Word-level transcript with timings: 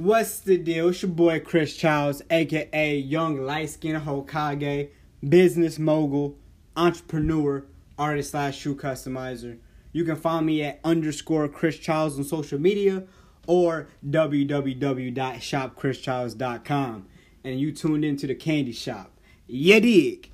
What's 0.00 0.40
the 0.40 0.56
deal? 0.56 0.88
It's 0.88 1.02
your 1.02 1.10
boy 1.10 1.40
Chris 1.40 1.76
Childs, 1.76 2.22
aka 2.30 2.96
Young 2.96 3.42
Light 3.42 3.68
Skin 3.68 4.00
Hokage, 4.00 4.88
business 5.28 5.78
mogul, 5.78 6.38
entrepreneur, 6.74 7.66
artist 7.98 8.30
slash 8.30 8.56
shoe 8.56 8.74
customizer. 8.74 9.58
You 9.92 10.04
can 10.04 10.16
find 10.16 10.46
me 10.46 10.62
at 10.62 10.80
underscore 10.84 11.48
Chris 11.48 11.76
Childs 11.76 12.16
on 12.16 12.24
social 12.24 12.58
media 12.58 13.04
or 13.46 13.88
www.shopchrischilds.com. 14.08 17.06
And 17.44 17.60
you 17.60 17.70
tuned 17.70 18.06
into 18.06 18.26
the 18.26 18.34
candy 18.34 18.72
shop. 18.72 19.12
Yeah, 19.46 19.80
dig. 19.80 20.30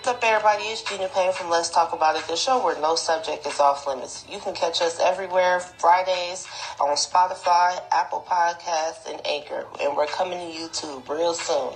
What's 0.00 0.16
up, 0.16 0.24
everybody? 0.24 0.62
It's 0.62 0.80
Gina 0.80 1.10
Payne 1.14 1.30
from 1.34 1.50
Let's 1.50 1.68
Talk 1.68 1.92
About 1.92 2.16
It, 2.16 2.26
the 2.26 2.34
show 2.34 2.64
where 2.64 2.74
no 2.80 2.94
subject 2.94 3.46
is 3.46 3.60
off 3.60 3.86
limits. 3.86 4.24
You 4.32 4.38
can 4.38 4.54
catch 4.54 4.80
us 4.80 4.98
everywhere 4.98 5.60
Fridays 5.60 6.48
on 6.80 6.96
Spotify, 6.96 7.78
Apple 7.92 8.24
Podcasts, 8.26 9.06
and 9.06 9.20
Anchor. 9.26 9.66
And 9.78 9.94
we're 9.94 10.06
coming 10.06 10.38
to 10.38 10.58
YouTube 10.58 11.06
real 11.06 11.34
soon. 11.34 11.74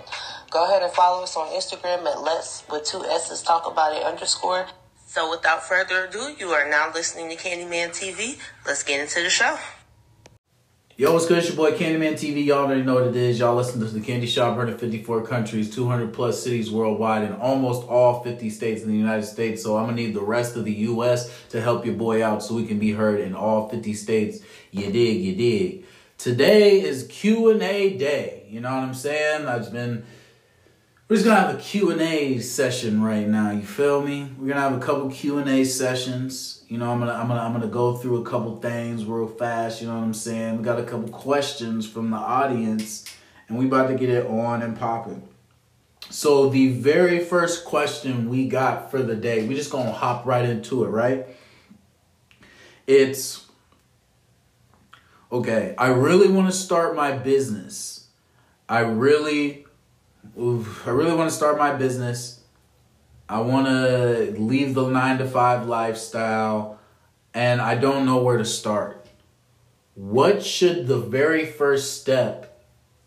Go 0.50 0.64
ahead 0.64 0.82
and 0.82 0.90
follow 0.92 1.22
us 1.22 1.36
on 1.36 1.48
Instagram 1.48 2.10
at 2.10 2.22
Let's 2.22 2.64
with 2.70 2.84
two 2.84 3.04
S's 3.04 3.42
Talk 3.42 3.70
About 3.70 3.94
It 3.94 4.02
underscore. 4.02 4.68
So 5.06 5.30
without 5.30 5.62
further 5.62 6.06
ado, 6.06 6.34
you 6.38 6.48
are 6.48 6.66
now 6.66 6.90
listening 6.94 7.28
to 7.28 7.36
Candyman 7.36 7.90
TV. 7.90 8.38
Let's 8.66 8.82
get 8.82 9.00
into 9.00 9.22
the 9.22 9.28
show. 9.28 9.58
Yo, 10.96 11.12
what's 11.12 11.26
good? 11.26 11.38
It's 11.38 11.48
your 11.48 11.56
boy 11.56 11.72
Candyman 11.72 12.12
TV. 12.12 12.44
Y'all 12.44 12.66
already 12.66 12.82
know 12.82 12.94
what 12.94 13.08
it 13.08 13.16
is. 13.16 13.40
Y'all 13.40 13.56
listen 13.56 13.80
to 13.80 13.86
the 13.86 14.00
Candy 14.00 14.28
Shop, 14.28 14.56
heard 14.56 14.68
in 14.68 14.78
54 14.78 15.26
countries, 15.26 15.74
200 15.74 16.12
plus 16.12 16.40
cities 16.40 16.70
worldwide, 16.70 17.24
and 17.24 17.34
almost 17.34 17.88
all 17.88 18.22
50 18.22 18.48
states 18.48 18.82
in 18.82 18.90
the 18.90 18.96
United 18.96 19.24
States. 19.24 19.60
So 19.60 19.76
I'm 19.76 19.86
gonna 19.86 19.96
need 19.96 20.14
the 20.14 20.22
rest 20.22 20.54
of 20.54 20.64
the 20.64 20.72
U.S. 20.72 21.28
to 21.48 21.60
help 21.60 21.84
your 21.84 21.96
boy 21.96 22.24
out 22.24 22.44
so 22.44 22.54
we 22.54 22.64
can 22.64 22.78
be 22.78 22.92
heard 22.92 23.18
in 23.18 23.34
all 23.34 23.68
50 23.68 23.92
states. 23.94 24.38
You 24.70 24.92
dig, 24.92 25.20
you 25.20 25.34
dig. 25.34 25.84
Today 26.16 26.80
is 26.80 27.08
Q 27.08 27.50
and 27.50 27.60
A 27.60 27.98
day. 27.98 28.46
You 28.48 28.60
know 28.60 28.72
what 28.72 28.84
I'm 28.84 28.94
saying? 28.94 29.46
I've 29.46 29.72
been. 29.72 30.04
We're 31.06 31.16
just 31.16 31.26
gonna 31.26 31.38
have 31.38 31.54
a 31.54 31.60
Q 31.60 31.90
and 31.90 32.00
A 32.00 32.38
session 32.38 33.02
right 33.02 33.28
now. 33.28 33.50
You 33.50 33.60
feel 33.60 34.00
me? 34.00 34.30
We're 34.38 34.48
gonna 34.48 34.62
have 34.62 34.72
a 34.72 34.80
couple 34.80 35.10
Q 35.10 35.36
and 35.36 35.50
A 35.50 35.62
sessions. 35.64 36.64
You 36.66 36.78
know, 36.78 36.90
I'm 36.90 36.98
gonna 36.98 37.12
I'm 37.12 37.28
gonna 37.28 37.40
I'm 37.40 37.52
gonna 37.52 37.66
go 37.66 37.94
through 37.94 38.22
a 38.22 38.24
couple 38.24 38.58
things 38.58 39.04
real 39.04 39.28
fast. 39.28 39.82
You 39.82 39.88
know 39.88 39.96
what 39.96 40.04
I'm 40.04 40.14
saying? 40.14 40.56
We 40.56 40.64
got 40.64 40.80
a 40.80 40.82
couple 40.82 41.10
questions 41.10 41.86
from 41.86 42.10
the 42.10 42.16
audience, 42.16 43.04
and 43.48 43.58
we 43.58 43.66
about 43.66 43.88
to 43.88 43.96
get 43.96 44.08
it 44.08 44.26
on 44.26 44.62
and 44.62 44.78
popping. 44.78 45.28
So 46.08 46.48
the 46.48 46.72
very 46.72 47.22
first 47.22 47.66
question 47.66 48.30
we 48.30 48.48
got 48.48 48.90
for 48.90 49.02
the 49.02 49.14
day, 49.14 49.46
we 49.46 49.54
just 49.54 49.70
gonna 49.70 49.92
hop 49.92 50.24
right 50.24 50.48
into 50.48 50.84
it, 50.84 50.88
right? 50.88 51.26
It's 52.86 53.46
okay. 55.30 55.74
I 55.76 55.88
really 55.88 56.28
want 56.28 56.50
to 56.50 56.56
start 56.56 56.96
my 56.96 57.12
business. 57.12 58.06
I 58.70 58.80
really, 58.80 59.63
I 60.36 60.90
really 60.90 61.14
want 61.14 61.30
to 61.30 61.36
start 61.36 61.58
my 61.58 61.74
business. 61.74 62.40
I 63.28 63.40
want 63.40 63.66
to 63.66 64.34
leave 64.36 64.74
the 64.74 64.88
nine 64.88 65.18
to 65.18 65.26
five 65.26 65.66
lifestyle, 65.66 66.78
and 67.32 67.60
I 67.60 67.76
don't 67.76 68.04
know 68.04 68.22
where 68.22 68.36
to 68.36 68.44
start. 68.44 69.06
What 69.94 70.44
should 70.44 70.86
the 70.86 70.98
very 70.98 71.46
first 71.46 72.00
step? 72.00 72.62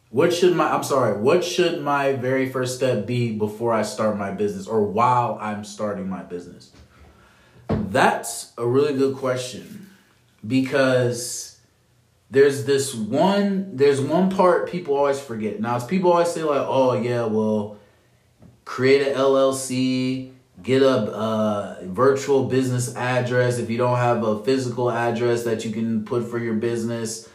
What 0.09 0.33
should 0.33 0.55
my 0.55 0.73
I'm 0.73 0.83
sorry, 0.83 1.19
what 1.19 1.43
should 1.43 1.81
my 1.81 2.13
very 2.13 2.49
first 2.49 2.77
step 2.77 3.05
be 3.05 3.37
before 3.37 3.73
I 3.73 3.81
start 3.81 4.17
my 4.17 4.31
business 4.31 4.65
or 4.65 4.83
while 4.83 5.37
I'm 5.41 5.65
starting 5.65 6.07
my 6.07 6.23
business? 6.23 6.71
That's 7.67 8.53
a 8.57 8.65
really 8.65 8.97
good 8.97 9.17
question 9.17 9.89
because 10.45 11.46
there's 12.29 12.65
this 12.65 12.93
one 12.93 13.75
there's 13.77 14.01
one 14.01 14.29
part 14.29 14.69
people 14.69 14.95
always 14.95 15.19
forget. 15.19 15.59
Now, 15.59 15.79
people 15.79 16.11
always 16.11 16.31
say 16.31 16.43
like, 16.43 16.65
"Oh, 16.67 16.93
yeah, 16.93 17.25
well, 17.25 17.77
create 18.65 19.07
an 19.07 19.15
LLC, 19.15 20.31
get 20.61 20.81
a 20.81 20.89
uh, 20.89 21.77
virtual 21.83 22.45
business 22.45 22.95
address 22.95 23.59
if 23.59 23.69
you 23.69 23.77
don't 23.77 23.97
have 23.97 24.23
a 24.23 24.43
physical 24.43 24.91
address 24.91 25.43
that 25.43 25.63
you 25.63 25.71
can 25.71 26.03
put 26.03 26.29
for 26.29 26.37
your 26.39 26.55
business. 26.55 27.29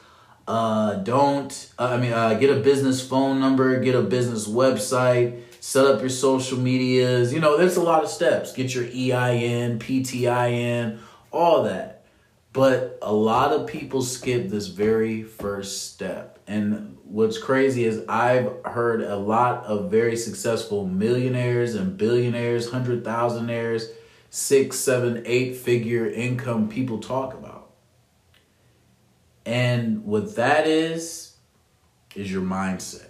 Uh, 0.47 0.95
don't, 0.97 1.73
uh, 1.79 1.87
I 1.87 1.97
mean, 1.99 2.13
uh, 2.13 2.35
get 2.35 2.51
a 2.51 2.61
business 2.61 3.07
phone 3.07 3.41
number, 3.41 3.79
get 3.81 3.95
a 3.95 4.03
business 4.03 4.49
website, 4.49 5.41
set 5.61 5.87
up 5.87 6.01
your 6.01 6.11
social 6.11 6.59
medias. 6.59 7.33
You 7.33 7.41
know, 7.41 7.57
there's 7.57 7.77
a 7.77 7.83
lot 7.83 8.03
of 8.03 8.11
steps. 8.11 8.53
Get 8.53 8.75
your 8.75 8.85
EIN, 8.85 9.79
PTIN, 9.79 10.99
all 11.31 11.63
that. 11.63 11.92
But 12.53 12.99
a 13.01 13.13
lot 13.13 13.53
of 13.53 13.67
people 13.67 14.03
skip 14.03 14.49
this 14.49 14.67
very 14.67 15.23
first 15.23 15.93
step. 15.93 16.39
And 16.47 16.99
what's 17.05 17.39
crazy 17.39 17.85
is 17.85 18.05
I've 18.09 18.53
heard 18.65 19.03
a 19.03 19.17
lot 19.17 19.65
of 19.65 19.91
very 19.91 20.17
successful 20.17 20.87
millionaires 20.87 21.75
and 21.75 21.97
billionaires, 21.97 22.71
hundred 22.71 23.05
thousandaires, 23.05 23.87
six, 24.29 24.77
seven, 24.79 25.23
eight 25.25 25.57
figure 25.57 26.07
income 26.11 26.69
people 26.69 26.99
talk 26.99 27.33
about. 27.33 27.71
And 29.47 30.05
what 30.05 30.37
that 30.37 30.67
is, 30.67 31.37
is 32.15 32.31
your 32.31 32.43
mindset. 32.43 33.09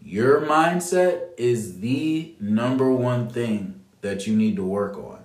Your 0.00 0.40
mindset 0.40 1.28
is 1.36 1.80
the 1.80 2.34
number 2.40 2.90
one 2.90 3.28
thing 3.28 3.84
that 4.00 4.26
you 4.26 4.34
need 4.34 4.56
to 4.56 4.64
work 4.64 4.96
on. 4.96 5.17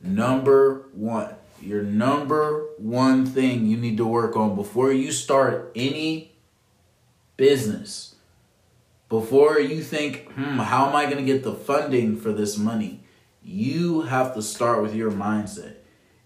Number 0.00 0.86
one. 0.92 1.34
Your 1.60 1.82
number 1.82 2.66
one 2.78 3.26
thing 3.26 3.66
you 3.66 3.76
need 3.76 3.96
to 3.96 4.06
work 4.06 4.36
on 4.36 4.54
before 4.54 4.92
you 4.92 5.10
start 5.10 5.72
any 5.74 6.32
business. 7.36 8.14
Before 9.08 9.58
you 9.58 9.82
think, 9.82 10.30
hmm, 10.32 10.58
how 10.58 10.88
am 10.88 10.94
I 10.94 11.04
going 11.06 11.16
to 11.16 11.24
get 11.24 11.42
the 11.42 11.54
funding 11.54 12.16
for 12.16 12.32
this 12.32 12.56
money? 12.56 13.00
You 13.42 14.02
have 14.02 14.34
to 14.34 14.42
start 14.42 14.82
with 14.82 14.94
your 14.94 15.10
mindset. 15.10 15.76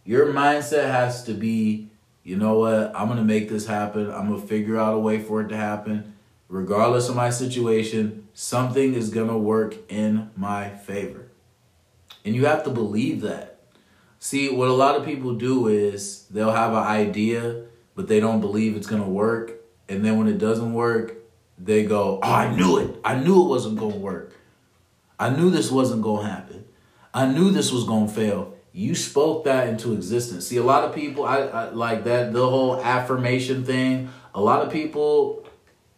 Your 0.04 0.26
mindset 0.26 0.90
has 0.90 1.22
to 1.24 1.32
be, 1.32 1.88
you 2.24 2.36
know 2.36 2.58
what, 2.58 2.92
I'm 2.94 3.06
going 3.06 3.18
to 3.18 3.24
make 3.24 3.48
this 3.48 3.66
happen. 3.66 4.10
I'm 4.10 4.28
going 4.28 4.40
to 4.40 4.46
figure 4.46 4.76
out 4.76 4.94
a 4.94 4.98
way 4.98 5.22
for 5.22 5.40
it 5.40 5.48
to 5.48 5.56
happen. 5.56 6.14
Regardless 6.48 7.08
of 7.08 7.16
my 7.16 7.30
situation, 7.30 8.26
something 8.34 8.94
is 8.94 9.10
going 9.10 9.28
to 9.28 9.38
work 9.38 9.76
in 9.88 10.30
my 10.36 10.70
favor. 10.70 11.28
And 12.24 12.34
you 12.34 12.46
have 12.46 12.64
to 12.64 12.70
believe 12.70 13.20
that. 13.22 13.51
See, 14.24 14.48
what 14.50 14.68
a 14.68 14.72
lot 14.72 14.94
of 14.94 15.04
people 15.04 15.34
do 15.34 15.66
is 15.66 16.26
they'll 16.30 16.52
have 16.52 16.74
an 16.74 16.84
idea, 16.84 17.64
but 17.96 18.06
they 18.06 18.20
don't 18.20 18.40
believe 18.40 18.76
it's 18.76 18.86
to 19.02 19.08
work. 19.08 19.54
And 19.88 20.04
then 20.04 20.16
when 20.16 20.28
it 20.28 20.38
doesn't 20.38 20.74
work, 20.74 21.16
they 21.58 21.82
go, 21.82 22.20
Oh, 22.22 22.32
I 22.32 22.54
knew 22.54 22.78
it. 22.78 23.00
I 23.04 23.16
knew 23.16 23.42
it 23.42 23.48
wasn't 23.48 23.80
to 23.90 23.98
work. 23.98 24.32
I 25.18 25.30
knew 25.30 25.50
this 25.50 25.72
wasn't 25.72 26.04
to 26.04 26.18
happen. 26.18 26.66
I 27.12 27.26
knew 27.26 27.50
this 27.50 27.72
was 27.72 27.84
to 27.84 28.14
fail. 28.14 28.54
You 28.72 28.94
spoke 28.94 29.42
that 29.46 29.68
into 29.68 29.92
existence. 29.92 30.46
See, 30.46 30.56
a 30.56 30.62
lot 30.62 30.84
of 30.84 30.94
people, 30.94 31.24
I, 31.24 31.38
I 31.38 31.70
like 31.70 32.04
that, 32.04 32.32
the 32.32 32.48
whole 32.48 32.80
affirmation 32.80 33.64
thing. 33.64 34.08
A 34.36 34.40
lot 34.40 34.64
of 34.64 34.72
people 34.72 35.44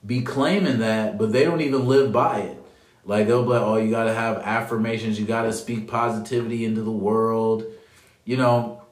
be 0.04 0.22
claiming 0.22 0.78
that, 0.78 1.18
but 1.18 1.30
they 1.30 1.44
don't 1.44 1.60
even 1.60 1.86
live 1.86 2.10
by 2.10 2.38
it. 2.38 2.58
Like 3.04 3.26
they'll 3.26 3.42
be 3.42 3.50
like, 3.50 3.60
oh, 3.60 3.76
you 3.76 3.90
got 3.90 4.04
to 4.04 4.14
have 4.14 4.38
affirmations. 4.38 5.20
You 5.20 5.26
got 5.26 5.42
to 5.42 5.52
speak 5.52 5.88
positivity 5.88 6.64
into 6.64 6.80
the 6.80 6.90
world 6.90 7.66
you 8.24 8.36
know, 8.36 8.82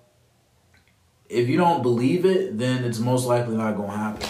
if 1.29 1.49
you 1.49 1.57
don't 1.57 1.83
believe 1.83 2.25
it, 2.25 2.59
then 2.59 2.85
it's 2.85 2.99
most 2.99 3.27
likely 3.27 3.57
not 3.57 3.77
to 3.77 3.87
happen. 3.87 4.29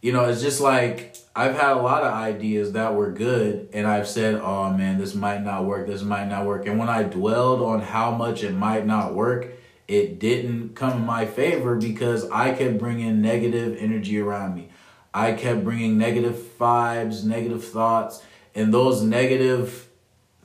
You 0.00 0.12
know, 0.12 0.26
it's 0.26 0.40
just 0.40 0.60
like 0.60 1.16
I've 1.34 1.56
had 1.56 1.72
a 1.72 1.82
lot 1.82 2.04
of 2.04 2.12
ideas 2.12 2.72
that 2.72 2.94
were 2.94 3.10
good, 3.10 3.68
and 3.72 3.86
I've 3.86 4.08
said, 4.08 4.36
oh 4.36 4.72
man, 4.72 4.98
this 4.98 5.14
might 5.14 5.42
not 5.42 5.64
work, 5.64 5.86
this 5.86 6.02
might 6.02 6.28
not 6.28 6.46
work. 6.46 6.66
And 6.66 6.78
when 6.78 6.88
I 6.88 7.02
dwelled 7.02 7.62
on 7.62 7.80
how 7.80 8.12
much 8.12 8.44
it 8.44 8.52
might 8.52 8.86
not 8.86 9.14
work, 9.14 9.48
it 9.88 10.20
didn't 10.20 10.76
come 10.76 10.98
in 10.98 11.06
my 11.06 11.26
favor 11.26 11.74
because 11.74 12.28
I 12.30 12.52
kept 12.52 12.78
bringing 12.78 13.20
negative 13.20 13.76
energy 13.78 14.20
around 14.20 14.54
me. 14.54 14.68
I 15.12 15.32
kept 15.32 15.64
bringing 15.64 15.98
negative 15.98 16.36
vibes, 16.60 17.24
negative 17.24 17.64
thoughts, 17.64 18.22
and 18.54 18.72
those 18.72 19.02
negative 19.02 19.88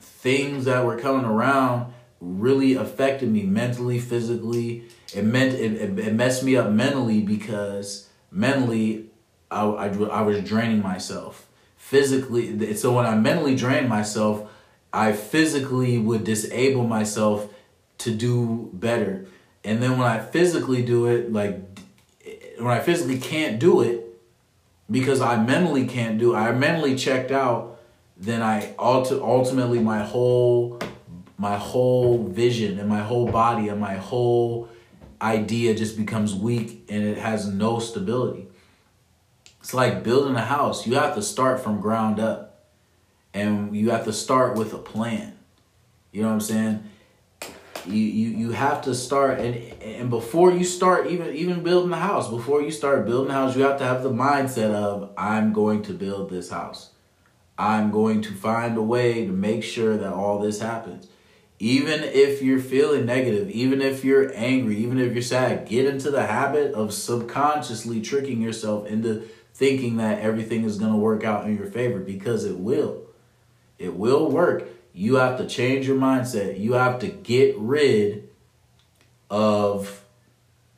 things 0.00 0.64
that 0.64 0.84
were 0.84 0.98
coming 0.98 1.26
around 1.26 1.92
really 2.24 2.74
affected 2.74 3.30
me 3.30 3.42
mentally, 3.42 3.98
physically. 3.98 4.84
It 5.14 5.24
meant 5.24 5.54
it, 5.54 5.72
it, 5.72 5.98
it 5.98 6.14
messed 6.14 6.42
me 6.42 6.56
up 6.56 6.70
mentally 6.70 7.20
because 7.20 8.08
mentally 8.30 9.06
I, 9.50 9.64
I, 9.64 9.86
I 9.88 10.22
was 10.22 10.42
draining 10.42 10.82
myself. 10.82 11.46
Physically, 11.76 12.74
so 12.74 12.92
when 12.92 13.04
I 13.04 13.14
mentally 13.14 13.54
drained 13.54 13.88
myself, 13.88 14.50
I 14.92 15.12
physically 15.12 15.98
would 15.98 16.24
disable 16.24 16.86
myself 16.86 17.52
to 17.98 18.10
do 18.10 18.70
better. 18.72 19.26
And 19.62 19.82
then 19.82 19.98
when 19.98 20.08
I 20.08 20.20
physically 20.20 20.82
do 20.82 21.06
it, 21.06 21.32
like 21.32 21.60
when 22.58 22.68
I 22.68 22.80
physically 22.80 23.18
can't 23.18 23.58
do 23.58 23.82
it 23.82 24.04
because 24.90 25.20
I 25.20 25.42
mentally 25.42 25.86
can't 25.86 26.18
do 26.18 26.34
I 26.34 26.52
mentally 26.52 26.96
checked 26.96 27.30
out, 27.30 27.80
then 28.16 28.42
I 28.42 28.74
ultimately 28.78 29.78
my 29.78 30.02
whole 30.02 30.78
my 31.36 31.56
whole 31.56 32.28
vision 32.28 32.78
and 32.78 32.88
my 32.88 33.00
whole 33.00 33.26
body 33.26 33.68
and 33.68 33.80
my 33.80 33.94
whole 33.94 34.68
idea 35.20 35.74
just 35.74 35.96
becomes 35.96 36.34
weak 36.34 36.84
and 36.88 37.02
it 37.04 37.18
has 37.18 37.46
no 37.48 37.78
stability. 37.78 38.46
It's 39.60 39.74
like 39.74 40.02
building 40.02 40.36
a 40.36 40.44
house. 40.44 40.86
You 40.86 40.94
have 40.96 41.14
to 41.14 41.22
start 41.22 41.60
from 41.60 41.80
ground 41.80 42.20
up. 42.20 42.50
And 43.32 43.74
you 43.74 43.90
have 43.90 44.04
to 44.04 44.12
start 44.12 44.56
with 44.56 44.74
a 44.74 44.78
plan. 44.78 45.36
You 46.12 46.22
know 46.22 46.28
what 46.28 46.34
I'm 46.34 46.40
saying? 46.40 46.84
You 47.86 48.00
you 48.00 48.28
you 48.38 48.50
have 48.52 48.82
to 48.82 48.94
start 48.94 49.40
and 49.40 49.56
and 49.82 50.08
before 50.08 50.52
you 50.52 50.64
start 50.64 51.08
even 51.08 51.34
even 51.34 51.64
building 51.64 51.90
the 51.90 51.96
house, 51.96 52.30
before 52.30 52.62
you 52.62 52.70
start 52.70 53.04
building 53.04 53.28
the 53.28 53.34
house, 53.34 53.56
you 53.56 53.62
have 53.62 53.78
to 53.78 53.84
have 53.84 54.02
the 54.02 54.10
mindset 54.10 54.72
of 54.72 55.10
I'm 55.18 55.52
going 55.52 55.82
to 55.82 55.92
build 55.92 56.30
this 56.30 56.50
house. 56.50 56.90
I'm 57.58 57.90
going 57.90 58.22
to 58.22 58.32
find 58.32 58.76
a 58.76 58.82
way 58.82 59.26
to 59.26 59.32
make 59.32 59.64
sure 59.64 59.96
that 59.96 60.12
all 60.12 60.38
this 60.38 60.60
happens. 60.60 61.08
Even 61.64 62.04
if 62.04 62.42
you're 62.42 62.60
feeling 62.60 63.06
negative, 63.06 63.48
even 63.48 63.80
if 63.80 64.04
you're 64.04 64.30
angry, 64.34 64.76
even 64.76 65.00
if 65.00 65.14
you're 65.14 65.22
sad, 65.22 65.66
get 65.66 65.86
into 65.86 66.10
the 66.10 66.26
habit 66.26 66.74
of 66.74 66.92
subconsciously 66.92 68.02
tricking 68.02 68.42
yourself 68.42 68.86
into 68.86 69.26
thinking 69.54 69.96
that 69.96 70.18
everything 70.18 70.64
is 70.64 70.76
going 70.76 70.92
to 70.92 70.98
work 70.98 71.24
out 71.24 71.46
in 71.46 71.56
your 71.56 71.64
favor 71.64 72.00
because 72.00 72.44
it 72.44 72.58
will. 72.58 73.04
It 73.78 73.96
will 73.96 74.30
work. 74.30 74.68
You 74.92 75.14
have 75.14 75.38
to 75.38 75.46
change 75.46 75.88
your 75.88 75.96
mindset. 75.96 76.60
You 76.60 76.74
have 76.74 76.98
to 76.98 77.08
get 77.08 77.56
rid 77.56 78.28
of 79.30 80.04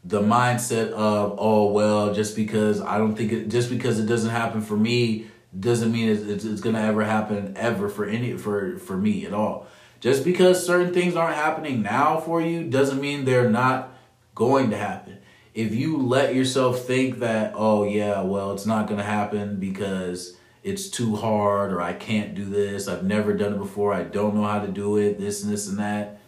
the 0.05 0.21
mindset 0.23 0.93
of 0.93 1.35
oh 1.37 1.73
well 1.73 2.15
just 2.15 2.37
because 2.37 2.81
I 2.81 2.97
don't 2.97 3.17
think 3.17 3.33
it 3.33 3.49
just 3.49 3.71
because 3.71 3.99
it 3.99 4.07
doesn't 4.07 4.31
happen 4.31 4.61
for 4.61 4.77
me 4.77 5.27
doesn't 5.59 5.91
mean 5.91 6.11
it's, 6.11 6.23
it's, 6.23 6.45
it's 6.45 6.61
gonna 6.61 6.81
ever 6.81 7.03
happen 7.03 7.55
ever 7.57 7.89
for 7.89 8.05
any 8.05 8.37
for 8.37 8.79
for 8.79 8.97
me 8.97 9.27
at 9.27 9.35
all. 9.35 9.67
Just 10.01 10.25
because 10.25 10.65
certain 10.65 10.93
things 10.93 11.17
aren't 11.17 11.37
happening 11.37 11.83
now 11.83 12.21
for 12.21 12.41
you 12.41 12.65
doesn't 12.65 13.01
mean 13.01 13.25
they're 13.25 13.51
not 13.51 13.91
going 14.35 14.71
to 14.71 14.77
happen. 14.77 15.19
If 15.55 15.75
you 15.75 15.97
let 15.97 16.35
yourself 16.35 16.85
think 16.85 17.21
that 17.21 17.55
oh 17.57 17.85
yeah 17.85 18.21
well 18.21 18.53
it's 18.53 18.67
not 18.67 18.89
gonna 18.89 19.03
happen 19.03 19.57
because 19.57 20.37
it's 20.63 20.91
too 20.91 21.17
hard 21.17 21.73
or 21.73 21.81
I 21.81 21.95
can't 21.95 22.35
do 22.35 22.45
this 22.45 22.89
I've 22.89 23.05
never 23.05 23.33
done 23.33 23.55
it 23.55 23.59
before 23.59 23.95
I 23.95 24.03
don't 24.03 24.35
know 24.35 24.45
how 24.45 24.61
to 24.61 24.69
do 24.69 24.99
it 24.99 25.19
this 25.19 25.43
and 25.43 25.51
this 25.51 25.67
and 25.67 25.79
that 25.79 26.21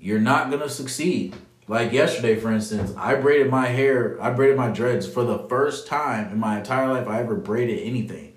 you're 0.00 0.18
not 0.18 0.50
gonna 0.50 0.68
succeed. 0.68 1.36
Like 1.68 1.92
yesterday, 1.92 2.34
for 2.34 2.50
instance, 2.50 2.92
I 2.96 3.14
braided 3.14 3.48
my 3.48 3.66
hair, 3.66 4.20
I 4.20 4.30
braided 4.30 4.56
my 4.56 4.70
dreads 4.70 5.06
for 5.06 5.22
the 5.22 5.38
first 5.48 5.86
time 5.86 6.32
in 6.32 6.40
my 6.40 6.58
entire 6.58 6.88
life 6.88 7.06
I 7.06 7.20
ever 7.20 7.36
braided 7.36 7.78
anything. 7.78 8.29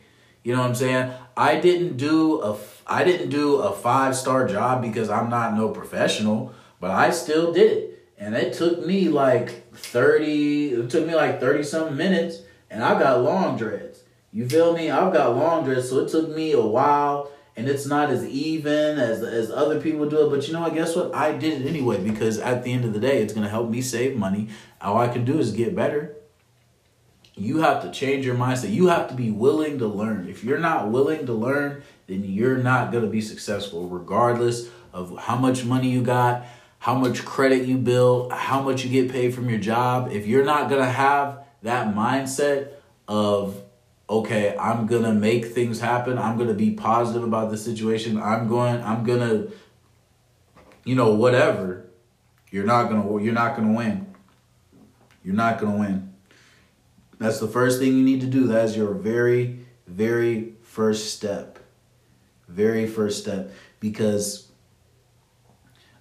You 0.44 0.54
know 0.54 0.62
what 0.62 0.70
I'm 0.70 0.76
saying? 0.76 1.12
I 1.38 1.60
didn't 1.60 1.98
do 1.98 2.42
a 2.42 2.58
I 2.86 3.04
didn't 3.04 3.30
do 3.30 3.56
a 3.56 3.74
five 3.74 4.16
star 4.16 4.48
job 4.48 4.82
because 4.82 5.10
I'm 5.10 5.30
not 5.30 5.56
no 5.56 5.70
professional, 5.70 6.54
but 6.80 6.92
I 6.92 7.12
still 7.12 7.54
did 7.54 7.72
it. 7.72 8.10
And 8.18 8.36
it 8.36 8.54
took 8.54 8.86
me 8.86 9.10
like 9.10 9.74
30, 9.74 10.74
it 10.74 10.90
took 10.90 11.08
me 11.08 11.16
like 11.16 11.40
30 11.40 11.64
something 11.64 11.98
minutes, 11.98 12.40
and 12.70 12.84
I 12.84 13.00
got 13.00 13.22
long 13.22 13.58
dreads. 13.58 14.04
You 14.32 14.48
feel 14.48 14.74
me? 14.74 14.90
I've 14.90 15.14
got 15.14 15.36
long 15.36 15.64
dreads, 15.64 15.90
so 15.90 16.00
it 16.00 16.10
took 16.10 16.30
me 16.30 16.52
a 16.54 16.62
while, 16.62 17.32
and 17.56 17.68
it's 17.68 17.86
not 17.86 18.10
as 18.10 18.26
even 18.26 18.98
as 18.98 19.24
as 19.24 19.50
other 19.50 19.80
people 19.80 20.10
do 20.10 20.26
it. 20.26 20.30
But 20.30 20.48
you 20.48 20.54
know 20.54 20.62
what? 20.62 20.74
Guess 20.74 20.96
what? 20.96 21.14
I 21.16 21.32
did 21.38 21.62
it 21.62 21.68
anyway 21.68 22.04
because 22.04 22.38
at 22.40 22.64
the 22.64 22.74
end 22.74 22.84
of 22.86 22.94
the 22.94 23.00
day, 23.00 23.22
it's 23.22 23.34
gonna 23.34 23.50
help 23.50 23.70
me 23.70 23.82
save 23.82 24.18
money. 24.18 24.50
All 24.82 24.98
I 24.98 25.08
can 25.08 25.24
do 25.24 25.40
is 25.40 25.52
get 25.52 25.76
better. 25.76 26.16
You 27.36 27.62
have 27.62 27.82
to 27.82 27.92
change 27.92 28.26
your 28.26 28.36
mindset. 28.36 28.72
You 28.72 28.88
have 28.88 29.08
to 29.10 29.16
be 29.16 29.32
willing 29.32 29.80
to 29.80 29.88
learn. 29.88 30.30
If 30.30 30.44
you're 30.44 30.60
not 30.60 30.92
willing 30.92 31.26
to 31.26 31.34
learn, 31.34 31.84
then 32.08 32.24
you're 32.24 32.58
not 32.58 32.92
going 32.92 33.04
to 33.04 33.10
be 33.10 33.22
successful, 33.22 33.88
regardless 33.88 34.70
of 34.94 35.18
how 35.18 35.36
much 35.36 35.66
money 35.66 35.90
you 35.90 36.04
got, 36.04 36.46
how 36.80 36.94
much 36.94 37.26
credit 37.26 37.66
you 37.66 37.78
build, 37.78 38.32
how 38.32 38.62
much 38.62 38.84
you 38.84 38.92
get 38.92 39.12
paid 39.12 39.34
from 39.34 39.50
your 39.50 39.58
job. 39.58 40.12
If 40.12 40.28
you're 40.28 40.46
not 40.46 40.70
going 40.70 40.82
to 40.82 40.90
have 40.90 41.44
that 41.64 41.96
mindset 41.96 42.74
of, 43.08 43.62
okay, 44.10 44.56
I'm 44.60 44.86
going 44.86 45.04
to 45.04 45.14
make 45.14 45.46
things 45.46 45.80
happen, 45.80 46.20
I'm 46.20 46.36
going 46.36 46.50
to 46.50 46.54
be 46.54 46.72
positive 46.72 47.24
about 47.24 47.50
the 47.50 47.58
situation, 47.58 48.22
I'm 48.22 48.48
going, 48.48 48.82
I'm 48.84 49.04
going 49.04 49.22
to, 49.22 49.52
you 50.84 50.94
know, 50.94 51.14
whatever, 51.14 51.86
you're 52.52 52.66
not 52.66 52.90
going 52.90 53.02
to, 53.02 53.24
you're 53.24 53.34
not 53.34 53.56
going 53.56 53.70
to 53.70 53.74
win. 53.74 54.14
You're 55.24 55.36
not 55.36 55.60
going 55.60 55.72
to 55.72 55.80
win. 55.80 56.13
That's 57.24 57.40
the 57.40 57.48
first 57.48 57.80
thing 57.80 57.96
you 57.96 58.04
need 58.04 58.20
to 58.20 58.28
do. 58.28 58.48
That 58.48 58.66
is 58.66 58.76
your 58.76 58.94
very, 58.94 59.60
very 59.88 60.56
first 60.62 61.14
step. 61.14 61.58
Very 62.50 62.86
first 62.86 63.22
step. 63.22 63.50
Because, 63.80 64.52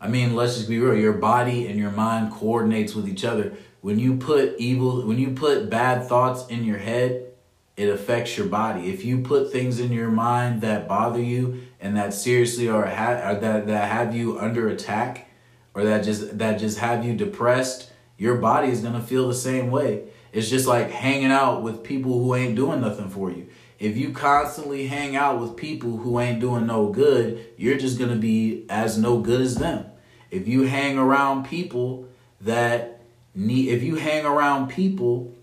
I 0.01 0.09
mean, 0.09 0.35
let's 0.35 0.57
just 0.57 0.69
be 0.69 0.81
real. 0.81 0.97
Your 0.97 1.13
body 1.13 1.69
and 1.69 1.79
your 1.79 1.93
mind 1.93 2.33
coordinates 2.33 2.97
with 2.97 3.09
each 3.09 3.25
other. 3.25 3.53
When 3.83 4.01
you 4.01 4.17
put 4.17 4.59
evil, 4.59 5.07
when 5.07 5.17
you 5.17 5.31
put 5.31 5.71
bad 5.71 6.09
thoughts 6.09 6.49
in 6.49 6.65
your 6.65 6.79
head, 6.79 7.29
it 7.77 7.89
affects 7.89 8.37
your 8.37 8.49
body. 8.49 8.91
If 8.91 9.05
you 9.05 9.21
put 9.21 9.53
things 9.53 9.79
in 9.79 9.93
your 9.93 10.11
mind 10.11 10.61
that 10.63 10.89
bother 10.89 11.23
you 11.23 11.61
and 11.81 11.97
that 11.97 12.15
seriously 12.15 12.69
are 12.69 12.87
ha- 12.87 13.31
or 13.31 13.39
that, 13.39 13.69
that 13.69 13.93
have 13.93 14.13
you 14.13 14.41
under 14.41 14.69
attack 14.69 15.31
or 15.73 15.85
that 15.85 16.03
just 16.03 16.37
that 16.39 16.59
just 16.59 16.79
have 16.79 17.05
you 17.05 17.15
depressed, 17.15 17.93
your 18.19 18.39
body 18.39 18.71
is 18.71 18.81
going 18.81 18.95
to 18.95 19.01
feel 19.01 19.29
the 19.29 19.35
same 19.35 19.71
way 19.71 20.09
it's 20.33 20.49
just 20.49 20.67
like 20.67 20.91
hanging 20.91 21.31
out 21.31 21.63
with 21.63 21.83
people 21.83 22.13
who 22.13 22.35
ain't 22.35 22.57
doing 22.57 22.81
nothing 22.81 23.09
for 23.09 23.31
you. 23.31 23.49
If 23.79 23.97
you 23.97 24.13
constantly 24.13 24.87
hang 24.87 25.17
out 25.17 25.41
with 25.41 25.57
people 25.57 25.99
who 25.99 26.21
ain't 26.21 26.41
doing 26.41 26.67
no 26.67 26.89
good, 26.89 27.45
you're 27.57 27.79
just 27.79 27.99
going 27.99 28.11
to 28.11 28.17
be 28.17 28.65
as 28.69 28.97
no 28.97 29.19
good 29.19 29.41
as 29.41 29.57
them. 29.57 29.87
If 30.31 30.49
you 30.49 30.63
hang 30.63 30.97
around 30.97 31.47
people 31.47 32.09
that 32.41 33.03
need 33.35 33.69
if 33.69 33.83
you 33.83 33.97
hang 33.97 34.25
around 34.25 34.69
people 34.69 35.35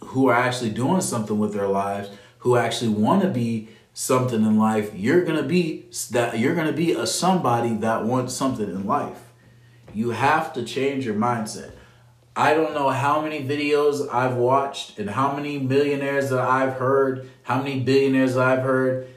who 0.00 0.28
are 0.28 0.34
actually 0.34 0.70
doing 0.70 1.00
something 1.00 1.38
with 1.38 1.52
their 1.52 1.68
lives, 1.68 2.10
who 2.38 2.56
actually 2.56 2.90
want 2.90 3.22
to 3.22 3.28
be 3.28 3.68
something 3.92 4.42
in 4.42 4.58
life, 4.58 4.92
you're 4.94 5.24
going 5.24 5.36
to 5.36 5.42
be 5.42 5.86
that 6.10 6.38
you're 6.38 6.54
going 6.54 6.66
to 6.66 6.72
be 6.72 6.92
a 6.92 7.06
somebody 7.06 7.74
that 7.76 8.04
wants 8.04 8.34
something 8.34 8.68
in 8.68 8.86
life. 8.86 9.32
You 9.94 10.10
have 10.10 10.52
to 10.54 10.64
change 10.64 11.06
your 11.06 11.14
mindset. 11.14 11.72
I 12.38 12.52
don't 12.52 12.74
know 12.74 12.90
how 12.90 13.22
many 13.22 13.42
videos 13.42 14.12
I've 14.12 14.36
watched 14.36 14.98
and 14.98 15.08
how 15.08 15.34
many 15.34 15.58
millionaires 15.58 16.28
that 16.28 16.40
I've 16.40 16.74
heard, 16.74 17.30
how 17.44 17.62
many 17.62 17.80
billionaires 17.80 18.34
that 18.34 18.46
I've 18.46 18.62
heard, 18.62 19.08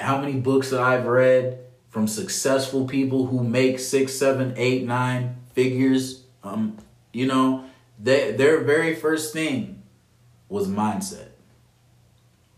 how 0.00 0.20
many 0.20 0.32
books 0.32 0.70
that 0.70 0.80
I've 0.80 1.06
read 1.06 1.60
from 1.88 2.08
successful 2.08 2.84
people 2.84 3.26
who 3.26 3.44
make 3.44 3.78
six, 3.78 4.14
seven, 4.14 4.52
eight, 4.56 4.84
nine 4.84 5.36
figures. 5.54 6.24
Um, 6.42 6.76
you 7.12 7.26
know, 7.26 7.64
they, 8.02 8.32
their 8.32 8.60
very 8.64 8.96
first 8.96 9.32
thing 9.32 9.82
was 10.48 10.66
mindset. 10.66 11.28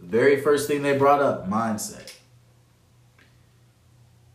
The 0.00 0.07
very 0.07 0.41
first 0.41 0.69
thing 0.69 0.81
they 0.81 0.97
brought 0.97 1.21
up, 1.21 1.47
mindset. 1.47 2.15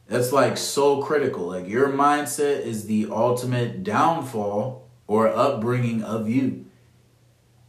That's 0.08 0.32
like 0.32 0.58
so 0.58 1.02
critical. 1.02 1.48
Like 1.48 1.68
your 1.68 1.90
mindset 1.90 2.62
is 2.62 2.86
the 2.86 3.08
ultimate 3.10 3.84
downfall 3.84 4.83
or 5.08 5.28
upbringing 5.28 6.04
of 6.04 6.30
you. 6.30 6.66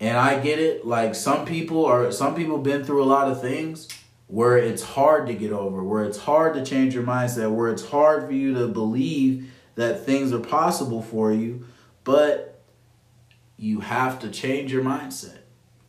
And 0.00 0.16
I 0.16 0.40
get 0.40 0.58
it. 0.58 0.86
Like 0.86 1.14
some 1.14 1.44
people 1.44 1.86
are, 1.86 2.10
some 2.12 2.34
people 2.34 2.58
been 2.58 2.84
through 2.84 3.02
a 3.02 3.06
lot 3.06 3.30
of 3.30 3.40
things 3.40 3.88
where 4.26 4.56
it's 4.56 4.82
hard 4.82 5.26
to 5.26 5.34
get 5.34 5.52
over, 5.52 5.82
where 5.82 6.04
it's 6.04 6.18
hard 6.18 6.54
to 6.54 6.64
change 6.64 6.94
your 6.94 7.04
mindset, 7.04 7.54
where 7.54 7.70
it's 7.70 7.86
hard 7.86 8.26
for 8.26 8.32
you 8.32 8.54
to 8.54 8.66
believe 8.68 9.50
that 9.74 10.04
things 10.04 10.32
are 10.32 10.40
possible 10.40 11.02
for 11.02 11.32
you, 11.32 11.66
but 12.04 12.62
you 13.56 13.80
have 13.80 14.18
to 14.20 14.30
change 14.30 14.72
your 14.72 14.82
mindset. 14.82 15.38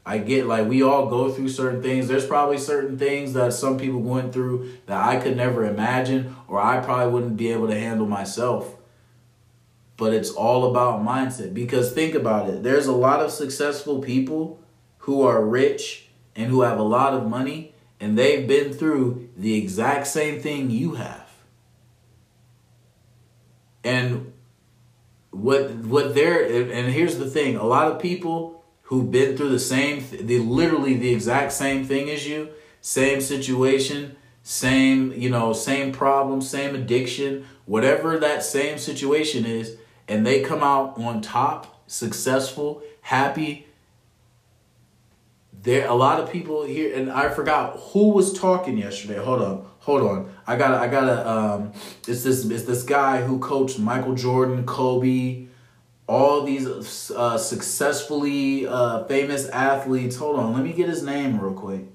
I 0.05 0.19
get 0.19 0.45
like 0.45 0.67
we 0.67 0.83
all 0.83 1.07
go 1.07 1.31
through 1.31 1.49
certain 1.49 1.81
things. 1.81 2.07
There's 2.07 2.27
probably 2.27 2.59
certain 2.59 2.97
things 2.97 3.33
that 3.33 3.53
some 3.53 3.79
people 3.79 4.01
went 4.01 4.33
through 4.33 4.77
that 4.85 5.03
I 5.03 5.19
could 5.19 5.35
never 5.35 5.65
imagine 5.65 6.35
or 6.47 6.61
I 6.61 6.79
probably 6.79 7.11
wouldn't 7.11 7.37
be 7.37 7.51
able 7.51 7.67
to 7.67 7.79
handle 7.79 8.05
myself 8.05 8.74
but 9.97 10.13
it's 10.13 10.29
all 10.29 10.69
about 10.69 11.03
mindset. 11.03 11.53
Because 11.53 11.91
think 11.91 12.15
about 12.15 12.49
it 12.49 12.63
there's 12.63 12.87
a 12.87 12.93
lot 12.93 13.21
of 13.21 13.31
successful 13.31 13.99
people 13.99 14.59
who 14.99 15.21
are 15.21 15.43
rich 15.43 16.09
and 16.35 16.49
who 16.49 16.61
have 16.61 16.79
a 16.79 16.83
lot 16.83 17.13
of 17.13 17.27
money, 17.27 17.73
and 17.99 18.17
they've 18.17 18.47
been 18.47 18.73
through 18.73 19.29
the 19.37 19.55
exact 19.55 20.07
same 20.07 20.39
thing 20.41 20.69
you 20.69 20.95
have. 20.95 21.29
And 23.83 24.33
what 25.35 25.71
what 25.75 26.15
they're 26.15 26.71
and 26.71 26.93
here's 26.93 27.17
the 27.17 27.29
thing 27.29 27.57
a 27.57 27.63
lot 27.63 27.91
of 27.91 27.99
people 27.99 28.63
who've 28.83 29.11
been 29.11 29.35
through 29.35 29.49
the 29.49 29.59
same 29.59 30.03
the 30.21 30.39
literally 30.39 30.95
the 30.95 31.11
exact 31.11 31.51
same 31.51 31.83
thing 31.83 32.09
as 32.09 32.25
you 32.25 32.49
same 32.79 33.19
situation 33.19 34.15
same 34.43 35.11
you 35.11 35.29
know 35.29 35.51
same 35.51 35.91
problem 35.91 36.41
same 36.41 36.73
addiction 36.73 37.45
whatever 37.65 38.17
that 38.17 38.43
same 38.43 38.77
situation 38.77 39.45
is 39.45 39.77
and 40.07 40.25
they 40.25 40.41
come 40.41 40.63
out 40.63 40.97
on 40.97 41.21
top, 41.21 41.83
successful, 41.87 42.81
happy, 43.01 43.65
there 45.65 45.87
a 45.87 45.93
lot 45.93 46.19
of 46.19 46.31
people 46.31 46.63
here 46.63 46.95
and 46.95 47.11
I 47.11 47.29
forgot 47.29 47.77
who 47.77 48.09
was 48.09 48.37
talking 48.37 48.77
yesterday. 48.77 49.17
Hold 49.17 49.41
on. 49.41 49.65
hold 49.79 50.03
on. 50.03 50.31
I 50.45 50.55
gotta, 50.55 50.77
I 50.77 50.87
gotta. 50.87 51.27
Um, 51.29 51.73
it's 52.07 52.23
this, 52.23 52.45
it's 52.45 52.63
this 52.63 52.83
guy 52.83 53.23
who 53.23 53.39
coached 53.39 53.79
Michael 53.79 54.13
Jordan, 54.13 54.65
Kobe, 54.65 55.47
all 56.07 56.43
these 56.43 57.11
uh, 57.11 57.37
successfully 57.37 58.67
uh, 58.67 59.05
famous 59.05 59.47
athletes. 59.49 60.17
Hold 60.17 60.39
on, 60.39 60.53
let 60.53 60.63
me 60.63 60.71
get 60.71 60.87
his 60.87 61.01
name 61.01 61.39
real 61.39 61.53
quick. 61.53 61.85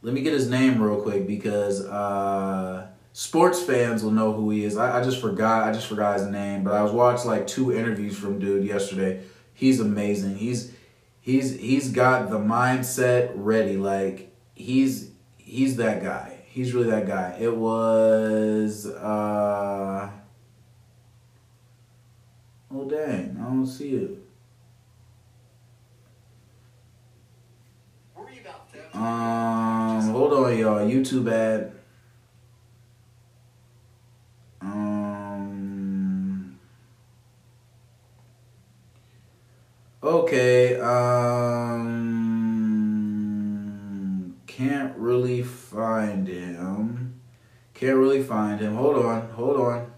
Let 0.00 0.14
me 0.14 0.22
get 0.22 0.32
his 0.32 0.48
name 0.48 0.82
real 0.82 1.00
quick 1.02 1.26
because 1.26 1.84
uh, 1.84 2.86
sports 3.14 3.62
fans 3.62 4.02
will 4.02 4.10
know 4.10 4.32
who 4.32 4.50
he 4.50 4.64
is. 4.64 4.76
I, 4.76 4.98
I 4.98 5.04
just 5.04 5.20
forgot. 5.20 5.66
I 5.66 5.72
just 5.72 5.86
forgot 5.86 6.18
his 6.18 6.26
name, 6.28 6.64
but 6.64 6.74
I 6.74 6.82
was 6.82 6.92
watching 6.92 7.30
like 7.30 7.46
two 7.46 7.72
interviews 7.72 8.18
from 8.18 8.38
dude 8.38 8.66
yesterday. 8.66 9.22
He's 9.54 9.80
amazing. 9.80 10.36
He's 10.36 10.72
he's 11.20 11.58
he's 11.58 11.90
got 11.90 12.28
the 12.28 12.38
mindset 12.38 13.32
ready. 13.36 13.78
Like 13.78 14.36
he's 14.54 15.12
he's 15.38 15.76
that 15.76 16.02
guy. 16.02 16.40
He's 16.46 16.74
really 16.74 16.90
that 16.90 17.06
guy. 17.06 17.36
It 17.40 17.56
was 17.56 18.86
uh 18.86 20.10
Oh 22.70 22.90
dang, 22.90 23.38
I 23.40 23.44
don't 23.44 23.66
see 23.66 23.94
it. 23.94 24.18
Um 28.92 30.10
hold 30.10 30.32
on 30.32 30.58
y'all, 30.58 30.86
YouTube 30.86 31.30
ad. 31.30 31.73
Okay, 40.04 40.78
um 40.80 42.04
can't 44.46 44.94
really 44.98 45.42
find 45.42 46.28
him. 46.28 47.18
Can't 47.72 47.96
really 47.96 48.22
find 48.22 48.60
him. 48.60 48.74
Hold 48.74 49.02
on, 49.02 49.30
hold 49.30 49.58
on. 49.58 49.90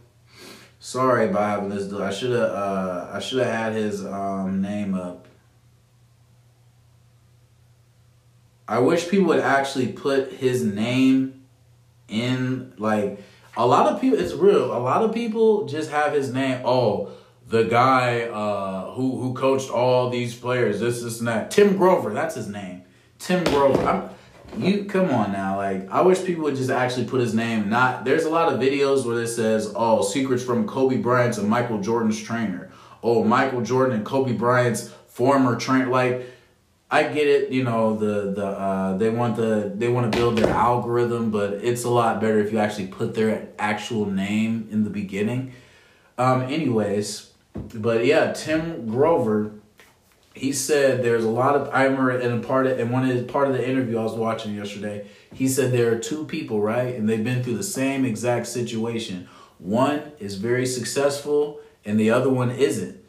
Sorry 0.79 1.29
about 1.29 1.51
having 1.51 1.71
this. 1.71 1.93
I 1.93 2.13
should 2.13 2.31
have. 2.31 2.51
Uh, 2.51 3.11
I 3.15 3.19
should 3.19 3.41
have 3.41 3.53
had 3.53 3.73
his 3.73 4.07
um, 4.07 4.63
name 4.63 4.95
up. 4.95 5.27
I 8.69 8.79
wish 8.79 9.09
people 9.09 9.27
would 9.27 9.41
actually 9.41 9.89
put 9.89 10.35
his 10.35 10.63
name 10.65 11.47
in. 12.07 12.75
Like 12.79 13.19
a 13.57 13.67
lot 13.67 13.93
of 13.93 14.01
people, 14.01 14.21
it's 14.21 14.35
real. 14.35 14.67
A 14.67 14.79
lot 14.79 15.03
of 15.03 15.13
people 15.13 15.67
just 15.67 15.91
have 15.91 16.13
his 16.13 16.33
name. 16.33 16.63
Oh, 16.65 17.11
the 17.49 17.65
guy 17.65 18.23
uh, 18.23 18.91
who 18.93 19.21
who 19.21 19.35
coached 19.35 19.71
all 19.71 20.11
these 20.11 20.35
players. 20.35 20.81
This, 20.81 21.03
this, 21.03 21.19
and 21.21 21.29
that. 21.29 21.51
Tim 21.51 21.77
Grover. 21.77 22.13
That's 22.13 22.35
his 22.35 22.49
name. 22.49 22.83
Tim 23.19 23.45
Grover. 23.45 23.83
I'm, 23.85 24.11
you 24.57 24.85
come 24.85 25.11
on 25.11 25.33
now 25.33 25.57
like 25.57 25.91
i 25.91 26.01
wish 26.01 26.25
people 26.25 26.45
would 26.45 26.57
just 26.57 26.71
actually 26.71 27.05
put 27.07 27.21
his 27.21 27.35
name 27.35 27.69
not 27.69 28.05
there's 28.05 28.25
a 28.25 28.31
lot 28.31 28.53
of 28.53 28.61
videos 28.61 29.05
where 29.05 29.21
it 29.21 29.29
says 29.29 29.73
oh 29.77 30.03
secrets 30.03 30.43
from 30.43 30.67
kobe 30.67 30.97
bryant's 30.97 31.37
and 31.37 31.49
michael 31.49 31.81
jordan's 31.81 32.21
trainer 32.23 32.71
oh 33.03 33.23
michael 33.23 33.61
jordan 33.61 33.97
and 33.97 34.07
kobe 34.07 34.33
bryant's 34.33 34.89
former 35.09 35.57
trainer 35.57 35.89
like 35.89 36.27
i 36.91 37.03
get 37.03 37.27
it 37.27 37.51
you 37.51 37.65
know 37.65 37.97
the 37.97 38.33
the 38.33 38.47
uh 38.47 38.97
they 38.97 39.11
want 39.11 39.37
the 39.37 39.73
they 39.75 39.89
want 39.89 40.11
to 40.11 40.17
build 40.17 40.39
their 40.39 40.51
algorithm 40.51 41.31
but 41.31 41.55
it's 41.55 41.85
a 41.85 41.91
lot 41.91 42.21
better 42.21 42.39
if 42.39 42.53
you 42.53 42.59
actually 42.59 42.87
put 42.87 43.15
their 43.15 43.49
actual 43.59 44.07
name 44.07 44.69
in 44.71 44.85
the 44.85 44.91
beginning 44.91 45.53
um 46.17 46.43
anyways 46.43 47.33
but 47.75 48.05
yeah 48.05 48.33
tim 48.33 48.87
grover 48.87 49.53
he 50.37 50.53
said 50.53 51.03
there's 51.03 51.25
a 51.25 51.31
lot 51.31 51.57
of 51.57 51.71
I 51.73 51.85
remember 51.85 52.19
in 52.19 52.31
a 52.31 52.41
part 52.41 52.67
of 52.67 52.79
in 52.79 52.91
one 52.91 53.09
of 53.09 53.27
part 53.27 53.49
of 53.49 53.55
the 53.55 53.67
interview 53.67 53.99
I 53.99 54.03
was 54.03 54.13
watching 54.13 54.55
yesterday. 54.55 55.07
He 55.33 55.49
said 55.49 55.73
there 55.73 55.93
are 55.93 55.99
two 55.99 56.27
people, 56.27 56.61
right, 56.61 56.95
and 56.95 57.09
they've 57.09 57.25
been 57.25 57.43
through 57.43 57.57
the 57.57 57.63
same 57.63 58.05
exact 58.05 58.47
situation. 58.47 59.29
One 59.59 60.13
is 60.19 60.35
very 60.37 60.67
successful, 60.67 61.61
and 61.87 61.99
the 61.99 62.11
other 62.11 62.29
one 62.29 62.51
isn't. 62.51 63.03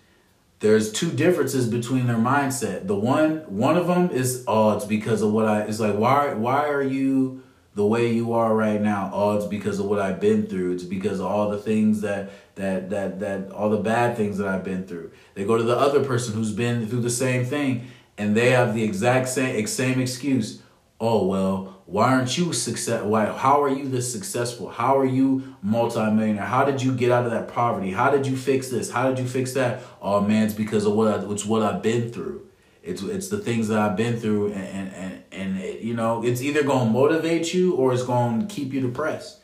There's 0.59 0.91
two 0.91 1.11
differences 1.11 1.67
between 1.67 2.07
their 2.07 2.15
mindset. 2.15 2.87
The 2.87 2.95
one 2.95 3.39
one 3.47 3.75
of 3.75 3.87
them 3.87 4.09
is 4.09 4.45
oh, 4.47 4.77
it's 4.77 4.85
because 4.85 5.21
of 5.21 5.33
what 5.33 5.45
I. 5.45 5.61
It's 5.63 5.81
like 5.81 5.95
why 5.95 6.33
why 6.33 6.69
are 6.69 6.81
you 6.81 7.43
the 7.77 7.85
way 7.85 8.11
you 8.11 8.33
are 8.33 8.55
right 8.55 8.81
now 8.81 9.11
oh 9.13 9.37
it's 9.37 9.45
because 9.45 9.77
of 9.79 9.85
what 9.85 9.99
i've 9.99 10.19
been 10.19 10.47
through. 10.47 10.73
It's 10.73 10.83
because 10.83 11.19
of 11.19 11.27
all 11.27 11.51
the 11.51 11.59
things 11.59 12.01
that 12.01 12.31
that 12.55 12.89
that 12.89 13.19
that 13.19 13.51
all 13.51 13.69
the 13.69 13.77
bad 13.77 14.17
things 14.17 14.39
that 14.39 14.47
i've 14.47 14.63
been 14.63 14.85
through. 14.87 15.11
They 15.35 15.45
go 15.45 15.57
to 15.57 15.63
the 15.63 15.77
other 15.77 16.03
person 16.03 16.33
who's 16.33 16.51
been 16.51 16.87
through 16.87 17.01
the 17.01 17.11
same 17.11 17.45
thing 17.45 17.87
and 18.17 18.35
they 18.35 18.49
have 18.49 18.73
the 18.73 18.83
exact 18.83 19.29
same 19.29 19.67
same 19.67 20.01
excuse. 20.01 20.63
Oh 20.99 21.27
well 21.27 21.83
why 21.85 22.11
aren't 22.11 22.35
you 22.35 22.51
success 22.51 23.03
why 23.03 23.27
how 23.27 23.61
are 23.61 23.69
you 23.69 23.87
this 23.87 24.11
successful? 24.11 24.69
How 24.69 24.97
are 24.97 25.05
you 25.05 25.55
multimillionaire? 25.61 26.45
How 26.45 26.65
did 26.65 26.81
you 26.81 26.95
get 26.95 27.11
out 27.11 27.25
of 27.25 27.31
that 27.31 27.47
poverty? 27.47 27.91
How 27.91 28.09
did 28.09 28.25
you 28.25 28.35
fix 28.35 28.69
this? 28.69 28.89
How 28.89 29.07
did 29.07 29.19
you 29.19 29.27
fix 29.27 29.53
that? 29.53 29.83
Oh 30.01 30.19
man 30.19 30.45
it's 30.45 30.55
because 30.55 30.87
of 30.87 30.93
what 30.93 31.07
I, 31.13 31.31
it's 31.31 31.45
what 31.45 31.61
i've 31.61 31.83
been 31.83 32.11
through 32.11 32.46
it's 32.87 33.03
it's 33.03 33.27
the 33.27 33.37
things 33.37 33.67
that 33.67 33.79
I've 33.79 33.97
been 33.97 34.17
through, 34.17 34.53
and 34.53 34.93
and 34.93 35.23
and, 35.31 35.57
it, 35.59 35.81
you 35.81 35.93
know, 35.93 36.23
it's 36.23 36.41
either 36.41 36.63
going 36.63 36.87
to 36.87 36.93
motivate 36.93 37.53
you 37.53 37.75
or 37.75 37.93
it's 37.93 38.03
going 38.03 38.47
to 38.47 38.53
keep 38.53 38.73
you 38.73 38.81
depressed. 38.81 39.39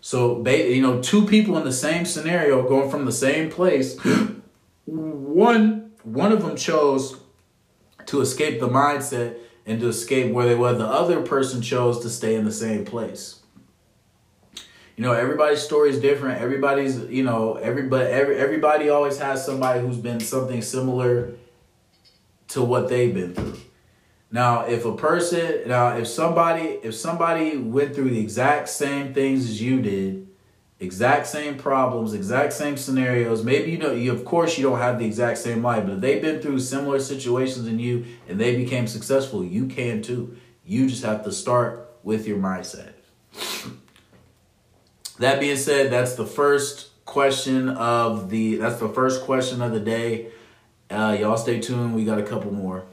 So, 0.00 0.46
you 0.46 0.80
know, 0.80 1.02
two 1.02 1.26
people 1.26 1.58
in 1.58 1.64
the 1.64 1.72
same 1.72 2.04
scenario 2.04 2.66
going 2.66 2.90
from 2.90 3.04
the 3.04 3.12
same 3.12 3.50
place. 3.50 3.98
one 4.86 5.92
one 6.02 6.32
of 6.32 6.42
them 6.42 6.56
chose 6.56 7.18
to 8.06 8.20
escape 8.20 8.60
the 8.60 8.68
mindset 8.68 9.38
and 9.66 9.80
to 9.80 9.88
escape 9.88 10.32
where 10.32 10.46
they 10.46 10.54
were. 10.54 10.74
The 10.74 10.86
other 10.86 11.22
person 11.22 11.62
chose 11.62 12.00
to 12.00 12.10
stay 12.10 12.36
in 12.36 12.44
the 12.44 12.52
same 12.52 12.84
place. 12.84 13.40
You 14.96 15.02
know, 15.02 15.12
everybody's 15.12 15.62
story 15.62 15.90
is 15.90 15.98
different. 16.00 16.40
Everybody's, 16.40 16.98
you 17.06 17.24
know, 17.24 17.54
everybody 17.54 18.04
every, 18.04 18.36
everybody 18.36 18.88
always 18.88 19.18
has 19.18 19.44
somebody 19.44 19.80
who's 19.80 19.96
been 19.96 20.20
something 20.20 20.62
similar 20.62 21.34
to 22.54 22.62
what 22.62 22.88
they've 22.88 23.12
been 23.12 23.34
through. 23.34 23.56
Now, 24.30 24.64
if 24.66 24.84
a 24.84 24.96
person, 24.96 25.68
now 25.68 25.96
if 25.96 26.06
somebody, 26.06 26.62
if 26.82 26.94
somebody 26.94 27.56
went 27.56 27.94
through 27.94 28.10
the 28.10 28.20
exact 28.20 28.68
same 28.68 29.12
things 29.12 29.48
as 29.50 29.60
you 29.60 29.82
did, 29.82 30.28
exact 30.78 31.26
same 31.26 31.56
problems, 31.56 32.14
exact 32.14 32.52
same 32.52 32.76
scenarios, 32.76 33.42
maybe 33.42 33.72
you 33.72 33.78
know, 33.78 33.90
you, 33.90 34.12
of 34.12 34.24
course, 34.24 34.56
you 34.56 34.62
don't 34.62 34.78
have 34.78 35.00
the 35.00 35.04
exact 35.04 35.38
same 35.38 35.62
life, 35.62 35.84
but 35.84 35.94
if 35.94 36.00
they've 36.00 36.22
been 36.22 36.40
through 36.40 36.60
similar 36.60 37.00
situations 37.00 37.64
than 37.64 37.80
you 37.80 38.04
and 38.28 38.40
they 38.40 38.56
became 38.56 38.86
successful, 38.86 39.44
you 39.44 39.66
can 39.66 40.00
too. 40.00 40.36
You 40.64 40.88
just 40.88 41.02
have 41.02 41.24
to 41.24 41.32
start 41.32 41.96
with 42.02 42.26
your 42.26 42.38
mindset. 42.38 42.92
That 45.20 45.38
being 45.38 45.56
said, 45.56 45.92
that's 45.92 46.16
the 46.16 46.26
first 46.26 46.90
question 47.04 47.68
of 47.68 48.30
the 48.30 48.56
that's 48.56 48.80
the 48.80 48.88
first 48.88 49.22
question 49.22 49.62
of 49.62 49.70
the 49.70 49.78
day. 49.78 50.32
Uh, 50.90 51.16
y'all 51.18 51.36
stay 51.36 51.60
tuned. 51.60 51.94
We 51.94 52.04
got 52.04 52.18
a 52.18 52.22
couple 52.22 52.52
more. 52.52 52.84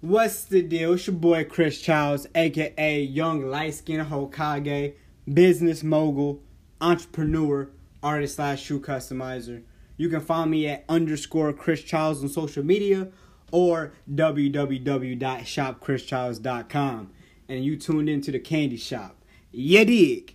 What's 0.00 0.44
the 0.44 0.62
deal? 0.62 0.94
It's 0.94 1.06
your 1.06 1.14
boy 1.14 1.44
Chris 1.44 1.80
Childs, 1.80 2.26
aka 2.34 3.02
Young 3.02 3.46
Light 3.46 3.74
Skin 3.74 4.06
Hokage, 4.06 4.94
business 5.32 5.84
mogul, 5.84 6.40
entrepreneur, 6.80 7.68
artist 8.02 8.34
slash 8.36 8.62
shoe 8.62 8.80
customizer. 8.80 9.62
You 9.96 10.08
can 10.08 10.20
find 10.20 10.50
me 10.50 10.66
at 10.66 10.84
underscore 10.88 11.52
Chris 11.52 11.82
Childs 11.82 12.22
on 12.22 12.28
social 12.28 12.64
media 12.64 13.08
or 13.52 13.92
www.shopchrischilds.com. 14.12 17.10
And 17.48 17.64
you 17.64 17.76
tuned 17.76 18.08
into 18.08 18.32
the 18.32 18.40
candy 18.40 18.78
shop. 18.78 19.16
Yeah, 19.52 19.84
dig. 19.84 20.34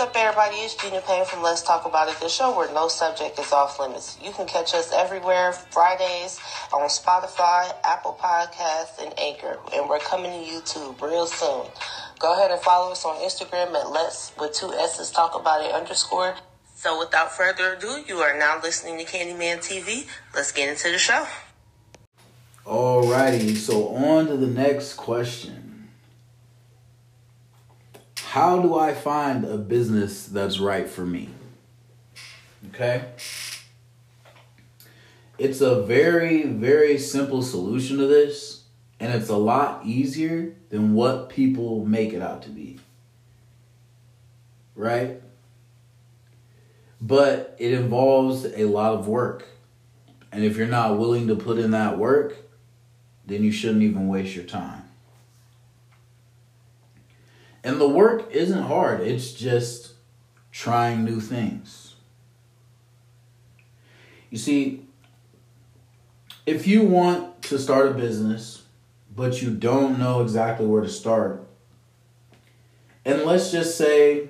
Up, 0.00 0.16
everybody? 0.16 0.56
It's 0.56 0.74
Gina 0.76 1.02
Payne 1.02 1.26
from 1.26 1.42
Let's 1.42 1.60
Talk 1.60 1.84
About 1.84 2.08
It, 2.08 2.18
the 2.20 2.28
show 2.30 2.56
where 2.56 2.72
no 2.72 2.88
subject 2.88 3.38
is 3.38 3.52
off 3.52 3.78
limits. 3.78 4.16
You 4.24 4.32
can 4.32 4.46
catch 4.46 4.72
us 4.72 4.90
everywhere 4.94 5.52
Fridays 5.52 6.40
on 6.72 6.88
Spotify, 6.88 7.70
Apple 7.84 8.16
Podcasts, 8.18 8.98
and 8.98 9.12
Anchor. 9.20 9.58
And 9.74 9.90
we're 9.90 9.98
coming 9.98 10.30
to 10.30 10.50
YouTube 10.50 11.02
real 11.02 11.26
soon. 11.26 11.66
Go 12.18 12.32
ahead 12.32 12.50
and 12.50 12.58
follow 12.62 12.92
us 12.92 13.04
on 13.04 13.16
Instagram 13.16 13.74
at 13.74 13.90
Let's 13.90 14.32
with 14.40 14.54
two 14.54 14.72
S's 14.72 15.10
Talk 15.10 15.38
About 15.38 15.62
It 15.62 15.70
underscore. 15.70 16.34
So 16.76 16.98
without 16.98 17.32
further 17.32 17.74
ado, 17.74 18.02
you 18.08 18.20
are 18.20 18.38
now 18.38 18.58
listening 18.62 18.96
to 18.96 19.04
Candyman 19.04 19.58
TV. 19.58 20.08
Let's 20.34 20.50
get 20.50 20.70
into 20.70 20.90
the 20.90 20.98
show. 20.98 21.26
Alrighty, 22.64 23.54
so 23.54 23.88
on 23.88 24.28
to 24.28 24.38
the 24.38 24.46
next 24.46 24.94
question 24.94 25.59
how 28.30 28.62
do 28.62 28.78
I 28.78 28.94
find 28.94 29.44
a 29.44 29.58
business 29.58 30.26
that's 30.26 30.60
right 30.60 30.88
for 30.88 31.04
me? 31.04 31.30
Okay? 32.68 33.06
It's 35.36 35.60
a 35.60 35.82
very, 35.82 36.44
very 36.44 36.96
simple 36.96 37.42
solution 37.42 37.98
to 37.98 38.06
this, 38.06 38.62
and 39.00 39.12
it's 39.12 39.30
a 39.30 39.36
lot 39.36 39.84
easier 39.84 40.54
than 40.68 40.94
what 40.94 41.28
people 41.28 41.84
make 41.84 42.12
it 42.12 42.22
out 42.22 42.42
to 42.42 42.50
be. 42.50 42.78
Right? 44.76 45.20
But 47.00 47.56
it 47.58 47.72
involves 47.72 48.44
a 48.44 48.66
lot 48.66 48.94
of 48.94 49.08
work. 49.08 49.48
And 50.30 50.44
if 50.44 50.56
you're 50.56 50.68
not 50.68 51.00
willing 51.00 51.26
to 51.26 51.34
put 51.34 51.58
in 51.58 51.72
that 51.72 51.98
work, 51.98 52.36
then 53.26 53.42
you 53.42 53.50
shouldn't 53.50 53.82
even 53.82 54.06
waste 54.06 54.36
your 54.36 54.44
time. 54.44 54.89
And 57.62 57.80
the 57.80 57.88
work 57.88 58.30
isn't 58.30 58.62
hard, 58.62 59.00
it's 59.00 59.32
just 59.32 59.94
trying 60.50 61.04
new 61.04 61.20
things. 61.20 61.94
You 64.30 64.38
see, 64.38 64.86
if 66.46 66.66
you 66.66 66.82
want 66.82 67.42
to 67.42 67.58
start 67.58 67.88
a 67.88 67.94
business, 67.94 68.62
but 69.14 69.42
you 69.42 69.50
don't 69.50 69.98
know 69.98 70.22
exactly 70.22 70.66
where 70.66 70.82
to 70.82 70.88
start, 70.88 71.46
and 73.04 73.22
let's 73.22 73.50
just 73.50 73.76
say 73.76 74.28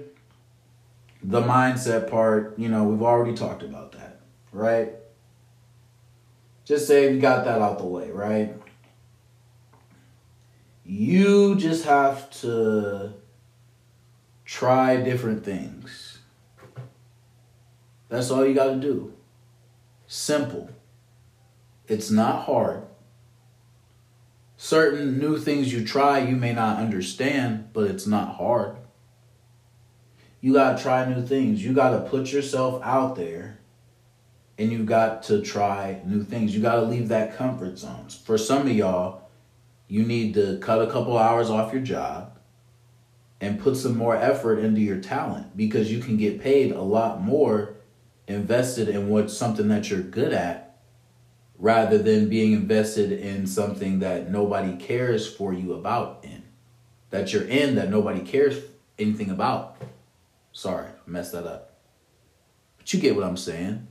the 1.22 1.42
mindset 1.42 2.10
part, 2.10 2.58
you 2.58 2.68
know, 2.68 2.84
we've 2.84 3.02
already 3.02 3.34
talked 3.34 3.62
about 3.62 3.92
that, 3.92 4.20
right? 4.52 4.94
Just 6.64 6.86
say 6.86 7.12
you 7.12 7.20
got 7.20 7.44
that 7.44 7.60
out 7.60 7.78
the 7.78 7.84
way, 7.84 8.10
right? 8.10 8.54
You 10.84 11.56
just 11.56 11.84
have 11.84 12.30
to 12.40 13.12
try 14.50 14.96
different 14.96 15.44
things. 15.44 16.18
That's 18.08 18.32
all 18.32 18.44
you 18.44 18.52
got 18.52 18.74
to 18.74 18.80
do. 18.80 19.14
Simple. 20.08 20.68
It's 21.86 22.10
not 22.10 22.46
hard. 22.46 22.82
Certain 24.56 25.20
new 25.20 25.38
things 25.38 25.72
you 25.72 25.84
try, 25.84 26.18
you 26.18 26.34
may 26.34 26.52
not 26.52 26.78
understand, 26.78 27.72
but 27.72 27.88
it's 27.88 28.08
not 28.08 28.34
hard. 28.34 28.76
You 30.40 30.52
got 30.52 30.76
to 30.76 30.82
try 30.82 31.04
new 31.08 31.24
things. 31.24 31.64
You 31.64 31.72
got 31.72 31.90
to 31.90 32.10
put 32.10 32.32
yourself 32.32 32.82
out 32.82 33.14
there 33.14 33.60
and 34.58 34.72
you 34.72 34.82
got 34.82 35.22
to 35.24 35.42
try 35.42 36.02
new 36.04 36.24
things. 36.24 36.56
You 36.56 36.60
got 36.60 36.74
to 36.74 36.82
leave 36.82 37.08
that 37.08 37.36
comfort 37.36 37.78
zone. 37.78 38.08
For 38.24 38.36
some 38.36 38.62
of 38.62 38.72
y'all, 38.72 39.30
you 39.86 40.02
need 40.02 40.34
to 40.34 40.58
cut 40.58 40.82
a 40.82 40.90
couple 40.90 41.16
hours 41.16 41.50
off 41.50 41.72
your 41.72 41.82
job 41.82 42.36
and 43.40 43.60
put 43.60 43.76
some 43.76 43.96
more 43.96 44.16
effort 44.16 44.58
into 44.58 44.80
your 44.80 45.00
talent 45.00 45.56
because 45.56 45.90
you 45.90 46.00
can 46.00 46.16
get 46.16 46.40
paid 46.40 46.72
a 46.72 46.82
lot 46.82 47.20
more 47.22 47.76
invested 48.26 48.88
in 48.88 49.08
what 49.08 49.30
something 49.30 49.68
that 49.68 49.90
you're 49.90 50.02
good 50.02 50.32
at 50.32 50.78
rather 51.58 51.98
than 51.98 52.28
being 52.28 52.52
invested 52.52 53.12
in 53.12 53.46
something 53.46 53.98
that 53.98 54.30
nobody 54.30 54.76
cares 54.76 55.32
for 55.32 55.52
you 55.52 55.72
about 55.72 56.20
in 56.22 56.42
that 57.10 57.32
you're 57.32 57.46
in 57.46 57.74
that 57.74 57.90
nobody 57.90 58.20
cares 58.20 58.62
anything 58.98 59.30
about. 59.30 59.76
Sorry 60.52 60.90
messed 61.06 61.32
that 61.32 61.46
up. 61.46 61.72
But 62.78 62.92
you 62.92 63.00
get 63.00 63.16
what 63.16 63.24
i'm 63.24 63.36
saying. 63.36 63.86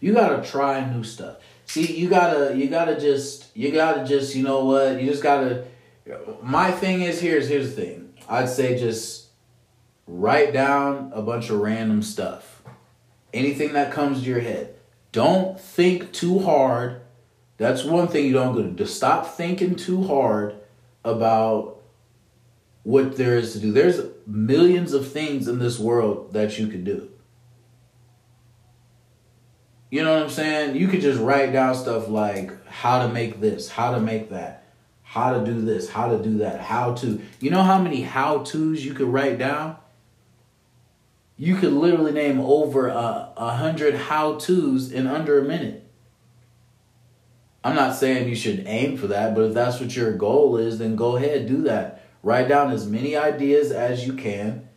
You 0.00 0.14
gotta 0.14 0.46
try 0.48 0.88
new 0.90 1.04
stuff. 1.04 1.36
See 1.66 1.96
you 1.96 2.08
gotta 2.08 2.56
you 2.56 2.68
gotta 2.68 2.98
just 2.98 3.54
you 3.56 3.70
gotta 3.70 4.04
just 4.04 4.34
you 4.34 4.42
know 4.42 4.64
what? 4.64 5.00
You 5.00 5.10
just 5.10 5.22
gotta 5.22 5.66
my 6.42 6.70
thing 6.70 7.02
is 7.02 7.20
here's 7.20 7.48
here's 7.48 7.74
the 7.74 7.82
thing 7.82 8.12
i'd 8.28 8.48
say 8.48 8.78
just 8.78 9.28
write 10.06 10.52
down 10.52 11.10
a 11.14 11.22
bunch 11.22 11.50
of 11.50 11.60
random 11.60 12.02
stuff 12.02 12.62
anything 13.32 13.72
that 13.72 13.92
comes 13.92 14.22
to 14.22 14.28
your 14.28 14.40
head 14.40 14.74
don't 15.12 15.58
think 15.58 16.12
too 16.12 16.40
hard. 16.40 17.02
That's 17.56 17.84
one 17.84 18.08
thing 18.08 18.26
you 18.26 18.32
don't 18.32 18.54
do. 18.54 18.74
To 18.76 18.86
stop 18.86 19.26
thinking 19.26 19.74
too 19.76 20.04
hard 20.04 20.54
about 21.04 21.80
what 22.84 23.16
there 23.16 23.36
is 23.36 23.52
to 23.52 23.58
do. 23.58 23.72
There's 23.72 24.00
millions 24.26 24.92
of 24.92 25.10
things 25.10 25.48
in 25.48 25.58
this 25.58 25.78
world 25.78 26.32
that 26.32 26.58
you 26.58 26.68
could 26.68 26.84
do. 26.84 27.10
You 29.90 30.04
know 30.04 30.14
what 30.14 30.22
I'm 30.22 30.30
saying? 30.30 30.76
You 30.76 30.86
could 30.86 31.00
just 31.00 31.20
write 31.20 31.52
down 31.52 31.74
stuff 31.74 32.08
like 32.08 32.64
how 32.66 33.04
to 33.04 33.12
make 33.12 33.40
this, 33.40 33.68
how 33.68 33.92
to 33.92 34.00
make 34.00 34.30
that, 34.30 34.59
how 35.10 35.38
to 35.38 35.44
do 35.44 35.60
this, 35.60 35.90
how 35.90 36.08
to 36.08 36.22
do 36.22 36.38
that, 36.38 36.60
how 36.60 36.94
to. 36.94 37.20
You 37.40 37.50
know 37.50 37.62
how 37.62 37.80
many 37.80 38.02
how 38.02 38.38
to's 38.38 38.84
you 38.84 38.94
could 38.94 39.08
write 39.08 39.38
down? 39.38 39.76
you 41.40 41.56
could 41.56 41.72
literally 41.72 42.12
name 42.12 42.38
over 42.38 42.88
a, 42.88 43.32
a 43.34 43.56
hundred 43.56 43.94
how 43.94 44.34
to's 44.34 44.92
in 44.92 45.06
under 45.06 45.38
a 45.38 45.42
minute. 45.42 45.82
I'm 47.64 47.74
not 47.74 47.96
saying 47.96 48.28
you 48.28 48.36
should 48.36 48.64
aim 48.66 48.98
for 48.98 49.06
that, 49.06 49.34
but 49.34 49.44
if 49.44 49.54
that's 49.54 49.80
what 49.80 49.96
your 49.96 50.12
goal 50.12 50.58
is, 50.58 50.76
then 50.78 50.96
go 50.96 51.16
ahead, 51.16 51.48
do 51.48 51.62
that. 51.62 52.04
Write 52.22 52.46
down 52.46 52.70
as 52.70 52.86
many 52.86 53.16
ideas 53.16 53.72
as 53.72 54.06
you 54.06 54.12
can. 54.12 54.68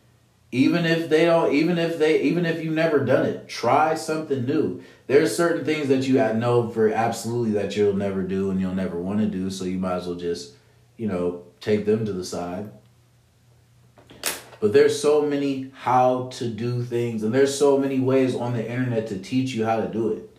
Even 0.54 0.86
if 0.86 1.08
they 1.08 1.24
don't, 1.24 1.52
even 1.52 1.78
if 1.78 1.98
they, 1.98 2.22
even 2.22 2.46
if 2.46 2.62
you've 2.62 2.74
never 2.74 3.04
done 3.04 3.26
it, 3.26 3.48
try 3.48 3.96
something 3.96 4.44
new. 4.46 4.80
There's 5.08 5.36
certain 5.36 5.64
things 5.64 5.88
that 5.88 6.06
you 6.06 6.14
know 6.14 6.68
for 6.68 6.92
absolutely 6.92 7.50
that 7.54 7.76
you'll 7.76 7.96
never 7.96 8.22
do 8.22 8.52
and 8.52 8.60
you'll 8.60 8.72
never 8.72 8.96
want 8.96 9.18
to 9.18 9.26
do, 9.26 9.50
so 9.50 9.64
you 9.64 9.78
might 9.78 9.96
as 9.96 10.06
well 10.06 10.14
just, 10.14 10.52
you 10.96 11.08
know, 11.08 11.42
take 11.60 11.86
them 11.86 12.06
to 12.06 12.12
the 12.12 12.24
side. 12.24 12.70
But 14.60 14.72
there's 14.72 15.02
so 15.02 15.22
many 15.22 15.72
how 15.74 16.28
to 16.34 16.46
do 16.46 16.84
things, 16.84 17.24
and 17.24 17.34
there's 17.34 17.58
so 17.58 17.76
many 17.76 17.98
ways 17.98 18.36
on 18.36 18.52
the 18.52 18.64
internet 18.64 19.08
to 19.08 19.18
teach 19.18 19.54
you 19.54 19.64
how 19.64 19.80
to 19.80 19.88
do 19.88 20.12
it. 20.12 20.38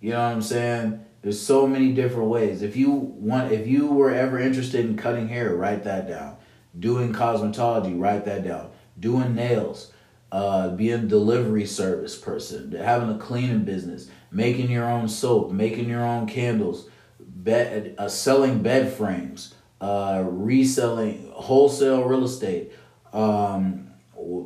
You 0.00 0.10
know 0.10 0.18
what 0.18 0.32
I'm 0.32 0.42
saying? 0.42 1.04
There's 1.22 1.40
so 1.40 1.64
many 1.64 1.92
different 1.92 2.28
ways. 2.28 2.62
If 2.62 2.74
you 2.74 2.90
want, 2.90 3.52
if 3.52 3.68
you 3.68 3.86
were 3.86 4.10
ever 4.10 4.40
interested 4.40 4.84
in 4.84 4.96
cutting 4.96 5.28
hair, 5.28 5.54
write 5.54 5.84
that 5.84 6.08
down. 6.08 6.38
Doing 6.76 7.12
cosmetology, 7.12 7.96
write 7.96 8.24
that 8.24 8.42
down. 8.42 8.70
Doing 8.98 9.34
nails, 9.34 9.92
uh, 10.32 10.70
being 10.70 11.04
a 11.04 11.06
delivery 11.06 11.66
service 11.66 12.16
person, 12.18 12.72
having 12.72 13.10
a 13.10 13.18
cleaning 13.18 13.64
business, 13.64 14.08
making 14.30 14.70
your 14.70 14.88
own 14.88 15.08
soap, 15.08 15.52
making 15.52 15.88
your 15.88 16.04
own 16.04 16.26
candles, 16.26 16.88
bed, 17.20 17.94
uh, 17.98 18.08
selling 18.08 18.62
bed 18.62 18.92
frames, 18.92 19.54
uh, 19.80 20.24
reselling 20.26 21.30
wholesale 21.32 22.04
real 22.04 22.24
estate, 22.24 22.72
um, 23.12 23.88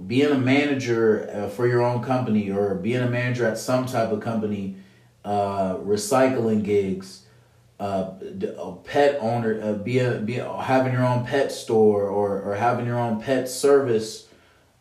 being 0.07 0.31
a 0.31 0.39
manager 0.39 1.29
uh, 1.33 1.49
for 1.49 1.67
your 1.67 1.83
own 1.83 2.03
company 2.03 2.51
or 2.51 2.75
being 2.75 3.01
a 3.01 3.09
manager 3.09 3.47
at 3.47 3.59
some 3.59 3.87
type 3.87 4.11
of 4.11 4.21
company, 4.21 4.77
uh, 5.25 5.77
recycling 5.77 6.63
gigs, 6.63 7.25
uh, 7.81 8.13
a 8.59 8.73
pet 8.85 9.19
owner, 9.21 9.61
uh, 9.61 9.73
being, 9.73 10.25
be 10.25 10.35
having 10.35 10.93
your 10.93 11.05
own 11.05 11.25
pet 11.25 11.51
store 11.51 12.05
or, 12.05 12.41
or 12.43 12.55
having 12.55 12.87
your 12.87 12.99
own 12.99 13.21
pet 13.21 13.49
service. 13.49 14.29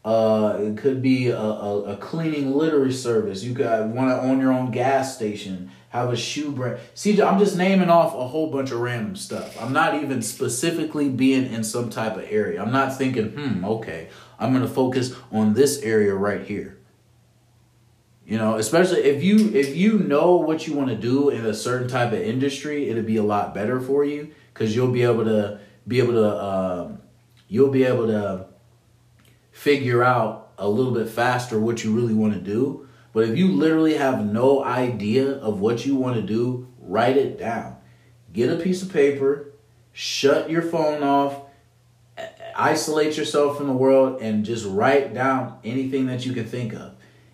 Uh, 0.04 0.58
it 0.60 0.78
could 0.78 1.02
be 1.02 1.28
a, 1.28 1.38
a, 1.38 1.84
a 1.94 1.98
cleaning 1.98 2.52
litter 2.56 2.92
service. 2.92 3.44
You 3.44 3.54
could 3.54 3.94
want 3.94 4.10
to 4.10 4.20
own 4.20 4.40
your 4.40 4.52
own 4.52 4.72
gas 4.72 5.16
station, 5.16 5.70
have 5.90 6.12
a 6.12 6.18
shoe 6.18 6.52
brand. 6.52 6.80
See, 6.96 7.22
I'm 7.22 7.38
just 7.38 7.56
naming 7.56 7.90
off 7.90 8.16
a 8.16 8.28
whole 8.28 8.50
bunch 8.50 8.72
of 8.72 8.80
random 8.80 9.16
stuff. 9.16 9.62
I'm 9.62 9.74
not 9.74 10.02
even 10.02 10.24
specifically 10.24 11.10
being 11.10 11.52
in 11.54 11.64
some 11.64 11.92
type 11.92 12.18
of 12.18 12.26
area. 12.30 12.62
I'm 12.62 12.72
not 12.72 12.98
thinking, 12.98 13.30
hmm, 13.30 13.64
okay, 13.64 14.10
I'm 14.40 14.52
going 14.52 14.66
to 14.66 14.74
focus 14.74 15.16
on 15.32 15.54
this 15.54 15.80
area 15.84 16.16
right 16.16 16.44
here. 16.44 16.80
You 18.26 18.38
know, 18.38 18.56
especially 18.56 19.02
if 19.02 19.24
you 19.24 19.52
if 19.54 19.76
you 19.76 20.00
know 20.00 20.38
what 20.38 20.66
you 20.66 20.74
want 20.74 20.90
to 20.90 20.96
do 20.96 21.30
in 21.30 21.46
a 21.46 21.54
certain 21.54 21.88
type 21.90 22.14
of 22.14 22.22
industry, 22.22 22.90
it'll 22.90 23.04
be 23.04 23.18
a 23.18 23.24
lot 23.24 23.54
better 23.54 23.82
for 23.82 24.06
you 24.06 24.34
because 24.54 24.76
you'll 24.76 24.92
be 24.92 25.04
able 25.04 25.26
to 25.26 25.60
be 25.88 26.00
able 26.00 26.14
to 26.14 26.44
um, 26.44 27.02
you'll 27.50 27.72
be 27.72 27.84
able 27.84 28.08
to 28.08 28.48
figure 29.62 30.04
out 30.04 30.52
a 30.58 30.68
little 30.68 30.94
bit 30.94 31.08
faster 31.08 31.60
what 31.60 31.84
you 31.84 31.94
really 31.96 32.14
want 32.14 32.34
to 32.34 32.40
do 32.40 32.88
but 33.14 33.28
if 33.28 33.38
you 33.38 33.52
literally 33.52 33.96
have 33.96 34.26
no 34.26 34.64
idea 34.64 35.32
of 35.32 35.60
what 35.60 35.86
you 35.86 35.96
want 35.96 36.16
to 36.16 36.22
do, 36.22 36.68
write 36.80 37.18
it 37.18 37.38
down. 37.38 37.78
Get 38.32 38.50
a 38.50 38.62
piece 38.62 38.82
of 38.82 38.92
paper, 38.92 39.52
shut 39.92 40.50
your 40.50 40.62
phone 40.62 41.04
off, 41.04 41.42
isolate 42.56 43.18
yourself 43.18 43.58
from 43.58 43.68
the 43.68 43.74
world, 43.74 44.22
and 44.22 44.46
just 44.46 44.66
write 44.66 45.14
down 45.14 45.60
anything 45.64 46.06
that 46.08 46.26
you 46.26 46.34
can 46.34 46.46
think 46.46 46.74
of. 46.74 46.94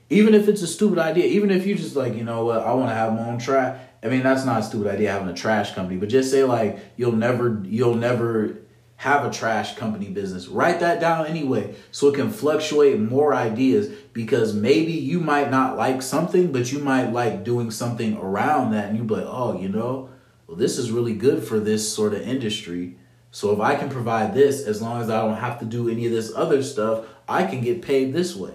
Even 0.10 0.34
if 0.34 0.48
it's 0.48 0.62
a 0.62 0.68
stupid 0.68 0.98
idea, 0.98 1.26
even 1.26 1.52
if 1.52 1.68
you 1.68 1.76
just 1.76 1.96
like, 1.96 2.16
you 2.16 2.24
know 2.24 2.46
what, 2.46 2.62
I 2.62 2.74
want 2.74 2.90
to 2.90 2.96
have 2.96 3.14
my 3.14 3.28
own 3.28 3.38
trash. 3.38 3.80
I 4.02 4.08
mean, 4.08 4.24
that's 4.24 4.46
not 4.46 4.62
a 4.62 4.64
stupid 4.64 4.88
idea 4.88 5.12
having 5.12 5.28
a 5.28 5.34
trash 5.34 5.74
company, 5.76 6.00
but 6.00 6.10
just 6.10 6.32
say 6.32 6.44
like 6.44 6.80
you'll 6.96 7.12
never, 7.12 7.62
you'll 7.66 7.96
never 7.96 8.58
have 8.98 9.24
a 9.24 9.32
trash 9.32 9.76
company 9.76 10.10
business. 10.10 10.48
Write 10.48 10.80
that 10.80 11.00
down 11.00 11.28
anyway 11.28 11.76
so 11.92 12.08
it 12.08 12.16
can 12.16 12.32
fluctuate 12.32 13.00
more 13.00 13.34
ideas 13.34 13.88
because 14.12 14.56
maybe 14.56 14.92
you 14.92 15.20
might 15.20 15.52
not 15.52 15.78
like 15.78 16.02
something, 16.02 16.52
but 16.52 16.72
you 16.72 16.80
might 16.80 17.14
like 17.14 17.44
doing 17.44 17.70
something 17.70 18.18
around 18.18 18.72
that 18.72 18.90
and 18.90 18.98
you 18.98 19.04
be 19.04 19.16
like, 19.16 19.26
oh, 19.28 19.60
you 19.60 19.70
know, 19.70 20.10
well, 20.48 20.58
this 20.58 20.80
is 20.80 20.92
really 20.92 21.14
good 21.14 21.44
for 21.44 21.60
this 21.60 21.92
sort 21.92 22.16
of 22.16 22.22
industry. 22.22 22.98
So 23.30 23.54
if 23.54 23.60
I 23.60 23.76
can 23.76 23.90
provide 23.90 24.34
this, 24.34 24.66
as 24.66 24.82
long 24.82 25.00
as 25.00 25.12
I 25.12 25.22
don't 25.22 25.38
have 25.38 25.60
to 25.60 25.66
do 25.66 25.90
any 25.90 26.08
of 26.08 26.12
this 26.12 26.34
other 26.36 26.64
stuff, 26.64 27.06
I 27.28 27.44
can 27.44 27.62
get 27.62 27.84
paid 27.84 28.14
this 28.14 28.36
way. 28.36 28.54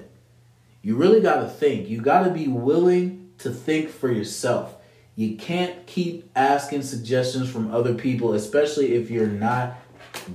You 0.83 0.97
really 0.97 1.21
got 1.21 1.37
to 1.37 1.49
think. 1.49 1.89
You 1.89 2.01
got 2.01 2.25
to 2.25 2.31
be 2.31 2.49
willing 2.49 3.31
to 3.39 3.51
think 3.51 3.91
for 3.91 4.11
yourself. 4.11 4.75
You 5.15 5.37
can't 5.37 5.87
keep 5.87 6.31
asking 6.35 6.83
suggestions 6.83 7.49
from 7.49 7.71
other 7.71 7.95
people, 7.95 8.33
especially 8.33 8.95
if 8.95 9.11
you're 9.11 9.27
not 9.27 9.77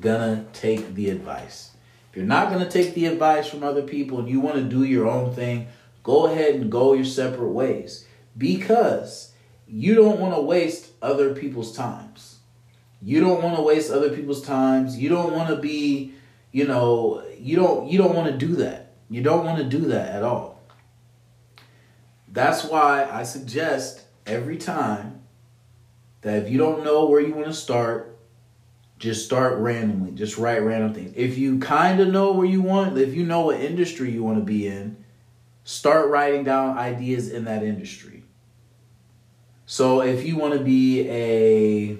gonna 0.02 0.46
take 0.54 0.96
the 0.96 1.10
advice. 1.10 1.72
If 2.10 2.18
you're 2.18 2.26
not 2.26 2.52
gonna 2.52 2.70
take 2.70 2.94
the 2.94 3.06
advice 3.06 3.48
from 3.48 3.64
other 3.64 3.82
people 3.82 4.20
and 4.20 4.30
you 4.30 4.40
want 4.40 4.56
to 4.56 4.64
do 4.64 4.84
your 4.84 5.08
own 5.08 5.34
thing, 5.34 5.68
go 6.04 6.28
ahead 6.28 6.56
and 6.56 6.72
go 6.72 6.94
your 6.94 7.06
separate 7.06 7.52
ways 7.52 8.06
because 8.38 9.34
you 9.68 9.96
don't 9.96 10.20
want 10.20 10.34
to 10.34 10.42
waste 10.42 10.92
other 11.02 11.34
people's 11.34 11.76
times. 11.76 12.40
You 13.02 13.20
don't 13.20 13.44
want 13.44 13.56
to 13.58 13.62
waste 13.62 13.92
other 13.92 14.10
people's 14.10 14.42
times. 14.42 14.98
You 14.98 15.10
don't 15.10 15.34
want 15.34 15.50
to 15.50 15.58
be, 15.58 16.14
you 16.52 16.66
know, 16.66 17.24
you 17.38 17.56
don't 17.56 17.90
you 17.90 17.98
don't 17.98 18.16
want 18.16 18.32
to 18.32 18.38
do 18.38 18.56
that. 18.56 18.94
You 19.10 19.22
don't 19.22 19.46
want 19.46 19.58
to 19.60 19.64
do 19.64 19.86
that 19.88 20.16
at 20.16 20.24
all. 20.24 20.62
That's 22.28 22.66
why 22.66 23.08
I 23.10 23.24
suggest 23.24 24.04
every 24.26 24.58
time 24.58 25.22
that 26.22 26.44
if 26.44 26.50
you 26.50 26.58
don't 26.58 26.84
know 26.84 27.06
where 27.06 27.22
you 27.22 27.34
want 27.34 27.48
to 27.48 27.54
start, 27.54 28.17
just 29.00 29.26
start 29.26 29.58
randomly. 29.58 30.12
Just 30.12 30.38
write 30.38 30.60
random 30.60 30.94
things. 30.94 31.14
If 31.16 31.38
you 31.38 31.60
kind 31.60 32.00
of 32.00 32.08
know 32.08 32.32
where 32.32 32.48
you 32.48 32.62
want, 32.62 32.98
if 32.98 33.14
you 33.14 33.26
know 33.26 33.42
what 33.42 33.60
industry 33.60 34.12
you 34.12 34.24
want 34.24 34.40
to 34.40 34.44
be 34.44 34.68
in, 34.68 35.04
start 35.64 36.10
writing 36.10 36.44
down 36.44 36.78
ideas 36.78 37.30
in 37.32 37.46
that 37.46 37.64
industry. 37.64 38.24
So 39.66 40.02
if 40.02 40.26
you 40.26 40.38
want 40.38 40.54
to 40.54 40.60
be 40.60 41.08
a 41.10 41.98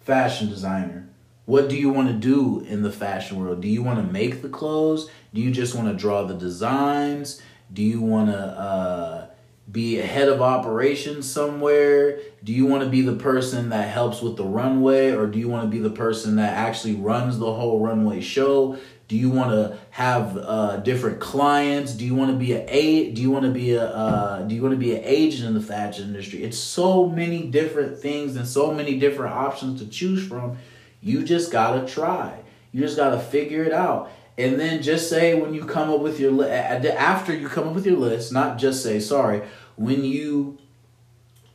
fashion 0.00 0.48
designer, 0.48 1.08
what 1.44 1.68
do 1.68 1.76
you 1.76 1.90
want 1.90 2.08
to 2.08 2.14
do 2.14 2.60
in 2.66 2.82
the 2.82 2.90
fashion 2.90 3.38
world? 3.38 3.62
Do 3.62 3.68
you 3.68 3.82
want 3.82 4.04
to 4.04 4.12
make 4.12 4.42
the 4.42 4.48
clothes? 4.48 5.08
Do 5.32 5.40
you 5.40 5.52
just 5.52 5.74
want 5.74 5.86
to 5.86 5.94
draw 5.94 6.24
the 6.24 6.34
designs? 6.34 7.40
Do 7.72 7.82
you 7.82 8.00
want 8.00 8.30
to 8.30 8.38
uh, 8.38 9.25
be 9.70 9.98
a 9.98 10.06
head 10.06 10.28
of 10.28 10.40
operations 10.40 11.30
somewhere? 11.30 12.20
Do 12.44 12.52
you 12.52 12.66
want 12.66 12.84
to 12.84 12.88
be 12.88 13.02
the 13.02 13.16
person 13.16 13.70
that 13.70 13.88
helps 13.88 14.22
with 14.22 14.36
the 14.36 14.44
runway, 14.44 15.10
or 15.10 15.26
do 15.26 15.38
you 15.38 15.48
want 15.48 15.64
to 15.64 15.68
be 15.68 15.80
the 15.80 15.90
person 15.90 16.36
that 16.36 16.54
actually 16.54 16.94
runs 16.94 17.38
the 17.38 17.52
whole 17.52 17.80
runway 17.80 18.20
show? 18.20 18.78
Do 19.08 19.16
you 19.16 19.30
want 19.30 19.50
to 19.50 19.78
have 19.90 20.36
uh, 20.36 20.78
different 20.78 21.20
clients? 21.20 21.92
Do 21.92 22.04
you 22.04 22.14
want 22.14 22.32
to 22.32 22.36
be 22.36 22.52
a, 22.52 23.10
Do 23.12 23.22
you 23.22 23.30
want 23.30 23.44
to 23.44 23.52
be 23.52 23.74
a 23.74 23.84
uh, 23.84 24.42
Do 24.42 24.54
you 24.54 24.62
want 24.62 24.72
to 24.72 24.78
be 24.78 24.94
an 24.94 25.02
agent 25.04 25.48
in 25.48 25.54
the 25.54 25.60
fashion 25.60 26.08
industry? 26.08 26.42
It's 26.42 26.58
so 26.58 27.08
many 27.08 27.44
different 27.46 27.98
things 27.98 28.36
and 28.36 28.46
so 28.46 28.72
many 28.72 28.98
different 28.98 29.34
options 29.34 29.80
to 29.80 29.88
choose 29.88 30.26
from. 30.26 30.58
You 31.00 31.24
just 31.24 31.52
gotta 31.52 31.86
try. 31.86 32.40
You 32.72 32.80
just 32.80 32.96
gotta 32.96 33.20
figure 33.20 33.62
it 33.62 33.72
out. 33.72 34.10
And 34.38 34.60
then 34.60 34.82
just 34.82 35.08
say 35.08 35.34
when 35.34 35.54
you 35.54 35.64
come 35.64 35.90
up 35.90 36.00
with 36.00 36.20
your 36.20 36.30
li- 36.30 36.50
after 36.50 37.34
you 37.34 37.48
come 37.48 37.68
up 37.68 37.74
with 37.74 37.86
your 37.86 37.98
list, 37.98 38.32
not 38.32 38.58
just 38.58 38.82
say 38.82 39.00
sorry. 39.00 39.42
When 39.76 40.04
you 40.04 40.58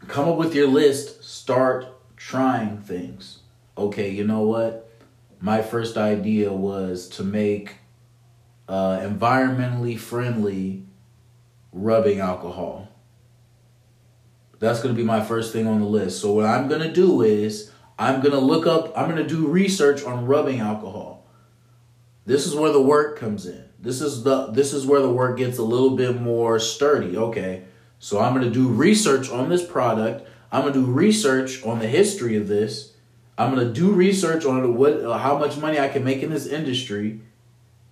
come 0.07 0.27
up 0.27 0.37
with 0.37 0.55
your 0.55 0.67
list, 0.67 1.23
start 1.23 1.85
trying 2.17 2.79
things. 2.79 3.39
Okay, 3.77 4.09
you 4.09 4.25
know 4.25 4.41
what? 4.41 4.89
My 5.39 5.61
first 5.61 5.97
idea 5.97 6.51
was 6.51 7.07
to 7.09 7.23
make 7.23 7.75
uh, 8.67 8.99
environmentally 8.99 9.97
friendly 9.97 10.83
rubbing 11.71 12.19
alcohol. 12.19 12.87
That's 14.59 14.81
going 14.81 14.93
to 14.93 14.97
be 14.97 15.05
my 15.05 15.21
first 15.21 15.51
thing 15.53 15.65
on 15.67 15.79
the 15.79 15.87
list. 15.87 16.21
So 16.21 16.33
what 16.33 16.45
I'm 16.45 16.67
going 16.67 16.81
to 16.81 16.91
do 16.91 17.21
is 17.21 17.71
I'm 17.97 18.21
going 18.21 18.33
to 18.33 18.39
look 18.39 18.67
up 18.67 18.95
I'm 18.95 19.09
going 19.09 19.21
to 19.21 19.27
do 19.27 19.47
research 19.47 20.03
on 20.03 20.25
rubbing 20.25 20.59
alcohol. 20.59 21.20
This 22.25 22.45
is 22.45 22.55
where 22.55 22.71
the 22.71 22.81
work 22.81 23.17
comes 23.17 23.45
in. 23.45 23.65
This 23.79 24.01
is 24.01 24.23
the 24.23 24.47
this 24.47 24.73
is 24.73 24.85
where 24.85 25.01
the 25.01 25.11
work 25.11 25.37
gets 25.37 25.57
a 25.57 25.63
little 25.63 25.95
bit 25.95 26.21
more 26.21 26.59
sturdy. 26.59 27.17
Okay. 27.17 27.63
So 27.99 28.19
I'm 28.19 28.33
going 28.33 28.45
to 28.45 28.51
do 28.51 28.67
research 28.67 29.29
on 29.29 29.49
this 29.49 29.63
product. 29.63 30.27
I'm 30.51 30.61
going 30.61 30.73
to 30.73 30.79
do 30.81 30.85
research 30.85 31.63
on 31.63 31.79
the 31.79 31.87
history 31.87 32.35
of 32.35 32.47
this. 32.47 32.93
I'm 33.37 33.53
going 33.53 33.67
to 33.67 33.73
do 33.73 33.91
research 33.91 34.45
on 34.45 34.75
what 34.75 35.01
how 35.19 35.37
much 35.37 35.57
money 35.57 35.79
I 35.79 35.87
can 35.87 36.03
make 36.03 36.23
in 36.23 36.29
this 36.29 36.47
industry. 36.47 37.21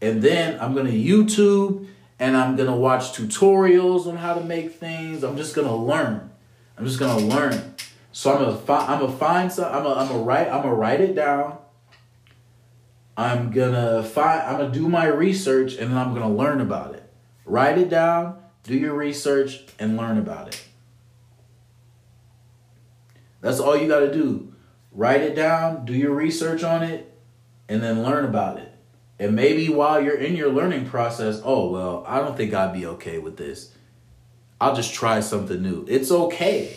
And 0.01 0.21
then 0.21 0.59
I'm 0.59 0.73
going 0.73 0.85
to 0.85 0.91
YouTube 0.91 1.87
and 2.19 2.35
I'm 2.35 2.55
going 2.55 2.69
to 2.69 2.75
watch 2.75 3.13
tutorials 3.13 4.07
on 4.07 4.17
how 4.17 4.33
to 4.33 4.43
make 4.43 4.75
things. 4.75 5.23
I'm 5.23 5.37
just 5.37 5.55
going 5.55 5.67
to 5.67 5.75
learn. 5.75 6.29
I'm 6.77 6.85
just 6.85 6.99
going 6.99 7.17
to 7.17 7.25
learn. 7.35 7.75
So 8.11 8.33
I'm 8.33 8.43
gonna 8.43 8.57
find 8.57 8.91
I'm 8.91 8.99
gonna 8.99 9.17
find 9.17 9.51
some 9.51 9.65
I'm 9.65 9.83
gonna 9.83 9.95
I'm 10.01 10.07
gonna 10.07 10.23
write 10.23 10.47
I'm 10.47 10.63
gonna 10.63 10.73
write 10.73 11.01
it 11.01 11.15
down. 11.15 11.57
I'm 13.19 13.51
gonna 13.51 14.01
find 14.01 14.41
I'm 14.43 14.59
gonna 14.59 14.71
do 14.71 14.87
my 14.87 15.05
research 15.05 15.75
and 15.75 15.91
then 15.91 15.97
I'm 15.97 16.13
gonna 16.13 16.33
learn 16.33 16.61
about 16.61 16.95
it. 16.95 17.03
Write 17.43 17.77
it 17.77 17.89
down, 17.89 18.41
do 18.63 18.73
your 18.73 18.93
research, 18.93 19.65
and 19.77 19.97
learn 19.97 20.17
about 20.17 20.47
it. 20.47 20.63
That's 23.41 23.59
all 23.59 23.75
you 23.75 23.89
gotta 23.89 24.09
do. 24.09 24.53
Write 24.93 25.19
it 25.19 25.35
down, 25.35 25.83
do 25.83 25.91
your 25.91 26.13
research 26.13 26.63
on 26.63 26.81
it, 26.81 27.13
and 27.67 27.83
then 27.83 28.03
learn 28.03 28.23
about 28.23 28.57
it. 28.57 28.73
And 29.19 29.35
maybe 29.35 29.67
while 29.67 30.01
you're 30.01 30.17
in 30.17 30.37
your 30.37 30.49
learning 30.49 30.85
process, 30.85 31.41
oh 31.43 31.69
well, 31.69 32.05
I 32.07 32.19
don't 32.19 32.37
think 32.37 32.53
I'd 32.53 32.71
be 32.71 32.85
okay 32.85 33.17
with 33.17 33.35
this. 33.35 33.75
I'll 34.61 34.75
just 34.77 34.93
try 34.93 35.19
something 35.19 35.61
new. 35.61 35.85
It's 35.89 36.09
okay. 36.09 36.73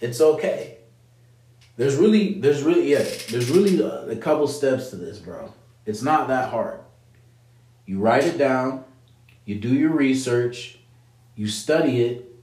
It's 0.00 0.22
okay. 0.22 0.78
There's 1.76 1.96
really, 1.96 2.40
there's 2.40 2.62
really, 2.62 2.90
yeah, 2.90 3.04
there's 3.28 3.50
really 3.50 3.78
a, 3.82 4.08
a 4.08 4.16
couple 4.16 4.48
steps 4.48 4.88
to 4.88 4.96
this, 4.96 5.18
bro. 5.18 5.52
It's 5.86 6.02
not 6.02 6.28
that 6.28 6.50
hard. 6.50 6.80
You 7.86 8.00
write 8.00 8.24
it 8.24 8.36
down, 8.36 8.84
you 9.44 9.54
do 9.54 9.72
your 9.72 9.92
research, 9.92 10.78
you 11.36 11.46
study 11.46 12.02
it, 12.02 12.34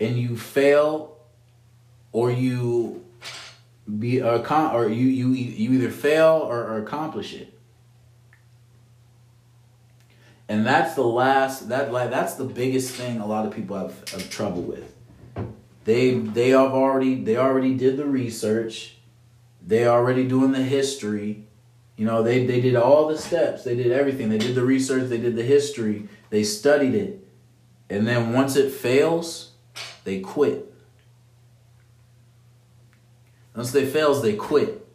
and 0.00 0.18
you 0.18 0.36
fail 0.36 1.18
or 2.12 2.30
you 2.30 3.04
be 3.98 4.20
or, 4.22 4.88
you 4.88 5.06
you 5.06 5.28
you 5.30 5.72
either 5.72 5.90
fail 5.90 6.42
or, 6.44 6.58
or 6.58 6.78
accomplish 6.78 7.32
it 7.32 7.54
and 10.46 10.66
that's 10.66 10.94
the 10.94 11.02
last 11.02 11.70
that 11.70 11.90
like 11.90 12.10
that's 12.10 12.34
the 12.34 12.44
biggest 12.44 12.94
thing 12.94 13.18
a 13.18 13.26
lot 13.26 13.46
of 13.46 13.54
people 13.54 13.76
have, 13.78 14.08
have 14.10 14.28
trouble 14.28 14.60
with 14.60 14.94
they 15.88 16.16
they 16.16 16.50
have 16.50 16.72
already 16.72 17.14
they 17.14 17.38
already 17.38 17.74
did 17.74 17.96
the 17.96 18.04
research. 18.04 18.96
They 19.66 19.86
already 19.86 20.28
doing 20.28 20.52
the 20.52 20.62
history. 20.62 21.46
You 21.98 22.04
know, 22.04 22.22
they 22.22 22.46
they 22.46 22.60
did 22.60 22.76
all 22.76 23.08
the 23.08 23.18
steps. 23.18 23.64
They 23.64 23.74
did 23.74 23.90
everything. 23.90 24.28
They 24.28 24.38
did 24.38 24.54
the 24.54 24.62
research, 24.62 25.08
they 25.08 25.18
did 25.18 25.34
the 25.34 25.42
history, 25.42 26.08
they 26.30 26.44
studied 26.44 26.94
it. 26.94 27.26
And 27.90 28.06
then 28.06 28.32
once 28.32 28.54
it 28.54 28.70
fails, 28.70 29.50
they 30.04 30.20
quit. 30.20 30.72
Once 33.56 33.72
they 33.72 33.84
fails, 33.84 34.22
they 34.22 34.36
quit. 34.36 34.86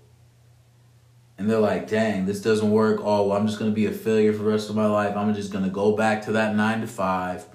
And 1.37 1.49
they're 1.49 1.59
like, 1.59 1.89
dang, 1.89 2.25
this 2.25 2.39
doesn't 2.41 2.71
work. 2.71 3.01
Oh, 3.03 3.27
well, 3.27 3.37
I'm 3.37 3.47
just 3.47 3.59
gonna 3.59 3.71
be 3.71 3.85
a 3.85 3.91
failure 3.91 4.31
for 4.31 4.43
the 4.43 4.51
rest 4.51 4.69
of 4.69 4.77
my 4.77 4.87
life. 4.87 5.17
I'm 5.17 5.33
just 5.33 5.51
gonna 5.51 5.69
go 5.69 5.97
back 5.97 6.23
to 6.23 6.31
that 6.33 6.55
nine 6.55 6.79
to 6.79 6.87
five. 6.87 7.45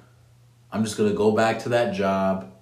I'm 0.71 0.85
just 0.85 0.99
gonna 0.99 1.15
go 1.15 1.33
back 1.33 1.61
to 1.61 1.71
that 1.71 1.95
job 1.95 2.53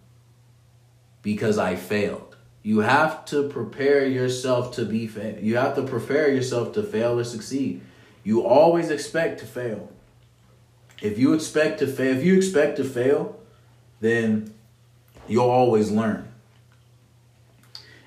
because 1.23 1.59
I 1.59 1.75
failed. 1.75 2.26
You 2.67 2.81
have 2.81 3.25
to 3.27 3.49
prepare 3.49 4.09
yourself 4.09 4.75
to 4.75 4.85
be 4.85 5.07
fa- 5.07 5.39
you 5.41 5.57
have 5.57 5.77
to 5.77 5.83
prepare 5.83 6.35
yourself 6.35 6.73
to 6.73 6.83
fail 6.83 7.17
or 7.17 7.23
succeed. 7.23 7.81
You 8.25 8.45
always 8.45 8.91
expect 8.91 9.39
to 9.39 9.47
fail. 9.47 9.89
If 11.01 11.17
you 11.17 11.33
expect 11.35 11.79
to 11.79 11.87
fail, 11.87 12.17
if 12.17 12.25
you 12.25 12.37
expect 12.37 12.79
to 12.79 12.85
fail, 12.85 13.39
then 14.01 14.53
you'll 15.29 15.49
always 15.49 15.93
learn. 15.93 16.27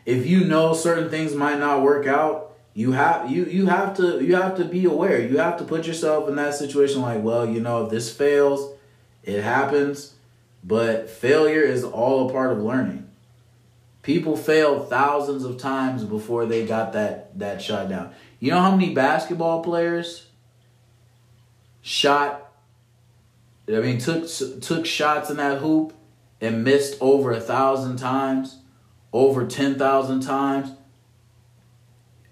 If 0.05 0.27
you 0.27 0.43
know 0.43 0.73
certain 0.73 1.09
things 1.09 1.33
might 1.33 1.59
not 1.59 1.81
work 1.81 2.05
out, 2.05 2.51
you 2.73 2.91
have 2.91 3.31
you 3.31 3.45
you 3.45 3.67
have 3.67 3.95
to 3.95 4.21
you 4.21 4.35
have 4.35 4.57
to 4.57 4.65
be 4.65 4.83
aware. 4.83 5.21
You 5.21 5.37
have 5.37 5.55
to 5.59 5.63
put 5.63 5.87
yourself 5.87 6.27
in 6.27 6.35
that 6.35 6.53
situation 6.53 7.01
like, 7.01 7.23
well, 7.23 7.49
you 7.49 7.61
know, 7.61 7.85
if 7.85 7.91
this 7.91 8.13
fails, 8.13 8.73
it 9.23 9.41
happens, 9.41 10.15
but 10.65 11.09
failure 11.09 11.61
is 11.61 11.85
all 11.85 12.27
a 12.27 12.33
part 12.33 12.51
of 12.51 12.57
learning. 12.61 13.08
People 14.09 14.35
failed 14.35 14.89
thousands 14.89 15.43
of 15.43 15.57
times 15.57 16.03
before 16.03 16.47
they 16.47 16.65
got 16.65 16.93
that 16.93 17.37
that 17.37 17.61
shot 17.61 17.89
down. 17.89 18.11
You 18.39 18.49
know 18.49 18.59
how 18.59 18.75
many 18.75 18.91
basketball 18.91 19.61
players 19.61 20.25
shot 21.81 22.51
I 23.67 23.79
mean 23.81 23.99
took 23.99 24.27
took 24.61 24.87
shots 24.87 25.29
in 25.29 25.37
that 25.37 25.59
hoop 25.59 25.93
and 26.41 26.63
missed 26.63 26.97
over 26.99 27.31
a 27.31 27.39
thousand 27.39 27.97
times, 27.97 28.57
over 29.13 29.45
10,000 29.45 30.21
times. 30.21 30.71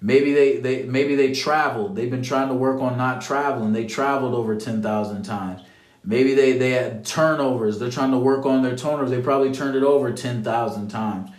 Maybe 0.01 0.33
they, 0.33 0.57
they 0.57 0.81
maybe 0.81 1.13
they 1.13 1.31
traveled. 1.31 1.95
They've 1.95 2.09
been 2.09 2.23
trying 2.23 2.47
to 2.47 2.55
work 2.55 2.81
on 2.81 2.97
not 2.97 3.21
traveling. 3.21 3.73
They 3.73 3.85
traveled 3.85 4.33
over 4.33 4.55
10,000 4.55 5.21
times. 5.21 5.61
Maybe 6.03 6.33
they, 6.33 6.53
they 6.53 6.71
had 6.71 7.05
turnovers. 7.05 7.77
They're 7.77 7.91
trying 7.91 8.11
to 8.11 8.17
work 8.17 8.47
on 8.47 8.63
their 8.63 8.75
turnovers. 8.75 9.11
They 9.11 9.21
probably 9.21 9.51
turned 9.53 9.75
it 9.75 9.83
over 9.83 10.11
10,000 10.11 10.87
times 10.87 11.29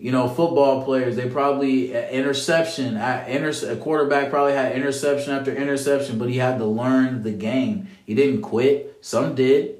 you 0.00 0.10
know, 0.10 0.28
football 0.28 0.82
players, 0.82 1.14
they 1.14 1.28
probably 1.28 1.94
uh, 1.94 2.08
interception, 2.08 2.96
inter, 2.96 3.52
a 3.70 3.76
quarterback 3.76 4.30
probably 4.30 4.54
had 4.54 4.72
interception 4.72 5.34
after 5.34 5.54
interception, 5.54 6.18
but 6.18 6.30
he 6.30 6.38
had 6.38 6.56
to 6.56 6.64
learn 6.64 7.22
the 7.22 7.32
game. 7.32 7.86
He 8.06 8.14
didn't 8.14 8.40
quit. 8.40 8.96
Some 9.02 9.34
did. 9.34 9.76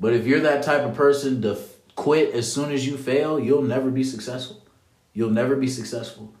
But 0.00 0.12
if 0.12 0.26
you're 0.26 0.40
that 0.40 0.64
type 0.64 0.82
of 0.82 0.96
person 0.96 1.40
to 1.42 1.52
f- 1.52 1.68
quit 1.94 2.34
as 2.34 2.52
soon 2.52 2.72
as 2.72 2.84
you 2.84 2.96
fail, 2.96 3.38
you'll 3.38 3.62
never 3.62 3.92
be 3.92 4.02
successful. 4.02 4.64
You'll 5.12 5.30
never 5.30 5.54
be 5.54 5.68
successful. 5.68 6.34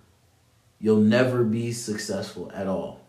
You'll 0.80 0.96
never 0.96 1.44
be 1.44 1.70
successful 1.70 2.50
at 2.52 2.66
all. 2.66 3.00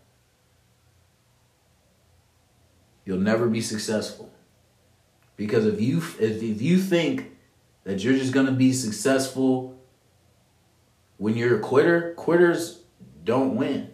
You'll 3.06 3.18
never 3.18 3.48
be 3.48 3.62
successful. 3.62 4.32
Because 5.36 5.66
if 5.66 5.82
you 5.82 5.98
if, 5.98 6.44
if 6.44 6.62
you 6.62 6.78
think 6.78 7.33
that 7.84 8.04
you're 8.04 8.18
just 8.18 8.34
going 8.34 8.46
to 8.46 8.52
be 8.52 8.74
successful 8.74 9.74
when 11.18 11.38
you're 11.38 11.58
a 11.58 11.62
quitter, 11.62 12.14
quitters 12.16 12.82
don't 13.24 13.56
win. 13.56 13.90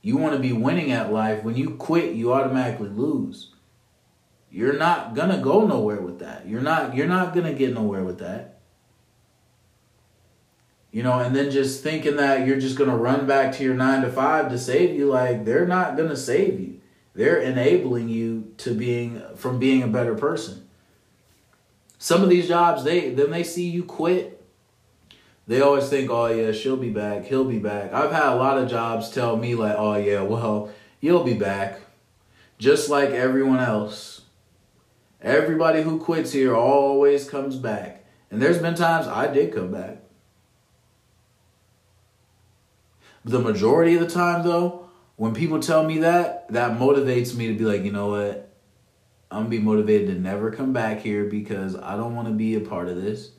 You 0.00 0.16
want 0.16 0.34
to 0.34 0.38
be 0.38 0.52
winning 0.52 0.90
at 0.92 1.12
life. 1.12 1.42
When 1.42 1.56
you 1.56 1.76
quit, 1.76 2.14
you 2.14 2.32
automatically 2.32 2.88
lose. 2.88 3.54
You're 4.50 4.78
not 4.78 5.14
gonna 5.14 5.38
go 5.38 5.66
nowhere 5.66 6.00
with 6.00 6.20
that. 6.20 6.46
You're 6.46 6.60
not 6.60 6.94
you're 6.94 7.08
not 7.08 7.34
gonna 7.34 7.54
get 7.54 7.74
nowhere 7.74 8.04
with 8.04 8.20
that. 8.20 8.60
You 10.92 11.02
know, 11.02 11.18
and 11.18 11.34
then 11.34 11.50
just 11.50 11.82
thinking 11.82 12.16
that 12.16 12.46
you're 12.46 12.60
just 12.60 12.78
gonna 12.78 12.96
run 12.96 13.26
back 13.26 13.52
to 13.54 13.64
your 13.64 13.74
nine 13.74 14.02
to 14.02 14.12
five 14.12 14.48
to 14.50 14.58
save 14.58 14.94
you, 14.94 15.06
like 15.06 15.44
they're 15.44 15.66
not 15.66 15.96
gonna 15.96 16.16
save 16.16 16.60
you. 16.60 16.80
They're 17.14 17.40
enabling 17.40 18.08
you 18.08 18.54
to 18.58 18.74
being 18.74 19.20
from 19.34 19.58
being 19.58 19.82
a 19.82 19.88
better 19.88 20.14
person. 20.14 20.63
Some 21.98 22.22
of 22.22 22.28
these 22.28 22.48
jobs, 22.48 22.84
they 22.84 23.10
then 23.10 23.30
they 23.30 23.42
see 23.42 23.68
you 23.68 23.84
quit. 23.84 24.42
They 25.46 25.60
always 25.60 25.88
think, 25.88 26.10
oh 26.10 26.26
yeah, 26.26 26.52
she'll 26.52 26.76
be 26.76 26.90
back, 26.90 27.26
he'll 27.26 27.44
be 27.44 27.58
back. 27.58 27.92
I've 27.92 28.12
had 28.12 28.32
a 28.32 28.36
lot 28.36 28.58
of 28.58 28.70
jobs 28.70 29.10
tell 29.10 29.36
me 29.36 29.54
like, 29.54 29.76
oh 29.76 29.96
yeah, 29.96 30.22
well, 30.22 30.70
you'll 31.00 31.24
be 31.24 31.34
back. 31.34 31.80
Just 32.58 32.88
like 32.88 33.10
everyone 33.10 33.60
else. 33.60 34.22
Everybody 35.20 35.82
who 35.82 35.98
quits 35.98 36.32
here 36.32 36.54
always 36.54 37.28
comes 37.28 37.56
back. 37.56 38.04
And 38.30 38.40
there's 38.40 38.58
been 38.58 38.74
times 38.74 39.06
I 39.06 39.32
did 39.32 39.54
come 39.54 39.70
back. 39.70 39.98
The 43.24 43.38
majority 43.38 43.94
of 43.94 44.00
the 44.00 44.08
time, 44.08 44.44
though, 44.44 44.88
when 45.16 45.34
people 45.34 45.60
tell 45.60 45.82
me 45.84 45.98
that, 45.98 46.46
that 46.52 46.78
motivates 46.78 47.34
me 47.34 47.48
to 47.48 47.54
be 47.54 47.64
like, 47.64 47.82
you 47.82 47.92
know 47.92 48.08
what? 48.08 48.53
I'm 49.30 49.38
gonna 49.38 49.48
be 49.48 49.58
motivated 49.58 50.08
to 50.08 50.14
never 50.14 50.50
come 50.50 50.72
back 50.72 51.00
here 51.00 51.24
because 51.24 51.76
I 51.76 51.96
don't 51.96 52.14
want 52.14 52.28
to 52.28 52.34
be 52.34 52.54
a 52.54 52.60
part 52.60 52.88
of 52.88 53.00
this. 53.00 53.30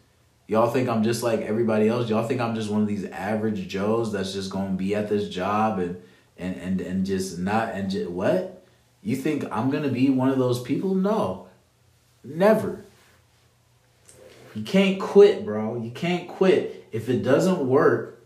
Y'all 0.48 0.69
think 0.69 0.89
I'm 0.89 1.04
just 1.04 1.24
like 1.24 1.41
everybody 1.41 1.88
else. 1.88 2.10
Y'all 2.10 2.28
think 2.28 2.39
I'm 2.39 2.54
just 2.54 2.69
one 2.69 2.82
of 2.82 2.88
these 2.88 3.06
average 3.06 3.67
Joes 3.67 4.12
that's 4.12 4.34
just 4.34 4.52
gonna 4.52 4.76
be 4.76 4.93
at 4.93 5.10
this 5.10 5.30
job 5.30 5.80
and 5.80 6.02
and 6.38 6.56
and 6.58 6.82
and 6.82 7.06
just 7.06 7.39
not 7.39 7.74
and 7.74 7.89
just, 7.89 8.10
what? 8.10 8.63
You 9.02 9.15
think 9.15 9.45
I'm 9.52 9.69
gonna 9.69 9.89
be 9.89 10.10
one 10.10 10.30
of 10.30 10.38
those 10.38 10.62
people? 10.62 10.95
No, 10.95 11.48
never. 12.24 12.84
You 14.54 14.63
can't 14.63 15.00
quit, 15.00 15.43
bro. 15.43 15.82
You 15.82 15.91
can't 15.91 16.28
quit. 16.28 16.88
If 16.91 17.10
it 17.10 17.24
doesn't 17.24 17.67
work, 17.67 18.24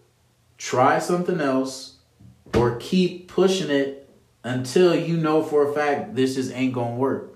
try 0.57 0.99
something 0.99 1.41
else 1.41 1.95
or 2.53 2.77
keep 2.77 3.27
pushing 3.27 3.69
it 3.69 4.09
until 4.43 4.95
you 4.95 5.17
know 5.17 5.43
for 5.43 5.69
a 5.69 5.73
fact 5.73 6.15
this 6.15 6.35
just 6.35 6.53
ain't 6.53 6.73
gonna 6.73 6.95
work. 6.95 7.28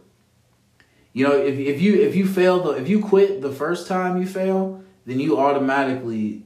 You 1.13 1.27
know, 1.27 1.35
if, 1.35 1.57
if 1.59 1.79
you 1.79 2.01
if 2.01 2.15
you 2.15 2.27
fail 2.27 2.63
the 2.63 2.71
if 2.71 2.89
you 2.89 2.99
quit 2.99 3.41
the 3.41 3.51
first 3.51 3.87
time 3.87 4.19
you 4.19 4.27
fail, 4.27 4.83
then 5.05 5.19
you 5.19 5.39
automatically 5.39 6.43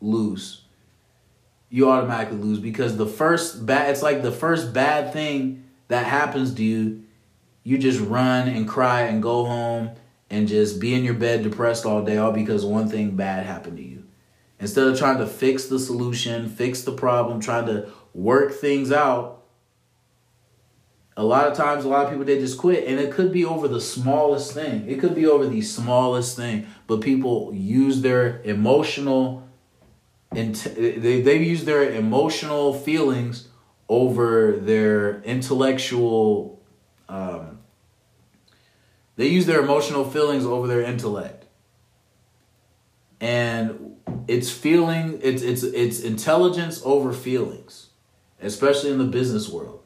lose. 0.00 0.62
You 1.68 1.90
automatically 1.90 2.38
lose 2.38 2.60
because 2.60 2.96
the 2.96 3.06
first 3.06 3.66
bad 3.66 3.90
it's 3.90 4.02
like 4.02 4.22
the 4.22 4.32
first 4.32 4.72
bad 4.72 5.12
thing 5.12 5.64
that 5.88 6.06
happens 6.06 6.54
to 6.54 6.62
you, 6.62 7.02
you 7.64 7.76
just 7.76 8.00
run 8.00 8.48
and 8.48 8.68
cry 8.68 9.02
and 9.02 9.22
go 9.22 9.44
home 9.44 9.90
and 10.30 10.48
just 10.48 10.80
be 10.80 10.94
in 10.94 11.04
your 11.04 11.14
bed 11.14 11.42
depressed 11.42 11.84
all 11.84 12.02
day 12.02 12.16
all 12.16 12.32
because 12.32 12.64
one 12.64 12.88
thing 12.88 13.16
bad 13.16 13.44
happened 13.44 13.76
to 13.76 13.82
you. 13.82 14.04
Instead 14.60 14.86
of 14.86 14.96
trying 14.96 15.18
to 15.18 15.26
fix 15.26 15.66
the 15.66 15.78
solution, 15.78 16.48
fix 16.48 16.82
the 16.82 16.92
problem, 16.92 17.40
trying 17.40 17.66
to 17.66 17.90
work 18.14 18.52
things 18.52 18.92
out, 18.92 19.41
a 21.16 21.24
lot 21.24 21.46
of 21.46 21.56
times 21.56 21.84
a 21.84 21.88
lot 21.88 22.04
of 22.04 22.10
people 22.10 22.24
they 22.24 22.38
just 22.38 22.58
quit 22.58 22.86
and 22.86 22.98
it 22.98 23.12
could 23.12 23.32
be 23.32 23.44
over 23.44 23.68
the 23.68 23.80
smallest 23.80 24.52
thing. 24.52 24.88
It 24.88 24.98
could 24.98 25.14
be 25.14 25.26
over 25.26 25.46
the 25.46 25.60
smallest 25.60 26.36
thing, 26.36 26.66
but 26.86 27.00
people 27.00 27.52
use 27.54 28.00
their 28.00 28.40
emotional 28.42 29.46
and 30.30 30.54
they 30.54 31.20
they 31.20 31.36
use 31.38 31.64
their 31.64 31.90
emotional 31.90 32.72
feelings 32.72 33.48
over 33.88 34.52
their 34.52 35.20
intellectual 35.22 36.62
um, 37.08 37.58
they 39.16 39.26
use 39.26 39.44
their 39.44 39.60
emotional 39.60 40.08
feelings 40.08 40.46
over 40.46 40.66
their 40.66 40.80
intellect 40.80 41.44
and 43.20 43.96
it's 44.26 44.50
feeling 44.50 45.18
it's 45.22 45.42
it's 45.42 45.62
it's 45.62 46.00
intelligence 46.00 46.80
over 46.84 47.12
feelings 47.12 47.90
especially 48.40 48.90
in 48.90 48.98
the 48.98 49.04
business 49.04 49.48
world 49.48 49.81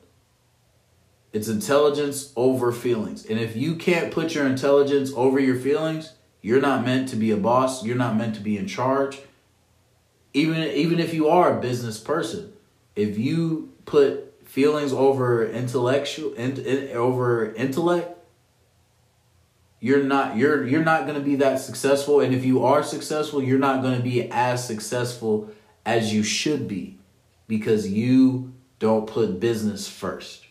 it's 1.36 1.48
intelligence 1.48 2.32
over 2.34 2.72
feelings. 2.72 3.26
And 3.26 3.38
if 3.38 3.54
you 3.54 3.76
can't 3.76 4.10
put 4.10 4.34
your 4.34 4.46
intelligence 4.46 5.12
over 5.14 5.38
your 5.38 5.56
feelings 5.56 6.14
you're 6.40 6.62
not 6.62 6.84
meant 6.84 7.08
to 7.08 7.16
be 7.16 7.30
a 7.30 7.36
boss. 7.36 7.84
You're 7.84 7.96
not 7.96 8.16
meant 8.16 8.36
to 8.36 8.40
be 8.40 8.56
in 8.56 8.66
charge. 8.66 9.18
Even 10.32 10.62
even 10.62 10.98
if 10.98 11.12
you 11.12 11.28
are 11.28 11.58
a 11.58 11.60
business 11.60 11.98
person 11.98 12.54
if 12.94 13.18
you 13.18 13.72
put 13.84 14.32
feelings 14.44 14.94
over 14.94 15.46
intellectual 15.46 16.32
in, 16.34 16.56
in, 16.58 16.96
over 16.96 17.52
intellect 17.54 18.16
you're 19.78 20.04
not 20.04 20.38
you're 20.38 20.66
you're 20.66 20.84
not 20.84 21.02
going 21.02 21.18
to 21.18 21.24
be 21.24 21.36
that 21.36 21.60
successful. 21.60 22.20
And 22.20 22.34
if 22.34 22.46
you 22.46 22.64
are 22.64 22.82
successful 22.82 23.42
you're 23.42 23.58
not 23.58 23.82
going 23.82 23.98
to 23.98 24.02
be 24.02 24.30
as 24.30 24.66
successful 24.66 25.50
as 25.84 26.14
you 26.14 26.22
should 26.22 26.66
be 26.66 26.98
because 27.46 27.90
you 27.90 28.54
don't 28.78 29.06
put 29.06 29.38
business 29.38 29.86
first 29.86 30.45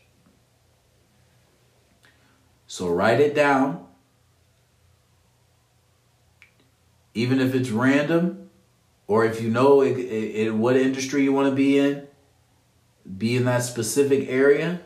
so 2.76 2.90
write 2.90 3.22
it 3.22 3.34
down. 3.34 3.88
Even 7.14 7.40
if 7.40 7.56
it's 7.56 7.70
random 7.70 8.50
or 9.08 9.24
if 9.24 9.42
you 9.42 9.50
know 9.50 9.80
it, 9.80 9.98
it, 9.98 10.48
it, 10.48 10.52
what 10.54 10.76
industry 10.76 11.24
you 11.24 11.32
want 11.32 11.50
to 11.50 11.56
be 11.56 11.80
in 11.80 12.06
be 13.18 13.38
in 13.38 13.46
that 13.46 13.64
specific 13.64 14.28
area. 14.28 14.82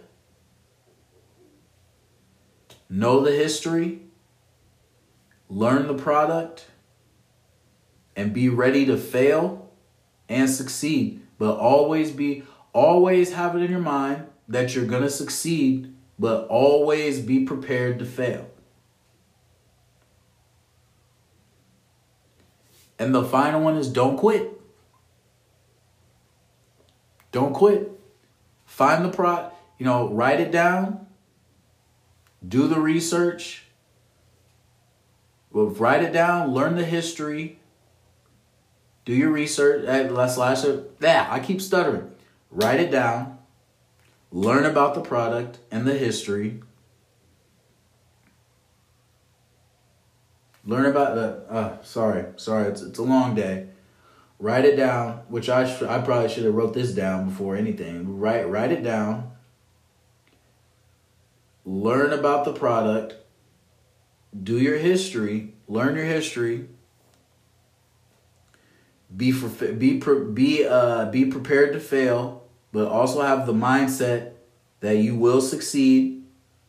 Know 2.92 3.22
the 3.22 3.32
history. 3.32 4.02
Learn 5.50 5.88
the 5.88 5.96
product, 5.96 6.68
and 8.16 8.36
be 8.36 8.50
ready 8.50 8.86
to 8.86 8.98
fail 8.98 9.72
and 10.28 10.48
succeed. 10.48 11.26
But 11.40 11.58
always 11.58 12.12
be, 12.12 12.44
always 12.72 13.34
have 13.34 13.56
it 13.56 13.64
in 13.64 13.72
your 13.72 13.80
mind 13.80 14.28
that 14.48 14.76
you're 14.76 14.86
going 14.86 15.02
to 15.02 15.10
succeed, 15.10 15.92
but 16.20 16.46
always 16.50 17.20
be 17.20 17.46
prepared 17.46 17.98
to 18.00 18.06
fail. 18.06 18.50
And 23.00 23.16
the 23.16 23.24
final 23.24 23.62
one 23.62 23.78
is 23.78 23.90
don't 23.90 24.18
quit. 24.18 24.60
Don't 27.32 27.54
quit. 27.54 27.90
Find 28.66 29.06
the 29.06 29.10
pro, 29.10 29.52
you 29.78 29.86
know, 29.86 30.10
write 30.10 30.40
it 30.40 30.52
down, 30.52 31.08
do 32.46 32.68
the 32.68 32.80
research, 32.80 33.64
well, 35.52 35.68
write 35.68 36.04
it 36.04 36.14
down, 36.14 36.54
learn 36.54 36.76
the 36.76 36.86
history, 36.86 37.60
do 39.06 39.14
your 39.14 39.32
research. 39.32 39.86
Let's 39.86 40.38
last 40.38 40.68
yeah, 41.02 41.28
I 41.30 41.40
keep 41.40 41.62
stuttering. 41.62 42.12
Write 42.52 42.80
it 42.80 42.92
down, 42.92 43.39
learn 44.32 44.66
about 44.66 44.96
the 44.96 45.02
product 45.02 45.60
and 45.72 45.86
the 45.86 45.98
history. 45.98 46.62
Learn 50.66 50.86
about 50.86 51.16
the. 51.16 51.52
Uh, 51.52 51.82
sorry, 51.84 52.26
sorry. 52.36 52.68
It's 52.68 52.82
it's 52.82 53.00
a 53.00 53.04
long 53.04 53.34
day. 53.34 53.68
Write 54.40 54.66
it 54.66 54.76
down, 54.76 55.24
which 55.28 55.50
I 55.50 55.68
sh- 55.68 55.82
I 55.82 56.00
probably 56.00 56.30
should 56.30 56.46
have 56.46 56.54
wrote 56.54 56.74
this 56.74 56.94
down 56.94 57.30
before 57.30 57.56
anything. 57.56 58.20
Write 58.20 58.48
write 58.50 58.72
it 58.72 58.84
down. 58.84 59.32
Learn 61.66 62.14
about 62.14 62.46
the 62.46 62.54
product 62.54 63.16
do 64.44 64.58
your 64.60 64.78
history, 64.78 65.54
learn 65.68 65.96
your 65.96 66.06
history, 66.06 66.68
be 69.16 69.32
for, 69.32 69.50
be 69.74 70.00
be 70.34 70.66
uh 70.66 71.06
be 71.06 71.26
prepared 71.26 71.74
to 71.74 71.80
fail, 71.80 72.39
but 72.72 72.88
also 72.88 73.22
have 73.22 73.46
the 73.46 73.54
mindset 73.54 74.34
that 74.80 74.98
you 74.98 75.16
will 75.16 75.42
succeed 75.42 76.24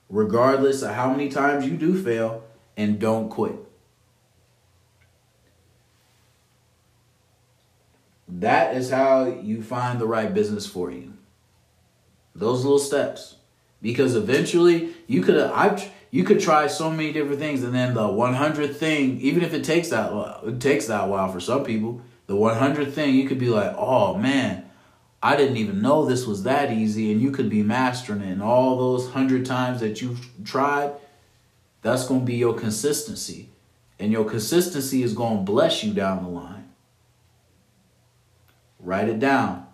regardless 0.08 0.82
of 0.82 0.94
how 0.94 1.10
many 1.10 1.28
times 1.28 1.66
you 1.66 1.76
do 1.76 2.00
fail 2.00 2.42
and 2.76 2.98
don't 2.98 3.28
quit. 3.28 3.56
That 8.28 8.76
is 8.76 8.90
how 8.90 9.24
you 9.24 9.62
find 9.62 9.98
the 9.98 10.06
right 10.06 10.32
business 10.32 10.66
for 10.66 10.90
you. 10.90 11.14
Those 12.34 12.64
little 12.64 12.78
steps. 12.78 13.36
Because 13.82 14.14
eventually 14.14 14.90
you 15.06 15.22
could 15.22 15.36
I've 15.36 15.90
you 16.10 16.24
could 16.24 16.40
try 16.40 16.66
so 16.66 16.90
many 16.90 17.12
different 17.12 17.38
things 17.38 17.62
and 17.62 17.74
then 17.74 17.94
the 17.94 18.02
100th 18.02 18.76
thing 18.76 19.20
even 19.20 19.42
if 19.42 19.54
it 19.54 19.64
takes 19.64 19.88
that 19.88 20.12
it 20.44 20.60
takes 20.60 20.86
that 20.86 21.08
while 21.08 21.32
for 21.32 21.40
some 21.40 21.64
people 21.64 22.02
the 22.26 22.34
100th 22.34 22.92
thing 22.92 23.14
you 23.14 23.26
could 23.26 23.38
be 23.38 23.48
like 23.48 23.74
oh 23.78 24.16
man 24.16 24.69
i 25.22 25.36
didn't 25.36 25.56
even 25.56 25.82
know 25.82 26.04
this 26.04 26.26
was 26.26 26.42
that 26.42 26.72
easy 26.72 27.12
and 27.12 27.20
you 27.20 27.30
could 27.30 27.50
be 27.50 27.62
mastering 27.62 28.20
it 28.20 28.30
and 28.30 28.42
all 28.42 28.76
those 28.78 29.04
100 29.04 29.44
times 29.44 29.80
that 29.80 30.00
you've 30.00 30.26
tried 30.44 30.92
that's 31.82 32.06
going 32.06 32.20
to 32.20 32.26
be 32.26 32.36
your 32.36 32.54
consistency. 32.54 33.48
And 33.98 34.12
your 34.12 34.24
consistency 34.24 35.02
is 35.02 35.12
going 35.12 35.38
to 35.38 35.42
bless 35.42 35.84
you 35.84 35.92
down 35.92 36.22
the 36.22 36.28
line. 36.28 36.68
Write 38.78 39.08
it 39.08 39.18
down, 39.18 39.66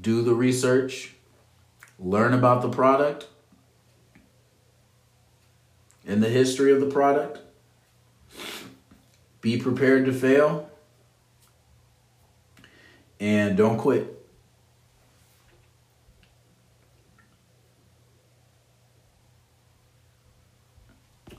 do 0.00 0.22
the 0.22 0.34
research, 0.34 1.14
learn 2.00 2.34
about 2.34 2.62
the 2.62 2.68
product. 2.68 3.28
And 6.04 6.20
the 6.20 6.28
history 6.28 6.72
of 6.72 6.80
the 6.80 6.86
product, 6.86 7.38
be 9.40 9.58
prepared 9.58 10.06
to 10.06 10.12
fail, 10.12 10.68
and 13.20 13.56
don't 13.56 13.76
quit. 13.76 14.16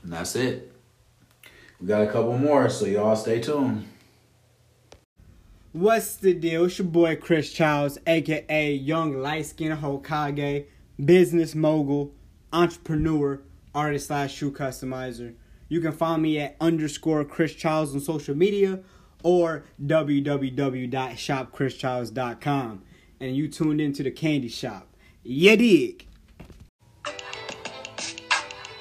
And 0.02 0.12
that's 0.12 0.36
it. 0.36 0.72
We 1.80 1.88
got 1.88 2.02
a 2.02 2.06
couple 2.06 2.38
more, 2.38 2.68
so 2.70 2.86
y'all 2.86 3.16
stay 3.16 3.40
tuned. 3.40 3.88
What's 5.72 6.16
the 6.16 6.34
deal? 6.34 6.66
It's 6.66 6.78
your 6.78 6.86
boy 6.86 7.16
Chris 7.16 7.52
Childs, 7.52 7.98
aka 8.06 8.72
Young 8.74 9.18
Light 9.18 9.46
Skin 9.46 9.76
Hokage, 9.76 10.66
business 11.02 11.54
mogul, 11.54 12.14
entrepreneur, 12.52 13.40
artist 13.74 14.08
slash 14.08 14.34
shoe 14.34 14.52
customizer. 14.52 15.34
You 15.68 15.80
can 15.80 15.92
find 15.92 16.22
me 16.22 16.38
at 16.38 16.56
underscore 16.60 17.24
Chris 17.24 17.54
Childs 17.54 17.94
on 17.94 18.00
social 18.00 18.36
media 18.36 18.80
or 19.22 19.64
www.shopchrischilds.com. 19.84 22.82
And 23.20 23.36
you 23.36 23.48
tuned 23.48 23.80
into 23.80 24.02
the 24.02 24.10
candy 24.10 24.48
shop. 24.48 24.88
Yeah, 25.22 25.56
dig. 25.56 26.06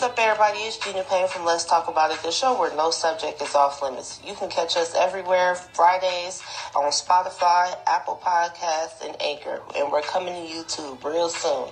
What's 0.01 0.13
up, 0.13 0.17
everybody? 0.17 0.57
It's 0.61 0.77
Gina 0.77 1.03
Payne 1.03 1.27
from 1.27 1.45
Let's 1.45 1.63
Talk 1.63 1.87
About 1.87 2.09
It, 2.09 2.23
the 2.23 2.31
show 2.31 2.59
where 2.59 2.75
no 2.75 2.89
subject 2.89 3.39
is 3.39 3.53
off 3.53 3.83
limits. 3.83 4.19
You 4.25 4.33
can 4.33 4.49
catch 4.49 4.75
us 4.75 4.95
everywhere 4.95 5.53
Fridays 5.53 6.41
on 6.75 6.91
Spotify, 6.91 7.77
Apple 7.85 8.19
Podcasts, 8.19 9.05
and 9.05 9.15
Anchor. 9.21 9.61
And 9.75 9.91
we're 9.91 10.01
coming 10.01 10.33
to 10.33 10.51
YouTube 10.51 11.03
real 11.03 11.29
soon. 11.29 11.69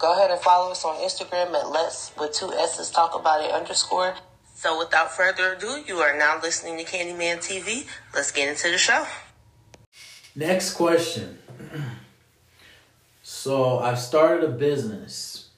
Go 0.00 0.12
ahead 0.12 0.32
and 0.32 0.40
follow 0.40 0.72
us 0.72 0.84
on 0.84 0.96
Instagram 0.96 1.54
at 1.54 1.70
Let's 1.70 2.10
with 2.18 2.32
two 2.32 2.52
S's 2.52 2.90
Talk 2.90 3.14
About 3.14 3.44
It 3.44 3.52
underscore. 3.52 4.16
So 4.58 4.76
without 4.76 5.12
further 5.12 5.52
ado, 5.52 5.84
you 5.86 5.98
are 5.98 6.18
now 6.18 6.40
listening 6.42 6.78
to 6.78 6.84
Candyman 6.84 7.36
TV. 7.36 7.86
Let's 8.12 8.32
get 8.32 8.48
into 8.48 8.72
the 8.72 8.76
show. 8.76 9.06
Next 10.34 10.74
question. 10.74 11.38
So 13.22 13.78
I've 13.78 14.00
started 14.00 14.42
a 14.42 14.52
business 14.52 15.50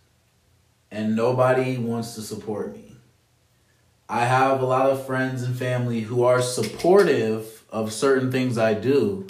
and 0.90 1.16
nobody 1.16 1.78
wants 1.78 2.14
to 2.16 2.20
support 2.20 2.74
me. 2.74 2.96
I 4.06 4.26
have 4.26 4.60
a 4.60 4.66
lot 4.66 4.90
of 4.90 5.06
friends 5.06 5.44
and 5.44 5.56
family 5.56 6.00
who 6.00 6.22
are 6.24 6.42
supportive 6.42 7.64
of 7.70 7.94
certain 7.94 8.30
things 8.30 8.58
I 8.58 8.74
do, 8.74 9.26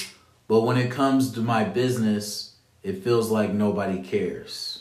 but 0.49 0.63
when 0.63 0.79
it 0.79 0.91
comes 0.91 1.31
to 1.35 1.41
my 1.43 1.63
business, 1.63 2.57
it 2.83 3.05
feels 3.05 3.31
like 3.31 3.53
nobody 3.53 4.03
cares. 4.03 4.80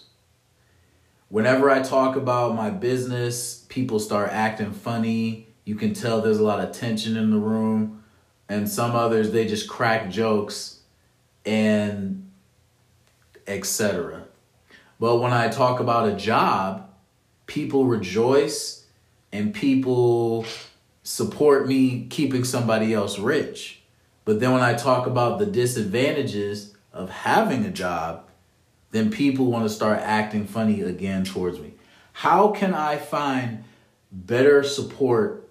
Whenever 1.30 1.70
I 1.70 1.82
talk 1.82 2.16
about 2.16 2.56
my 2.56 2.72
business, 2.72 3.64
people 3.70 4.00
start 4.00 4.32
acting 4.32 4.72
funny. 4.72 5.48
You 5.64 5.76
can 5.76 5.94
tell 5.94 6.22
there's 6.22 6.40
a 6.40 6.44
lot 6.44 6.60
of 6.60 6.72
tension 6.72 7.16
in 7.16 7.30
the 7.30 7.38
room. 7.38 8.04
And 8.50 8.68
some 8.68 8.96
others, 8.96 9.32
they 9.32 9.46
just 9.46 9.70
crack 9.70 10.10
jokes 10.10 10.80
and 11.46 12.32
etc. 13.46 14.24
But 15.00 15.18
when 15.18 15.32
I 15.32 15.50
talk 15.50 15.80
about 15.80 16.10
a 16.10 16.16
job, 16.16 16.90
people 17.46 17.86
rejoice 17.86 18.88
and 19.32 19.54
people 19.54 20.46
support 21.04 21.68
me 21.68 22.08
keeping 22.10 22.44
somebody 22.44 22.92
else 22.92 23.20
rich. 23.20 23.82
But 24.26 24.40
then 24.40 24.52
when 24.52 24.64
I 24.64 24.74
talk 24.74 25.06
about 25.06 25.38
the 25.38 25.46
disadvantages 25.46 26.76
of 26.92 27.12
having 27.12 27.66
a 27.66 27.72
job, 27.72 28.29
then 28.92 29.12
people 29.12 29.46
want 29.46 29.66
to 29.66 29.70
start 29.70 30.00
acting 30.00 30.46
funny 30.46 30.82
again 30.82 31.24
towards 31.24 31.60
me. 31.60 31.74
How 32.14 32.50
can 32.50 32.74
I 32.74 32.98
find 32.98 33.64
better 34.12 34.64
support 34.64 35.48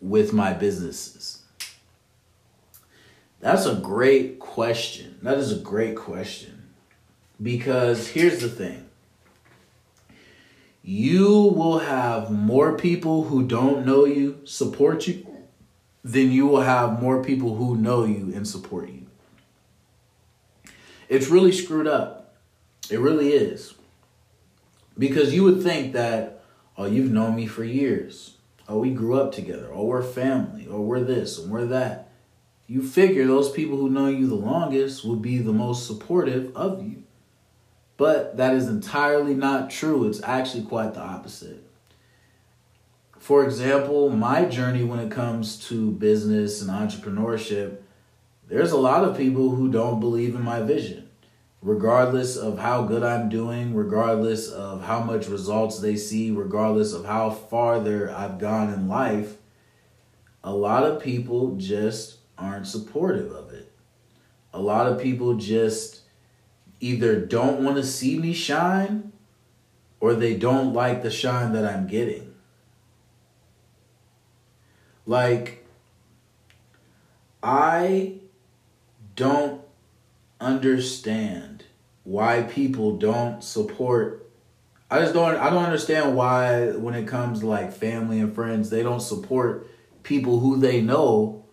with 0.00 0.32
my 0.32 0.52
businesses? 0.52 1.42
That's 3.40 3.66
a 3.66 3.74
great 3.74 4.38
question. 4.38 5.18
That 5.22 5.38
is 5.38 5.52
a 5.52 5.60
great 5.60 5.96
question. 5.96 6.70
Because 7.42 8.08
here's 8.08 8.40
the 8.40 8.48
thing 8.48 8.88
you 10.82 11.52
will 11.54 11.78
have 11.78 12.30
more 12.30 12.76
people 12.76 13.24
who 13.24 13.46
don't 13.46 13.86
know 13.86 14.04
you 14.04 14.40
support 14.44 15.06
you 15.06 15.26
than 16.04 16.30
you 16.30 16.46
will 16.46 16.60
have 16.60 17.00
more 17.00 17.24
people 17.24 17.56
who 17.56 17.76
know 17.76 18.04
you 18.04 18.30
and 18.34 18.46
support 18.46 18.88
you. 18.90 19.03
It's 21.08 21.28
really 21.28 21.52
screwed 21.52 21.86
up. 21.86 22.36
It 22.90 23.00
really 23.00 23.32
is. 23.32 23.74
Because 24.98 25.34
you 25.34 25.42
would 25.44 25.62
think 25.62 25.92
that, 25.92 26.42
oh, 26.76 26.86
you've 26.86 27.10
known 27.10 27.34
me 27.34 27.46
for 27.46 27.64
years. 27.64 28.36
Oh, 28.68 28.78
we 28.78 28.90
grew 28.90 29.18
up 29.18 29.32
together. 29.32 29.70
Oh, 29.72 29.84
we're 29.84 30.02
family. 30.02 30.66
Or 30.66 30.78
oh, 30.78 30.82
we're 30.82 31.00
this 31.00 31.38
and 31.38 31.50
we're 31.50 31.66
that. 31.66 32.08
You 32.66 32.82
figure 32.82 33.26
those 33.26 33.50
people 33.50 33.76
who 33.76 33.90
know 33.90 34.08
you 34.08 34.26
the 34.26 34.34
longest 34.34 35.04
will 35.04 35.16
be 35.16 35.38
the 35.38 35.52
most 35.52 35.86
supportive 35.86 36.56
of 36.56 36.82
you. 36.82 37.02
But 37.96 38.36
that 38.38 38.54
is 38.54 38.68
entirely 38.68 39.34
not 39.34 39.70
true. 39.70 40.08
It's 40.08 40.22
actually 40.22 40.64
quite 40.64 40.94
the 40.94 41.00
opposite. 41.00 41.62
For 43.18 43.44
example, 43.44 44.10
my 44.10 44.44
journey 44.44 44.84
when 44.84 44.98
it 44.98 45.10
comes 45.10 45.58
to 45.68 45.92
business 45.92 46.60
and 46.60 46.70
entrepreneurship, 46.70 47.78
there's 48.48 48.72
a 48.72 48.78
lot 48.78 49.04
of 49.04 49.16
people 49.16 49.50
who 49.50 49.70
don't 49.70 50.00
believe 50.00 50.34
in 50.34 50.42
my 50.42 50.60
vision. 50.60 51.08
Regardless 51.62 52.36
of 52.36 52.58
how 52.58 52.82
good 52.82 53.02
I'm 53.02 53.30
doing, 53.30 53.74
regardless 53.74 54.50
of 54.50 54.84
how 54.84 55.00
much 55.00 55.28
results 55.28 55.78
they 55.78 55.96
see, 55.96 56.30
regardless 56.30 56.92
of 56.92 57.06
how 57.06 57.30
farther 57.30 58.10
I've 58.10 58.38
gone 58.38 58.72
in 58.72 58.86
life, 58.86 59.36
a 60.42 60.52
lot 60.52 60.82
of 60.82 61.02
people 61.02 61.56
just 61.56 62.18
aren't 62.36 62.66
supportive 62.66 63.32
of 63.32 63.50
it. 63.50 63.72
A 64.52 64.60
lot 64.60 64.86
of 64.86 65.00
people 65.00 65.34
just 65.34 66.02
either 66.80 67.18
don't 67.18 67.64
want 67.64 67.76
to 67.76 67.82
see 67.82 68.18
me 68.18 68.34
shine 68.34 69.12
or 70.00 70.14
they 70.14 70.36
don't 70.36 70.74
like 70.74 71.02
the 71.02 71.10
shine 71.10 71.54
that 71.54 71.64
I'm 71.64 71.86
getting. 71.86 72.34
Like, 75.06 75.66
I 77.42 78.16
don't 79.14 79.62
understand 80.40 81.64
why 82.02 82.42
people 82.42 82.96
don't 82.96 83.42
support 83.42 84.24
I 84.90 85.00
just 85.00 85.14
don't 85.14 85.36
I 85.36 85.50
don't 85.50 85.64
understand 85.64 86.14
why 86.14 86.70
when 86.72 86.94
it 86.94 87.08
comes 87.08 87.40
to 87.40 87.46
like 87.46 87.72
family 87.72 88.20
and 88.20 88.34
friends 88.34 88.70
they 88.70 88.82
don't 88.82 89.00
support 89.00 89.66
people 90.02 90.40
who 90.40 90.58
they 90.58 90.80
know 90.80 91.44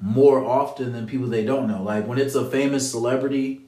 more 0.00 0.44
often 0.44 0.92
than 0.92 1.06
people 1.06 1.28
they 1.28 1.44
don't 1.44 1.68
know. 1.68 1.82
Like 1.82 2.06
when 2.06 2.18
it's 2.18 2.34
a 2.34 2.48
famous 2.50 2.90
celebrity 2.90 3.62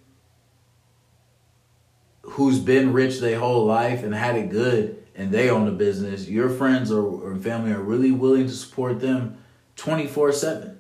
who's 2.22 2.58
been 2.58 2.92
rich 2.92 3.20
their 3.20 3.38
whole 3.38 3.64
life 3.64 4.02
and 4.02 4.14
had 4.14 4.36
it 4.36 4.50
good 4.50 5.06
and 5.14 5.32
they 5.32 5.50
own 5.50 5.68
a 5.68 5.72
business, 5.72 6.28
your 6.28 6.48
friends 6.48 6.90
or, 6.90 7.02
or 7.02 7.36
family 7.36 7.72
are 7.72 7.82
really 7.82 8.12
willing 8.12 8.46
to 8.46 8.52
support 8.52 9.00
them 9.00 9.38
24 9.76 10.32
7. 10.32 10.77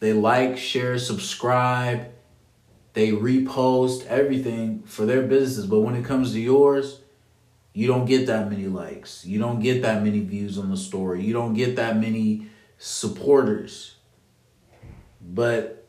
They 0.00 0.12
like, 0.12 0.58
share, 0.58 0.98
subscribe, 0.98 2.12
they 2.92 3.12
repost 3.12 4.06
everything 4.06 4.82
for 4.84 5.04
their 5.04 5.22
businesses. 5.22 5.66
But 5.66 5.80
when 5.80 5.94
it 5.94 6.04
comes 6.04 6.32
to 6.32 6.40
yours, 6.40 7.00
you 7.74 7.86
don't 7.86 8.06
get 8.06 8.26
that 8.26 8.48
many 8.48 8.66
likes. 8.66 9.26
You 9.26 9.38
don't 9.38 9.60
get 9.60 9.82
that 9.82 10.02
many 10.02 10.20
views 10.20 10.56
on 10.56 10.70
the 10.70 10.78
story. 10.78 11.22
You 11.22 11.34
don't 11.34 11.52
get 11.52 11.76
that 11.76 11.98
many 11.98 12.46
supporters. 12.78 13.96
But 15.20 15.86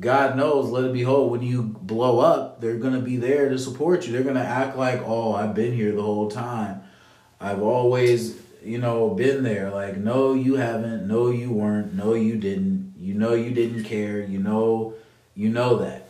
God 0.00 0.36
knows, 0.36 0.70
let 0.70 0.84
it 0.84 0.94
be 0.94 1.02
whole. 1.02 1.28
When 1.28 1.42
you 1.42 1.62
blow 1.62 2.20
up, 2.20 2.62
they're 2.62 2.78
gonna 2.78 3.00
be 3.00 3.18
there 3.18 3.50
to 3.50 3.58
support 3.58 4.06
you. 4.06 4.12
They're 4.12 4.22
gonna 4.22 4.40
act 4.40 4.78
like, 4.78 5.02
oh, 5.04 5.34
I've 5.34 5.54
been 5.54 5.74
here 5.74 5.92
the 5.92 6.02
whole 6.02 6.30
time. 6.30 6.82
I've 7.38 7.60
always, 7.60 8.40
you 8.64 8.78
know, 8.78 9.10
been 9.10 9.42
there. 9.42 9.70
Like, 9.70 9.98
no, 9.98 10.32
you 10.32 10.54
haven't. 10.54 11.06
No, 11.06 11.30
you 11.30 11.52
weren't. 11.52 11.92
No, 11.92 12.14
you 12.14 12.38
didn't. 12.38 12.81
You 13.12 13.18
know, 13.18 13.34
you 13.34 13.50
didn't 13.50 13.84
care. 13.84 14.20
You 14.20 14.38
know, 14.38 14.94
you 15.34 15.48
know 15.48 15.76
that. 15.78 16.08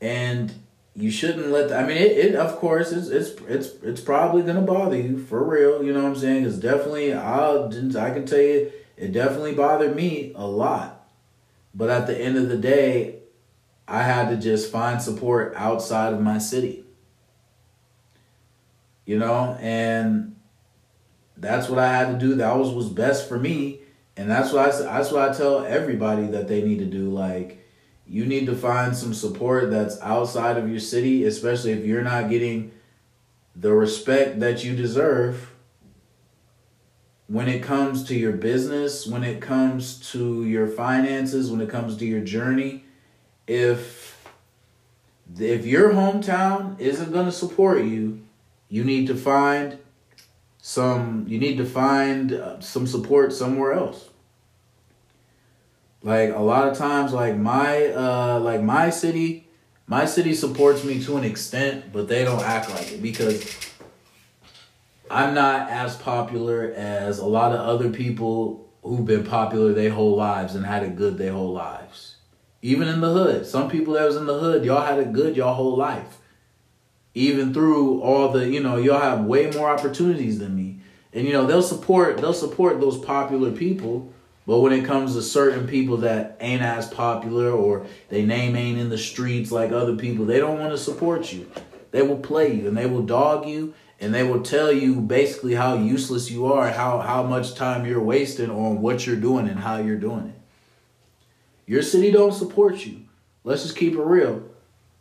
And 0.00 0.52
you 0.94 1.10
shouldn't 1.10 1.48
let. 1.48 1.70
The, 1.70 1.78
I 1.78 1.86
mean, 1.86 1.96
it, 1.96 2.12
it. 2.12 2.34
Of 2.34 2.56
course, 2.56 2.92
it's 2.92 3.08
it's 3.08 3.40
it's 3.48 3.68
it's 3.82 4.00
probably 4.00 4.42
gonna 4.42 4.62
bother 4.62 4.96
you 4.96 5.18
for 5.18 5.42
real. 5.42 5.82
You 5.82 5.92
know 5.92 6.02
what 6.02 6.10
I'm 6.10 6.16
saying? 6.16 6.44
It's 6.44 6.58
definitely. 6.58 7.14
I'll. 7.14 7.68
I 7.98 8.10
can 8.10 8.26
tell 8.26 8.40
you, 8.40 8.70
it 8.96 9.12
definitely 9.12 9.54
bothered 9.54 9.96
me 9.96 10.32
a 10.34 10.46
lot 10.46 10.94
but 11.74 11.90
at 11.90 12.06
the 12.06 12.16
end 12.16 12.36
of 12.36 12.48
the 12.48 12.56
day, 12.56 13.16
I 13.88 14.04
had 14.04 14.28
to 14.30 14.36
just 14.36 14.70
find 14.70 15.02
support 15.02 15.54
outside 15.56 16.12
of 16.12 16.20
my 16.20 16.38
city. 16.38 16.84
You 19.04 19.18
know, 19.18 19.58
and 19.60 20.36
that's 21.36 21.68
what 21.68 21.78
I 21.78 21.92
had 21.92 22.12
to 22.12 22.18
do. 22.18 22.36
That 22.36 22.56
was 22.56 22.70
was 22.70 22.88
best 22.88 23.28
for 23.28 23.38
me. 23.38 23.80
And 24.16 24.30
that's 24.30 24.52
why 24.52 24.66
I 24.66 24.70
that's 24.70 25.10
what 25.10 25.28
I 25.28 25.34
tell 25.34 25.64
everybody 25.64 26.26
that 26.28 26.48
they 26.48 26.62
need 26.62 26.78
to 26.78 26.86
do. 26.86 27.10
Like, 27.10 27.66
you 28.06 28.26
need 28.26 28.46
to 28.46 28.54
find 28.54 28.96
some 28.96 29.14
support 29.14 29.70
that's 29.70 30.00
outside 30.00 30.56
of 30.56 30.68
your 30.68 30.80
city, 30.80 31.24
especially 31.24 31.72
if 31.72 31.84
you're 31.84 32.02
not 32.02 32.30
getting 32.30 32.72
the 33.56 33.72
respect 33.72 34.40
that 34.40 34.64
you 34.64 34.76
deserve 34.76 35.50
when 37.26 37.48
it 37.48 37.62
comes 37.62 38.04
to 38.04 38.14
your 38.14 38.32
business, 38.32 39.06
when 39.06 39.24
it 39.24 39.40
comes 39.40 40.10
to 40.12 40.44
your 40.44 40.66
finances, 40.66 41.50
when 41.50 41.60
it 41.60 41.70
comes 41.70 41.96
to 41.96 42.04
your 42.04 42.20
journey. 42.20 42.84
If 43.46 44.04
if 45.38 45.66
your 45.66 45.92
hometown 45.92 46.78
isn't 46.78 47.12
going 47.12 47.26
to 47.26 47.32
support 47.32 47.84
you, 47.84 48.22
you 48.68 48.84
need 48.84 49.06
to 49.06 49.16
find 49.16 49.78
some 50.66 51.26
you 51.28 51.38
need 51.38 51.58
to 51.58 51.66
find 51.66 52.32
uh, 52.32 52.58
some 52.58 52.86
support 52.86 53.34
somewhere 53.34 53.74
else. 53.74 54.08
Like 56.02 56.34
a 56.34 56.40
lot 56.40 56.68
of 56.68 56.78
times 56.78 57.12
like 57.12 57.36
my 57.36 57.88
uh 57.88 58.40
like 58.40 58.62
my 58.62 58.88
city 58.88 59.46
my 59.86 60.06
city 60.06 60.32
supports 60.32 60.82
me 60.82 61.04
to 61.04 61.18
an 61.18 61.24
extent 61.24 61.92
but 61.92 62.08
they 62.08 62.24
don't 62.24 62.42
act 62.42 62.70
like 62.70 62.92
it 62.92 63.02
because 63.02 63.54
i'm 65.10 65.34
not 65.34 65.68
as 65.68 65.96
popular 65.96 66.72
as 66.74 67.18
a 67.18 67.26
lot 67.26 67.52
of 67.52 67.60
other 67.60 67.90
people 67.90 68.66
who've 68.82 69.04
been 69.04 69.24
popular 69.24 69.74
their 69.74 69.90
whole 69.90 70.16
lives 70.16 70.54
and 70.54 70.64
had 70.64 70.82
it 70.82 70.96
good 70.96 71.18
their 71.18 71.32
whole 71.32 71.52
lives. 71.52 72.16
Even 72.62 72.88
in 72.88 73.02
the 73.02 73.12
hood 73.12 73.44
some 73.44 73.68
people 73.68 73.92
that 73.92 74.06
was 74.06 74.16
in 74.16 74.24
the 74.24 74.38
hood 74.38 74.64
y'all 74.64 74.80
had 74.80 74.98
it 74.98 75.12
good 75.12 75.36
y'all 75.36 75.52
whole 75.52 75.76
life 75.76 76.20
even 77.14 77.54
through 77.54 78.00
all 78.02 78.30
the 78.30 78.48
you 78.48 78.60
know 78.60 78.76
y'all 78.76 79.00
have 79.00 79.24
way 79.24 79.50
more 79.50 79.70
opportunities 79.70 80.38
than 80.38 80.54
me 80.54 80.78
and 81.12 81.26
you 81.26 81.32
know 81.32 81.46
they'll 81.46 81.62
support 81.62 82.18
they'll 82.18 82.32
support 82.32 82.80
those 82.80 82.98
popular 82.98 83.50
people 83.50 84.12
but 84.46 84.60
when 84.60 84.72
it 84.72 84.84
comes 84.84 85.14
to 85.14 85.22
certain 85.22 85.66
people 85.66 85.98
that 85.98 86.36
ain't 86.40 86.62
as 86.62 86.86
popular 86.88 87.50
or 87.50 87.86
they 88.10 88.24
name 88.24 88.56
ain't 88.56 88.78
in 88.78 88.90
the 88.90 88.98
streets 88.98 89.50
like 89.50 89.72
other 89.72 89.96
people, 89.96 90.26
they 90.26 90.38
don't 90.38 90.58
want 90.58 90.72
to 90.72 90.78
support 90.78 91.32
you. 91.32 91.50
They 91.92 92.02
will 92.02 92.18
play 92.18 92.52
you 92.52 92.68
and 92.68 92.76
they 92.76 92.86
will 92.86 93.02
dog 93.02 93.46
you 93.46 93.74
and 94.00 94.12
they 94.12 94.22
will 94.22 94.42
tell 94.42 94.70
you 94.70 95.00
basically 95.00 95.54
how 95.54 95.76
useless 95.76 96.30
you 96.30 96.46
are, 96.46 96.70
how 96.70 96.98
how 96.98 97.22
much 97.22 97.54
time 97.54 97.86
you're 97.86 98.02
wasting 98.02 98.50
on 98.50 98.82
what 98.82 99.06
you're 99.06 99.16
doing 99.16 99.48
and 99.48 99.60
how 99.60 99.78
you're 99.78 99.96
doing 99.96 100.26
it. 100.26 100.40
Your 101.66 101.82
city 101.82 102.10
don't 102.10 102.32
support 102.32 102.84
you. 102.84 103.02
Let's 103.44 103.62
just 103.62 103.76
keep 103.76 103.94
it 103.94 104.02
real. 104.02 104.42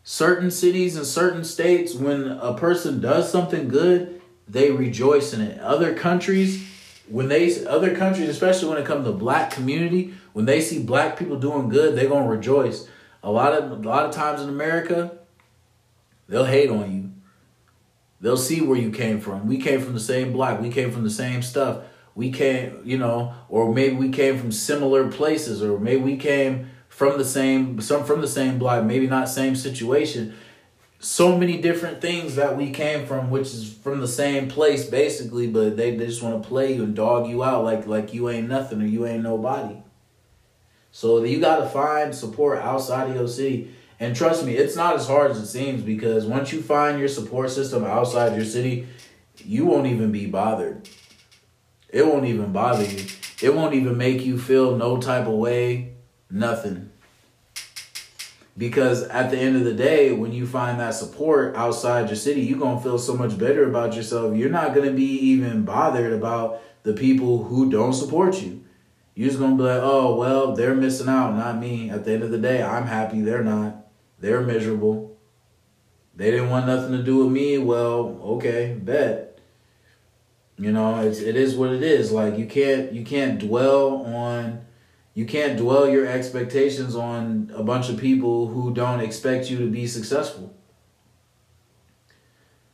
Certain 0.03 0.51
cities 0.51 0.95
and 0.95 1.05
certain 1.05 1.43
states 1.43 1.93
when 1.93 2.27
a 2.27 2.53
person 2.53 2.99
does 2.99 3.31
something 3.31 3.69
good, 3.69 4.21
they 4.47 4.71
rejoice 4.71 5.33
in 5.33 5.41
it. 5.41 5.59
Other 5.59 5.93
countries 5.93 6.67
when 7.07 7.27
they 7.27 7.65
other 7.65 7.95
countries, 7.95 8.29
especially 8.29 8.69
when 8.69 8.77
it 8.77 8.85
comes 8.85 9.05
to 9.05 9.11
black 9.11 9.51
community, 9.51 10.13
when 10.33 10.45
they 10.45 10.61
see 10.61 10.81
black 10.81 11.17
people 11.17 11.37
doing 11.37 11.69
good, 11.69 11.95
they're 11.95 12.09
gonna 12.09 12.27
rejoice. 12.27 12.87
A 13.21 13.31
lot 13.31 13.53
of 13.53 13.71
a 13.71 13.87
lot 13.87 14.05
of 14.05 14.15
times 14.15 14.41
in 14.41 14.49
America, 14.49 15.17
they'll 16.27 16.45
hate 16.45 16.69
on 16.69 16.91
you. 16.91 17.11
They'll 18.21 18.37
see 18.37 18.61
where 18.61 18.77
you 18.77 18.89
came 18.89 19.19
from. 19.19 19.47
We 19.47 19.57
came 19.57 19.81
from 19.81 19.93
the 19.93 19.99
same 19.99 20.31
block. 20.31 20.61
We 20.61 20.69
came 20.69 20.91
from 20.91 21.03
the 21.03 21.09
same 21.09 21.41
stuff. 21.41 21.83
We 22.15 22.31
came, 22.31 22.81
you 22.85 22.97
know, 22.97 23.33
or 23.49 23.73
maybe 23.73 23.95
we 23.95 24.09
came 24.09 24.37
from 24.37 24.51
similar 24.51 25.11
places, 25.11 25.61
or 25.61 25.79
maybe 25.79 26.01
we 26.01 26.15
came 26.15 26.69
from 26.93 27.17
the 27.17 27.25
same 27.25 27.81
some 27.81 28.03
from 28.03 28.21
the 28.21 28.27
same 28.27 28.59
block, 28.59 28.85
maybe 28.85 29.07
not 29.07 29.27
same 29.27 29.55
situation, 29.55 30.35
so 30.99 31.35
many 31.35 31.59
different 31.59 32.01
things 32.01 32.35
that 32.35 32.55
we 32.55 32.69
came 32.69 33.07
from, 33.07 33.31
which 33.31 33.47
is 33.47 33.73
from 33.73 33.99
the 33.99 34.07
same 34.07 34.47
place 34.47 34.85
basically, 34.85 35.47
but 35.47 35.75
they, 35.75 35.97
they 35.97 36.05
just 36.05 36.21
want 36.21 36.41
to 36.41 36.47
play 36.47 36.75
you 36.75 36.83
and 36.83 36.95
dog 36.95 37.27
you 37.27 37.43
out 37.43 37.63
like 37.63 37.87
like 37.87 38.13
you 38.13 38.29
ain't 38.29 38.47
nothing 38.47 38.79
or 38.79 38.85
you 38.85 39.07
ain't 39.07 39.23
nobody. 39.23 39.75
So 40.91 41.23
you 41.23 41.39
gotta 41.39 41.67
find 41.67 42.13
support 42.13 42.59
outside 42.59 43.09
of 43.09 43.15
your 43.15 43.27
city. 43.27 43.71
And 43.99 44.15
trust 44.15 44.45
me, 44.45 44.55
it's 44.55 44.75
not 44.75 44.95
as 44.95 45.07
hard 45.07 45.31
as 45.31 45.39
it 45.39 45.47
seems 45.47 45.81
because 45.81 46.27
once 46.27 46.53
you 46.53 46.61
find 46.61 46.99
your 46.99 47.07
support 47.07 47.49
system 47.49 47.83
outside 47.85 48.35
your 48.35 48.45
city, 48.45 48.87
you 49.37 49.65
won't 49.65 49.87
even 49.87 50.11
be 50.11 50.27
bothered. 50.27 50.87
It 51.89 52.05
won't 52.05 52.25
even 52.25 52.51
bother 52.51 52.83
you. 52.83 53.05
It 53.41 53.55
won't 53.55 53.73
even 53.73 53.97
make 53.97 54.21
you 54.23 54.37
feel 54.37 54.77
no 54.77 54.97
type 54.97 55.25
of 55.25 55.33
way. 55.33 55.92
Nothing. 56.33 56.89
Because 58.57 59.03
at 59.03 59.29
the 59.29 59.37
end 59.37 59.55
of 59.55 59.65
the 59.65 59.73
day, 59.73 60.11
when 60.11 60.33
you 60.33 60.47
find 60.47 60.79
that 60.79 60.95
support 60.95 61.55
outside 61.55 62.07
your 62.07 62.15
city, 62.15 62.41
you're 62.41 62.57
going 62.57 62.77
to 62.77 62.83
feel 62.83 62.97
so 62.97 63.15
much 63.15 63.37
better 63.37 63.69
about 63.69 63.95
yourself. 63.95 64.35
You're 64.35 64.49
not 64.49 64.73
going 64.73 64.87
to 64.87 64.95
be 64.95 65.05
even 65.05 65.63
bothered 65.63 66.11
about 66.11 66.61
the 66.81 66.93
people 66.93 67.43
who 67.43 67.69
don't 67.69 67.93
support 67.93 68.41
you. 68.41 68.63
You're 69.13 69.29
just 69.29 69.39
going 69.39 69.51
to 69.51 69.57
be 69.57 69.69
like, 69.69 69.81
oh, 69.83 70.15
well, 70.15 70.55
they're 70.55 70.73
missing 70.73 71.07
out, 71.07 71.35
not 71.35 71.59
me. 71.59 71.91
At 71.91 72.03
the 72.03 72.13
end 72.13 72.23
of 72.23 72.31
the 72.31 72.39
day, 72.39 72.63
I'm 72.63 72.87
happy 72.87 73.21
they're 73.21 73.43
not. 73.43 73.85
They're 74.19 74.41
miserable. 74.41 75.15
They 76.15 76.31
didn't 76.31 76.49
want 76.49 76.65
nothing 76.65 76.93
to 76.93 77.03
do 77.03 77.23
with 77.23 77.31
me. 77.31 77.59
Well, 77.59 78.19
okay, 78.23 78.73
bet. 78.73 79.37
You 80.57 80.71
know, 80.71 80.99
it's 81.01 81.19
it 81.19 81.35
is 81.35 81.55
what 81.55 81.71
it 81.71 81.81
is. 81.81 82.11
Like 82.11 82.37
you 82.37 82.45
can't 82.45 82.93
you 82.93 83.03
can't 83.03 83.39
dwell 83.39 84.05
on 84.05 84.63
you 85.13 85.25
can't 85.25 85.57
dwell 85.57 85.87
your 85.87 86.07
expectations 86.07 86.95
on 86.95 87.51
a 87.55 87.63
bunch 87.63 87.89
of 87.89 87.97
people 87.97 88.47
who 88.47 88.73
don't 88.73 88.99
expect 88.99 89.49
you 89.49 89.57
to 89.59 89.69
be 89.69 89.85
successful. 89.85 90.55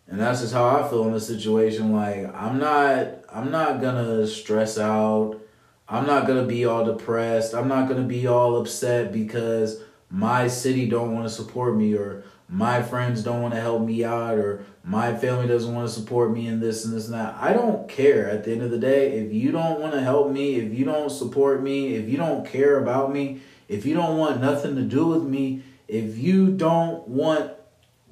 And 0.08 0.20
that's 0.20 0.42
just 0.42 0.54
how 0.54 0.66
I 0.66 0.90
feel 0.90 1.06
in 1.06 1.14
the 1.14 1.20
situation. 1.20 1.94
Like 1.94 2.34
I'm 2.34 2.58
not 2.58 3.24
I'm 3.32 3.52
not 3.52 3.82
gonna 3.82 4.26
stress 4.26 4.78
out. 4.78 5.40
I'm 5.88 6.08
not 6.08 6.28
gonna 6.28 6.46
be 6.46 6.66
all 6.66 6.86
depressed. 6.86 7.54
I'm 7.54 7.68
not 7.68 7.88
gonna 7.88 8.04
be 8.04 8.26
all 8.26 8.60
upset 8.60 9.12
because 9.12 9.84
my 10.10 10.48
city 10.48 10.88
don't 10.88 11.14
want 11.14 11.28
to 11.28 11.34
support 11.34 11.76
me 11.76 11.94
or 11.94 12.24
my 12.50 12.82
friends 12.82 13.24
don't 13.24 13.42
want 13.44 13.54
to 13.54 13.62
help 13.62 13.84
me 13.84 14.04
out 14.04 14.38
or 14.38 14.66
my 14.84 15.16
family 15.16 15.48
doesn't 15.48 15.74
want 15.74 15.88
to 15.88 15.94
support 15.94 16.32
me 16.32 16.48
in 16.48 16.60
this 16.60 16.84
and 16.84 16.94
this 16.94 17.06
and 17.06 17.14
that. 17.14 17.36
I 17.40 17.54
don't 17.54 17.88
care 17.88 18.28
at 18.28 18.44
the 18.44 18.52
end 18.52 18.64
of 18.64 18.72
the 18.72 18.80
day. 18.80 19.20
If 19.20 19.32
you 19.32 19.52
don't 19.52 19.80
want 19.80 19.94
to 19.94 20.02
help 20.02 20.32
me, 20.32 20.56
if 20.56 20.74
you 20.74 20.84
don't 20.84 21.12
support 21.12 21.62
me, 21.62 21.94
if 21.96 22.10
you 22.10 22.18
don't 22.18 22.46
care 22.46 22.80
about 22.80 23.14
me, 23.14 23.42
if 23.68 23.86
you 23.86 23.94
don't 23.94 24.18
want 24.18 24.42
nothing 24.42 24.76
to 24.76 24.82
do 24.82 25.06
with 25.06 25.24
me, 25.24 25.62
if 25.88 26.18
you 26.18 26.50
don't 26.50 27.08
want 27.08 27.54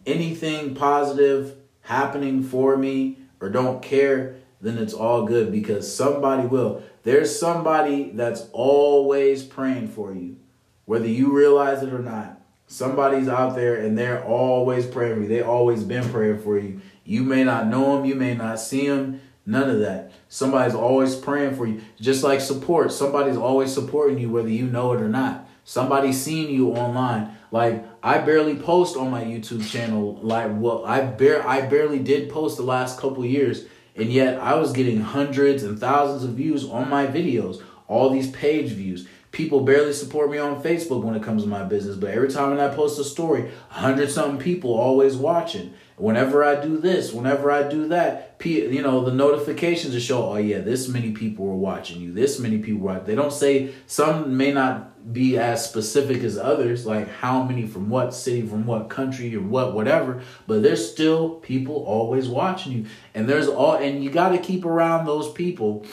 anything 0.06 0.76
positive 0.76 1.56
happening 1.82 2.44
for 2.44 2.78
me 2.78 3.18
or 3.40 3.50
don't 3.50 3.82
care, 3.82 4.36
then 4.62 4.78
it's 4.78 4.94
all 4.94 5.26
good 5.26 5.52
because 5.52 5.94
somebody 5.94 6.48
will. 6.48 6.84
There's 7.04 7.40
somebody 7.40 8.12
that's 8.14 8.48
always 8.52 9.44
praying 9.44 9.88
for 9.88 10.14
you, 10.14 10.38
whether 10.86 11.08
you 11.08 11.32
realize 11.32 11.82
it 11.82 11.94
or 11.94 12.00
not. 12.00 12.37
Somebody's 12.70 13.30
out 13.30 13.56
there 13.56 13.76
and 13.78 13.98
they're 13.98 14.24
always 14.24 14.86
praying 14.86 15.16
for 15.16 15.22
you. 15.22 15.28
They 15.28 15.42
always 15.42 15.86
been 15.86 16.08
praying 16.10 16.40
for 16.40 16.60
you. 16.60 16.82
You 17.06 17.24
may 17.24 17.46
not 17.46 17.68
know 17.68 17.96
them, 17.96 18.06
you 18.06 18.14
may 18.14 18.36
not 18.36 18.60
see 18.60 18.88
them, 18.88 19.22
none 19.46 19.70
of 19.70 19.80
that. 19.80 20.12
Somebody's 20.28 20.76
always 20.76 21.16
praying 21.16 21.56
for 21.56 21.66
you. 21.66 21.82
Just 22.00 22.26
like 22.26 22.42
support, 22.42 22.92
somebody's 22.92 23.38
always 23.38 23.74
supporting 23.74 24.20
you 24.20 24.30
whether 24.30 24.50
you 24.50 24.68
know 24.68 24.92
it 24.92 25.02
or 25.02 25.08
not. 25.08 25.48
Somebody's 25.64 26.22
seeing 26.22 26.54
you 26.54 26.72
online. 26.72 27.38
Like 27.52 27.86
I 28.04 28.18
barely 28.18 28.56
post 28.56 28.98
on 28.98 29.12
my 29.12 29.24
YouTube 29.24 29.66
channel. 29.70 30.20
Like 30.22 30.52
well, 30.54 30.86
I 30.86 31.02
bare 31.02 31.48
I 31.48 31.62
barely 31.62 32.00
did 32.00 32.30
post 32.30 32.58
the 32.58 32.64
last 32.64 33.00
couple 33.00 33.26
years, 33.26 33.66
and 33.96 34.12
yet 34.12 34.40
I 34.40 34.56
was 34.56 34.74
getting 34.74 35.00
hundreds 35.00 35.64
and 35.64 35.80
thousands 35.80 36.26
of 36.26 36.32
views 36.32 36.66
on 36.66 36.90
my 36.90 37.08
videos. 37.08 37.64
All 37.88 38.10
these 38.10 38.30
page 38.32 38.72
views 38.72 39.08
people 39.38 39.62
barely 39.62 39.94
support 39.94 40.32
me 40.32 40.40
on 40.40 40.64
Facebook 40.64 41.04
when 41.04 41.14
it 41.14 41.22
comes 41.22 41.44
to 41.44 41.48
my 41.48 41.64
business, 41.64 41.96
but 41.96 42.10
every 42.10 42.28
time 42.28 42.50
when 42.50 42.60
I 42.60 42.74
post 42.74 43.00
a 43.00 43.04
story, 43.04 43.52
a 43.70 43.74
hundred 43.76 44.10
something 44.10 44.40
people 44.40 44.74
always 44.74 45.16
watching. 45.16 45.76
Whenever 45.96 46.44
I 46.44 46.60
do 46.60 46.80
this, 46.80 47.14
whenever 47.14 47.52
I 47.52 47.70
do 47.70 47.88
that, 47.90 48.36
you 48.44 48.82
know, 48.82 49.06
the 49.06 49.12
notifications 49.12 49.94
to 49.94 50.00
show, 50.00 50.32
oh 50.32 50.38
yeah, 50.38 50.60
this 50.60 50.88
many 50.88 51.12
people 51.12 51.46
are 51.46 51.56
watching 51.56 52.02
you, 52.02 52.12
this 52.12 52.40
many 52.40 52.58
people 52.58 52.82
were. 52.82 53.00
They 53.00 53.14
don't 53.14 53.32
say 53.32 53.76
some 53.86 54.38
may 54.38 54.52
not 54.52 55.14
be 55.14 55.38
as 55.38 55.64
specific 55.64 56.24
as 56.24 56.40
others, 56.40 56.88
like 56.88 57.08
how 57.08 57.44
many 57.44 57.68
from 57.68 57.90
what 57.90 58.16
city, 58.16 58.42
from 58.42 58.66
what 58.66 58.90
country, 58.90 59.36
or 59.36 59.42
what 59.42 59.76
whatever. 59.76 60.24
But 60.48 60.64
there's 60.64 60.92
still 60.92 61.36
people 61.36 61.76
always 61.76 62.28
watching 62.28 62.72
you, 62.72 62.86
and 63.14 63.30
there's 63.30 63.48
all, 63.48 63.76
and 63.76 64.04
you 64.04 64.10
got 64.10 64.30
to 64.30 64.40
keep 64.40 64.66
around 64.66 65.06
those 65.06 65.32
people 65.32 65.86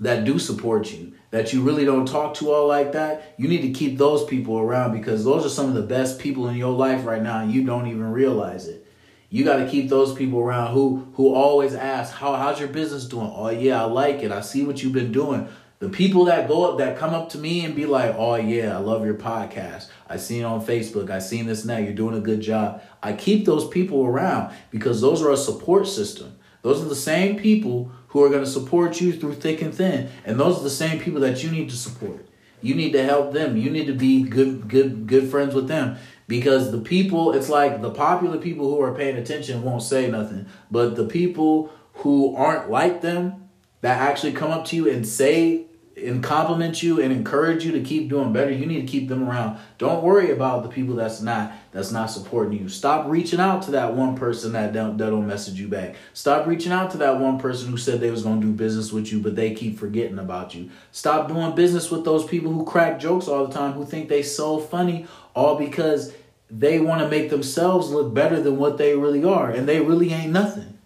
that 0.00 0.24
do 0.24 0.38
support 0.38 0.92
you 0.92 1.12
that 1.30 1.52
you 1.52 1.62
really 1.62 1.84
don't 1.84 2.06
talk 2.06 2.34
to 2.34 2.50
all 2.50 2.66
like 2.66 2.92
that, 2.92 3.34
you 3.36 3.48
need 3.48 3.62
to 3.62 3.70
keep 3.70 3.98
those 3.98 4.24
people 4.24 4.58
around 4.58 4.92
because 4.92 5.24
those 5.24 5.46
are 5.46 5.50
some 5.50 5.68
of 5.68 5.74
the 5.74 5.82
best 5.82 6.18
people 6.18 6.48
in 6.48 6.56
your 6.56 6.76
life 6.76 7.04
right 7.04 7.22
now 7.22 7.40
and 7.40 7.52
you 7.52 7.64
don't 7.64 7.86
even 7.86 8.10
realize 8.10 8.66
it. 8.66 8.86
You 9.28 9.44
got 9.44 9.58
to 9.58 9.68
keep 9.68 9.88
those 9.88 10.12
people 10.12 10.40
around 10.40 10.72
who 10.72 11.06
who 11.14 11.32
always 11.32 11.72
ask, 11.72 12.12
"How 12.12 12.34
how's 12.34 12.58
your 12.58 12.68
business 12.68 13.04
doing?" 13.04 13.32
"Oh 13.32 13.48
yeah, 13.48 13.80
I 13.80 13.86
like 13.86 14.24
it. 14.24 14.32
I 14.32 14.40
see 14.40 14.64
what 14.64 14.82
you've 14.82 14.92
been 14.92 15.12
doing." 15.12 15.46
The 15.78 15.88
people 15.88 16.24
that 16.24 16.48
go 16.48 16.68
up 16.68 16.78
that 16.78 16.98
come 16.98 17.14
up 17.14 17.28
to 17.30 17.38
me 17.38 17.64
and 17.64 17.76
be 17.76 17.86
like, 17.86 18.16
"Oh 18.18 18.34
yeah, 18.34 18.76
I 18.76 18.80
love 18.80 19.04
your 19.04 19.14
podcast. 19.14 19.86
I 20.08 20.16
seen 20.16 20.40
it 20.40 20.46
on 20.46 20.66
Facebook. 20.66 21.10
I 21.10 21.20
seen 21.20 21.46
this 21.46 21.64
now. 21.64 21.76
You're 21.76 21.92
doing 21.92 22.16
a 22.16 22.20
good 22.20 22.40
job." 22.40 22.82
I 23.04 23.12
keep 23.12 23.46
those 23.46 23.68
people 23.68 24.04
around 24.04 24.52
because 24.72 25.00
those 25.00 25.22
are 25.22 25.30
a 25.30 25.36
support 25.36 25.86
system. 25.86 26.32
Those 26.62 26.82
are 26.82 26.88
the 26.88 26.96
same 26.96 27.36
people 27.36 27.92
who 28.10 28.22
are 28.22 28.28
going 28.28 28.44
to 28.44 28.50
support 28.50 29.00
you 29.00 29.12
through 29.12 29.34
thick 29.34 29.62
and 29.62 29.74
thin. 29.74 30.10
And 30.24 30.38
those 30.38 30.60
are 30.60 30.64
the 30.64 30.70
same 30.70 31.00
people 31.00 31.20
that 31.20 31.42
you 31.42 31.50
need 31.50 31.70
to 31.70 31.76
support. 31.76 32.26
You 32.60 32.74
need 32.74 32.92
to 32.92 33.04
help 33.04 33.32
them. 33.32 33.56
You 33.56 33.70
need 33.70 33.86
to 33.86 33.94
be 33.94 34.22
good 34.22 34.68
good 34.68 35.06
good 35.06 35.30
friends 35.30 35.54
with 35.54 35.68
them 35.68 35.96
because 36.28 36.70
the 36.70 36.80
people 36.80 37.32
it's 37.32 37.48
like 37.48 37.80
the 37.80 37.90
popular 37.90 38.38
people 38.38 38.68
who 38.68 38.80
are 38.82 38.94
paying 38.94 39.16
attention 39.16 39.62
won't 39.62 39.82
say 39.82 40.10
nothing, 40.10 40.46
but 40.70 40.96
the 40.96 41.06
people 41.06 41.72
who 41.94 42.36
aren't 42.36 42.70
like 42.70 43.00
them 43.00 43.48
that 43.80 44.00
actually 44.00 44.32
come 44.32 44.50
up 44.50 44.66
to 44.66 44.76
you 44.76 44.90
and 44.90 45.06
say 45.06 45.66
and 46.02 46.22
compliment 46.22 46.82
you 46.82 47.00
and 47.00 47.12
encourage 47.12 47.64
you 47.64 47.72
to 47.72 47.80
keep 47.80 48.08
doing 48.08 48.32
better, 48.32 48.50
you 48.50 48.66
need 48.66 48.80
to 48.80 48.86
keep 48.86 49.08
them 49.08 49.28
around. 49.28 49.58
Don't 49.78 50.02
worry 50.02 50.30
about 50.30 50.62
the 50.62 50.68
people 50.68 50.94
that's 50.94 51.20
not 51.20 51.52
that's 51.72 51.92
not 51.92 52.06
supporting 52.06 52.58
you. 52.58 52.68
Stop 52.68 53.06
reaching 53.08 53.40
out 53.40 53.62
to 53.62 53.70
that 53.72 53.94
one 53.94 54.16
person 54.16 54.52
that 54.52 54.72
don't 54.72 54.96
that 54.98 55.10
don't 55.10 55.26
message 55.26 55.60
you 55.60 55.68
back. 55.68 55.96
Stop 56.12 56.46
reaching 56.46 56.72
out 56.72 56.90
to 56.92 56.98
that 56.98 57.20
one 57.20 57.38
person 57.38 57.70
who 57.70 57.76
said 57.76 58.00
they 58.00 58.10
was 58.10 58.22
gonna 58.22 58.40
do 58.40 58.52
business 58.52 58.92
with 58.92 59.12
you, 59.12 59.20
but 59.20 59.36
they 59.36 59.54
keep 59.54 59.78
forgetting 59.78 60.18
about 60.18 60.54
you. 60.54 60.70
Stop 60.92 61.28
doing 61.28 61.54
business 61.54 61.90
with 61.90 62.04
those 62.04 62.24
people 62.24 62.52
who 62.52 62.64
crack 62.64 62.98
jokes 62.98 63.28
all 63.28 63.46
the 63.46 63.54
time, 63.54 63.72
who 63.72 63.84
think 63.84 64.08
they 64.08 64.22
so 64.22 64.58
funny, 64.58 65.06
all 65.34 65.56
because 65.56 66.12
they 66.50 66.80
want 66.80 67.00
to 67.00 67.08
make 67.08 67.30
themselves 67.30 67.90
look 67.90 68.12
better 68.12 68.42
than 68.42 68.56
what 68.56 68.76
they 68.76 68.96
really 68.96 69.24
are, 69.24 69.50
and 69.50 69.68
they 69.68 69.80
really 69.80 70.12
ain't 70.12 70.32
nothing. 70.32 70.78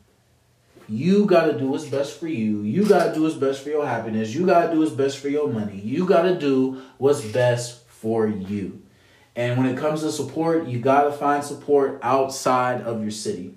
You 0.89 1.27
got 1.27 1.47
to 1.47 1.59
do 1.59 1.69
what's 1.69 1.87
best 1.87 2.19
for 2.19 2.29
you. 2.29 2.63
You 2.63 2.87
got 2.87 3.09
to 3.09 3.15
do 3.15 3.23
what's 3.23 3.37
best 3.37 3.63
for 3.63 3.71
your 3.71 3.87
happiness. 3.87 4.35
You 4.35 4.47
got 4.47 4.67
to 4.67 4.73
do 4.73 4.81
what's 4.81 4.93
best 4.93 5.19
for 5.19 5.29
your 5.29 5.49
money. 5.49 5.81
You 5.81 6.07
got 6.07 6.23
to 6.23 6.39
do 6.39 6.83
what's 6.99 7.25
best 7.25 7.87
for 7.89 8.27
you. 8.27 8.83
And 9.37 9.59
when 9.59 9.67
it 9.67 9.79
comes 9.79 10.03
to 10.03 10.13
support, 10.13 10.67
you 10.67 10.79
got 10.79 11.05
to 11.05 11.13
find 11.13 11.43
support 11.43 11.99
outside 12.03 12.83
of 12.83 13.03
your 13.03 13.11
city. 13.11 13.55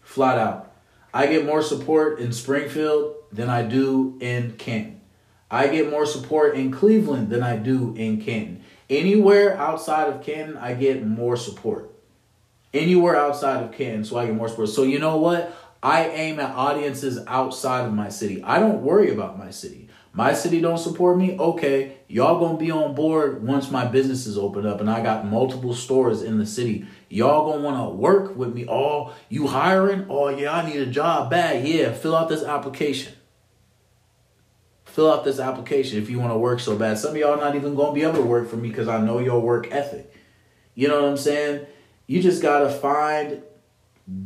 Flat 0.00 0.38
out. 0.38 0.72
I 1.12 1.26
get 1.26 1.44
more 1.44 1.62
support 1.62 2.20
in 2.20 2.32
Springfield 2.32 3.16
than 3.32 3.50
I 3.50 3.62
do 3.62 4.16
in 4.20 4.52
Canton. 4.52 5.00
I 5.50 5.66
get 5.66 5.90
more 5.90 6.06
support 6.06 6.54
in 6.54 6.70
Cleveland 6.70 7.30
than 7.30 7.42
I 7.42 7.56
do 7.56 7.94
in 7.96 8.22
Canton. 8.22 8.62
Anywhere 8.88 9.56
outside 9.56 10.08
of 10.08 10.22
Canton, 10.22 10.56
I 10.56 10.74
get 10.74 11.04
more 11.04 11.36
support. 11.36 11.92
Anywhere 12.72 13.16
outside 13.16 13.64
of 13.64 13.72
Canton, 13.72 14.04
so 14.04 14.16
I 14.16 14.26
get 14.26 14.34
more 14.36 14.48
support. 14.48 14.68
So 14.68 14.84
you 14.84 15.00
know 15.00 15.16
what? 15.16 15.52
I 15.82 16.08
aim 16.08 16.38
at 16.40 16.54
audiences 16.54 17.18
outside 17.26 17.86
of 17.86 17.94
my 17.94 18.10
city. 18.10 18.42
I 18.42 18.58
don't 18.58 18.82
worry 18.82 19.10
about 19.10 19.38
my 19.38 19.50
city. 19.50 19.88
My 20.12 20.34
city 20.34 20.60
don't 20.60 20.78
support 20.78 21.16
me. 21.16 21.38
Okay, 21.38 21.98
y'all 22.08 22.40
gonna 22.40 22.58
be 22.58 22.70
on 22.70 22.94
board 22.94 23.46
once 23.46 23.70
my 23.70 23.86
business 23.86 24.26
is 24.26 24.36
open 24.36 24.66
up 24.66 24.80
and 24.80 24.90
I 24.90 25.02
got 25.02 25.24
multiple 25.24 25.72
stores 25.72 26.22
in 26.22 26.38
the 26.38 26.46
city. 26.46 26.84
Y'all 27.08 27.50
gonna 27.50 27.62
wanna 27.62 27.88
work 27.88 28.36
with 28.36 28.52
me. 28.52 28.66
Oh, 28.68 29.14
you 29.28 29.46
hiring? 29.46 30.06
Oh 30.10 30.28
yeah, 30.28 30.56
I 30.56 30.68
need 30.68 30.80
a 30.80 30.86
job 30.86 31.30
bad. 31.30 31.66
Yeah, 31.66 31.92
fill 31.92 32.16
out 32.16 32.28
this 32.28 32.42
application. 32.42 33.14
Fill 34.84 35.12
out 35.12 35.24
this 35.24 35.38
application 35.38 36.02
if 36.02 36.10
you 36.10 36.18
want 36.18 36.32
to 36.32 36.38
work 36.38 36.58
so 36.58 36.76
bad. 36.76 36.98
Some 36.98 37.12
of 37.12 37.16
y'all 37.16 37.36
not 37.36 37.54
even 37.54 37.76
gonna 37.76 37.92
be 37.92 38.02
able 38.02 38.14
to 38.14 38.22
work 38.22 38.50
for 38.50 38.56
me 38.56 38.68
because 38.68 38.88
I 38.88 39.00
know 39.00 39.20
your 39.20 39.40
work 39.40 39.68
ethic. 39.70 40.12
You 40.74 40.88
know 40.88 41.00
what 41.00 41.08
I'm 41.08 41.16
saying? 41.16 41.66
You 42.08 42.20
just 42.20 42.42
gotta 42.42 42.68
find. 42.68 43.42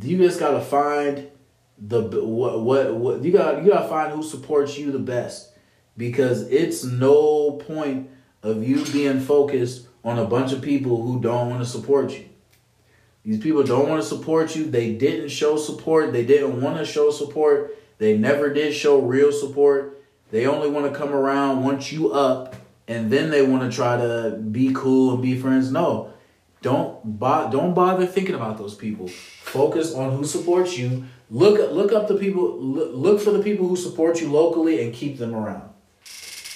You 0.01 0.17
just 0.17 0.39
gotta 0.39 0.61
find 0.61 1.29
the 1.77 2.01
what 2.23 2.61
what 2.61 2.95
what 2.95 3.23
you 3.23 3.31
got 3.31 3.63
you 3.63 3.71
gotta 3.71 3.87
find 3.87 4.13
who 4.13 4.23
supports 4.23 4.77
you 4.77 4.91
the 4.91 4.99
best 4.99 5.51
because 5.97 6.49
it's 6.49 6.83
no 6.83 7.51
point 7.51 8.09
of 8.43 8.67
you 8.67 8.85
being 8.85 9.19
focused 9.19 9.87
on 10.03 10.19
a 10.19 10.25
bunch 10.25 10.53
of 10.53 10.61
people 10.61 11.01
who 11.01 11.19
don't 11.19 11.49
want 11.49 11.61
to 11.61 11.67
support 11.67 12.11
you. 12.11 12.25
These 13.23 13.39
people 13.39 13.63
don't 13.63 13.89
want 13.89 14.01
to 14.01 14.07
support 14.07 14.55
you. 14.55 14.65
They 14.65 14.93
didn't 14.93 15.29
show 15.29 15.57
support. 15.57 16.13
They 16.13 16.23
didn't 16.23 16.61
want 16.61 16.77
to 16.77 16.85
show 16.85 17.09
support. 17.09 17.75
They 17.97 18.15
never 18.15 18.53
did 18.53 18.73
show 18.73 18.99
real 18.99 19.31
support. 19.31 20.03
They 20.29 20.45
only 20.45 20.69
want 20.69 20.91
to 20.91 20.97
come 20.97 21.11
around 21.11 21.63
once 21.63 21.91
you 21.91 22.11
up 22.11 22.55
and 22.87 23.11
then 23.11 23.31
they 23.31 23.41
want 23.41 23.69
to 23.69 23.75
try 23.75 23.97
to 23.97 24.37
be 24.37 24.71
cool 24.75 25.13
and 25.13 25.23
be 25.23 25.39
friends. 25.39 25.71
No. 25.71 26.13
Don't 26.61 27.19
bo- 27.19 27.49
don't 27.51 27.73
bother 27.73 28.05
thinking 28.05 28.35
about 28.35 28.57
those 28.57 28.75
people. 28.75 29.07
Focus 29.07 29.93
on 29.93 30.15
who 30.15 30.23
supports 30.23 30.77
you 30.77 31.05
Look 31.29 31.71
look 31.71 31.91
up 31.91 32.07
the 32.07 32.15
people 32.15 32.57
look, 32.59 32.91
look 32.93 33.21
for 33.21 33.31
the 33.31 33.41
people 33.41 33.67
who 33.67 33.75
support 33.75 34.21
you 34.21 34.31
locally 34.31 34.83
and 34.83 34.93
keep 34.93 35.17
them 35.17 35.33
around. 35.33 35.69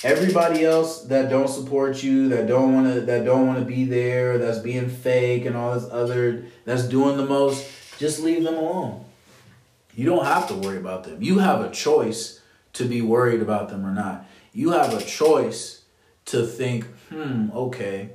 Everybody 0.04 0.64
else 0.64 1.02
that 1.06 1.30
don't 1.30 1.50
support 1.50 2.04
you, 2.04 2.30
that 2.30 2.48
don't 2.48 2.74
want 2.74 2.94
to 2.94 3.02
that 3.02 3.26
don't 3.26 3.48
want 3.48 3.60
to 3.60 3.66
be 3.66 3.86
there, 3.86 4.38
that's 4.38 4.60
being 4.60 4.90
fake 4.90 5.46
and 5.46 5.58
all 5.58 5.74
this 5.74 5.90
other 5.92 6.46
that's 6.66 6.84
doing 6.84 7.18
the 7.18 7.26
most, 7.26 7.68
just 7.98 8.22
leave 8.22 8.44
them 8.44 8.56
alone. 8.56 9.04
You 9.96 10.06
don't 10.06 10.26
have 10.26 10.48
to 10.50 10.54
worry 10.54 10.78
about 10.78 11.04
them. 11.04 11.22
You 11.22 11.40
have 11.40 11.62
a 11.62 11.72
choice 11.72 12.40
to 12.74 12.86
be 12.86 13.02
worried 13.02 13.42
about 13.42 13.70
them 13.70 13.86
or 13.86 13.92
not. 13.92 14.26
You 14.54 14.70
have 14.72 14.94
a 14.94 15.04
choice 15.04 15.82
to 16.26 16.46
think, 16.46 16.86
"Hmm, 17.10 17.50
okay, 17.54 18.12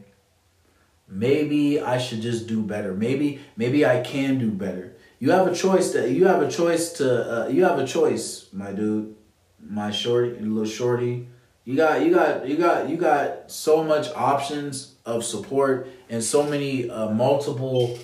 maybe 1.09 1.81
I 1.81 1.99
should 1.99 2.23
just 2.23 2.47
do 2.47 2.63
better. 2.63 2.95
Maybe 2.95 3.41
maybe 3.57 3.85
I 3.85 4.01
can 4.01 4.39
do 4.39 4.51
better." 4.51 4.93
You 5.19 5.31
have 5.31 5.47
a 5.47 5.55
choice 5.55 5.93
that 5.93 6.11
you 6.11 6.27
have 6.27 6.43
a 6.43 6.51
choice 6.51 6.93
to 6.95 7.45
uh, 7.45 7.49
you 7.49 7.65
have 7.65 7.79
a 7.79 7.87
choice, 7.87 8.49
my 8.53 8.73
dude, 8.73 9.15
my 9.61 9.91
shorty, 9.91 10.39
little 10.41 10.67
shorty. 10.67 11.29
You 11.65 11.77
got 11.77 12.03
you 12.05 12.12
got 12.12 12.47
you 12.47 12.57
got 12.57 12.89
you 12.89 12.97
got 12.97 13.51
so 13.51 13.83
much 13.83 14.09
options 14.15 14.95
of 15.07 15.25
support 15.25 15.89
and 16.11 16.23
so 16.23 16.43
many 16.43 16.91
uh, 16.91 17.11
multiple 17.11 17.99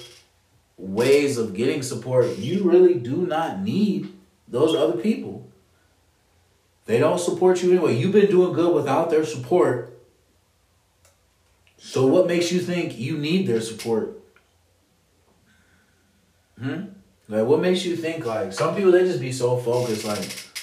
ways 0.79 1.37
of 1.37 1.55
getting 1.55 1.83
support. 1.83 2.39
You 2.39 2.71
really 2.71 2.95
do 2.95 3.27
not 3.27 3.61
need 3.61 4.13
those 4.49 4.75
other 4.75 4.99
people. 4.99 5.51
They 6.87 6.99
don't 6.99 7.21
support 7.21 7.63
you 7.63 7.71
anyway. 7.71 7.97
You've 7.97 8.13
been 8.13 8.31
doing 8.31 8.53
good 8.53 8.75
without 8.75 9.11
their 9.11 9.25
support. 9.25 9.99
So 11.77 12.07
what 12.07 12.27
makes 12.27 12.51
you 12.51 12.61
think 12.61 12.99
you 12.99 13.17
need 13.17 13.47
their 13.47 13.61
support? 13.61 14.21
Hmm? 16.59 16.87
Like, 17.31 17.47
what 17.47 17.61
makes 17.61 17.85
you 17.85 17.95
think 17.95 18.27
like 18.27 18.53
some 18.53 18.75
people 18.75 18.91
they 18.91 19.05
just 19.05 19.21
be 19.21 19.31
so 19.31 19.57
focused, 19.57 20.05
like 20.05 20.19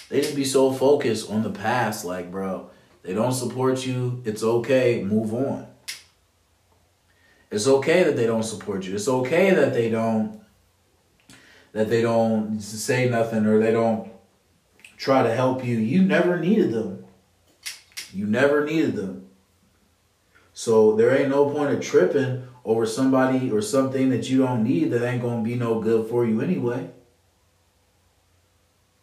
they 0.09 0.19
just 0.19 0.35
be 0.35 0.43
so 0.43 0.73
focused 0.73 1.31
on 1.31 1.41
the 1.41 1.49
past, 1.49 2.03
like 2.03 2.29
bro, 2.29 2.69
they 3.03 3.13
don't 3.13 3.31
support 3.31 3.85
you. 3.85 4.21
It's 4.25 4.43
okay, 4.43 5.01
move 5.01 5.33
on. 5.33 5.65
It's 7.49 7.67
okay 7.67 8.03
that 8.03 8.17
they 8.17 8.25
don't 8.25 8.43
support 8.43 8.85
you. 8.85 8.95
It's 8.95 9.07
okay 9.07 9.51
that 9.51 9.73
they 9.73 9.89
don't 9.89 10.41
that 11.71 11.89
they 11.89 12.01
don't 12.01 12.59
say 12.59 13.07
nothing 13.07 13.45
or 13.45 13.59
they 13.59 13.71
don't 13.71 14.11
try 14.97 15.23
to 15.23 15.33
help 15.33 15.63
you. 15.63 15.77
You 15.77 16.01
never 16.01 16.37
needed 16.37 16.73
them. 16.73 17.05
You 18.11 18.25
never 18.25 18.65
needed 18.65 18.95
them. 18.95 19.27
So 20.53 20.95
there 20.95 21.15
ain't 21.15 21.29
no 21.29 21.49
point 21.49 21.71
of 21.71 21.81
tripping 21.81 22.46
over 22.67 22.85
somebody 22.85 23.49
or 23.49 23.61
something 23.61 24.09
that 24.09 24.29
you 24.29 24.39
don't 24.39 24.61
need 24.61 24.91
that 24.91 25.07
ain't 25.07 25.21
gonna 25.21 25.41
be 25.41 25.55
no 25.55 25.79
good 25.79 26.09
for 26.09 26.25
you 26.25 26.41
anyway. 26.41 26.89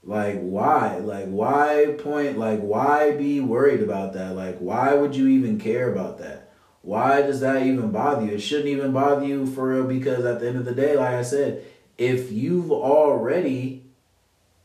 Like 0.03 0.39
why? 0.39 0.99
Like 0.99 1.29
why 1.29 1.97
point 1.99 2.39
like 2.39 2.61
why 2.61 3.13
be 3.13 3.41
worried 3.41 3.83
about 3.83 4.13
that? 4.13 4.37
Like 4.37 4.59
why 4.59 4.93
would 4.93 5.17
you 5.17 5.29
even 5.29 5.59
care 5.59 5.91
about 5.91 6.19
that? 6.19 6.53
Why 6.83 7.23
does 7.23 7.41
that 7.41 7.63
even 7.63 7.91
bother 7.91 8.27
you? 8.27 8.33
It 8.33 8.41
shouldn't 8.41 8.69
even 8.69 8.93
bother 8.93 9.25
you 9.25 9.47
for 9.47 9.71
real 9.71 9.85
because 9.85 10.27
at 10.27 10.41
the 10.41 10.49
end 10.49 10.59
of 10.59 10.67
the 10.67 10.75
day, 10.75 10.99
like 10.99 11.15
I 11.15 11.23
said, 11.23 11.65
if 11.97 12.31
you've 12.31 12.71
already 12.71 13.87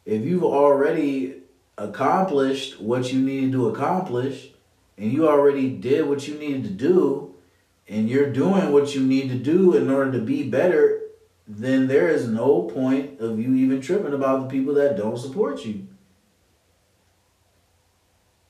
if 0.06 0.26
you've 0.26 0.44
already 0.44 1.36
accomplished 1.78 2.82
what 2.82 3.14
you 3.14 3.22
needed 3.22 3.54
to 3.54 3.70
accomplish 3.70 4.50
and 4.98 5.14
you 5.14 5.30
already 5.30 5.70
did 5.70 6.06
what 6.06 6.28
you 6.28 6.38
needed 6.38 6.66
to 6.66 6.70
do, 6.72 7.29
and 7.90 8.08
you're 8.08 8.32
doing 8.32 8.72
what 8.72 8.94
you 8.94 9.02
need 9.02 9.30
to 9.30 9.36
do 9.36 9.76
in 9.76 9.90
order 9.90 10.12
to 10.12 10.20
be 10.20 10.48
better, 10.48 11.02
then 11.48 11.88
there 11.88 12.08
is 12.08 12.28
no 12.28 12.64
point 12.64 13.20
of 13.20 13.40
you 13.40 13.56
even 13.56 13.82
tripping 13.82 14.14
about 14.14 14.42
the 14.42 14.48
people 14.48 14.76
that 14.76 14.96
don't 14.96 15.18
support 15.18 15.66
you. 15.66 15.88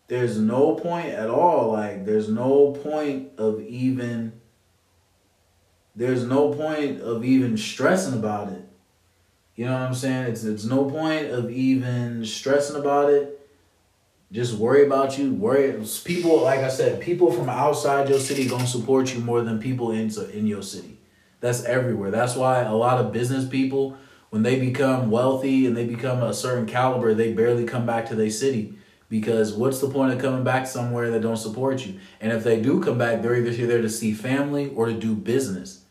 There's 0.07 0.37
no 0.37 0.75
point 0.75 1.07
at 1.09 1.29
all. 1.29 1.71
Like, 1.71 2.05
there's 2.05 2.27
no 2.27 2.71
point 2.71 3.29
of 3.37 3.61
even. 3.61 4.33
There's 5.95 6.25
no 6.25 6.51
point 6.53 7.01
of 7.01 7.23
even 7.23 7.57
stressing 7.57 8.17
about 8.17 8.51
it. 8.51 8.67
You 9.55 9.65
know 9.65 9.73
what 9.73 9.81
I'm 9.81 9.93
saying? 9.93 10.25
It's 10.25 10.43
it's 10.43 10.65
no 10.65 10.85
point 10.85 11.27
of 11.27 11.51
even 11.51 12.25
stressing 12.25 12.75
about 12.75 13.11
it 13.11 13.38
just 14.31 14.53
worry 14.53 14.85
about 14.85 15.17
you. 15.17 15.33
Worry 15.33 15.73
people 16.03 16.41
like 16.41 16.59
I 16.59 16.69
said, 16.69 17.01
people 17.01 17.31
from 17.31 17.49
outside 17.49 18.09
your 18.09 18.19
city 18.19 18.47
gonna 18.47 18.67
support 18.67 19.13
you 19.13 19.21
more 19.21 19.41
than 19.41 19.59
people 19.59 19.91
in 19.91 20.11
in 20.31 20.45
your 20.45 20.61
city. 20.61 20.97
That's 21.41 21.63
everywhere. 21.63 22.11
That's 22.11 22.35
why 22.35 22.61
a 22.61 22.75
lot 22.75 22.99
of 22.99 23.11
business 23.11 23.47
people, 23.47 23.97
when 24.29 24.43
they 24.43 24.59
become 24.59 25.09
wealthy 25.09 25.65
and 25.65 25.75
they 25.75 25.85
become 25.85 26.21
a 26.21 26.33
certain 26.33 26.65
caliber, 26.65 27.13
they 27.13 27.33
barely 27.33 27.65
come 27.65 27.85
back 27.85 28.07
to 28.07 28.15
their 28.15 28.29
city. 28.29 28.75
Because 29.09 29.53
what's 29.53 29.79
the 29.79 29.89
point 29.89 30.13
of 30.13 30.19
coming 30.19 30.43
back 30.43 30.67
somewhere 30.67 31.09
that 31.09 31.21
don't 31.21 31.37
support 31.37 31.83
you? 31.83 31.99
And 32.21 32.31
if 32.31 32.43
they 32.43 32.61
do 32.61 32.83
come 32.83 32.99
back, 32.99 33.23
they're 33.23 33.35
either 33.35 33.65
there 33.65 33.81
to 33.81 33.89
see 33.89 34.13
family 34.13 34.69
or 34.75 34.85
to 34.85 34.93
do 34.93 35.15
business. 35.15 35.83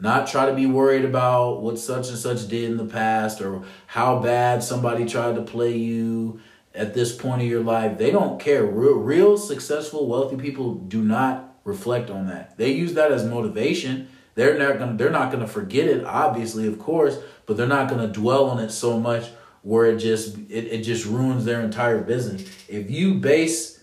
Not 0.00 0.26
try 0.26 0.46
to 0.46 0.54
be 0.54 0.66
worried 0.66 1.04
about 1.04 1.62
what 1.62 1.78
such 1.78 2.08
and 2.08 2.18
such 2.18 2.48
did 2.48 2.68
in 2.68 2.76
the 2.76 2.84
past 2.86 3.40
or 3.40 3.62
how 3.86 4.18
bad 4.18 4.64
somebody 4.64 5.04
tried 5.04 5.36
to 5.36 5.42
play 5.42 5.76
you 5.76 6.40
at 6.74 6.94
this 6.94 7.14
point 7.14 7.42
of 7.42 7.48
your 7.48 7.62
life. 7.62 7.98
They 7.98 8.10
don't 8.10 8.40
care. 8.40 8.64
Real, 8.64 8.94
real 8.94 9.38
successful, 9.38 10.08
wealthy 10.08 10.36
people 10.36 10.74
do 10.74 11.02
not 11.02 11.54
reflect 11.64 12.10
on 12.10 12.26
that. 12.26 12.56
They 12.58 12.72
use 12.72 12.94
that 12.94 13.12
as 13.12 13.24
motivation. 13.24 14.08
They're 14.34 14.58
not 14.58 14.78
gonna 14.78 14.96
they're 14.96 15.10
not 15.10 15.30
gonna 15.30 15.46
forget 15.46 15.86
it, 15.88 16.04
obviously, 16.04 16.66
of 16.66 16.78
course, 16.78 17.18
but 17.46 17.56
they're 17.56 17.66
not 17.66 17.88
gonna 17.88 18.08
dwell 18.08 18.46
on 18.46 18.58
it 18.58 18.70
so 18.70 18.98
much 18.98 19.30
where 19.62 19.86
it 19.86 19.98
just 19.98 20.36
it, 20.50 20.66
it 20.66 20.82
just 20.82 21.06
ruins 21.06 21.44
their 21.44 21.60
entire 21.60 22.02
business. 22.02 22.42
If 22.68 22.90
you 22.90 23.14
base 23.14 23.82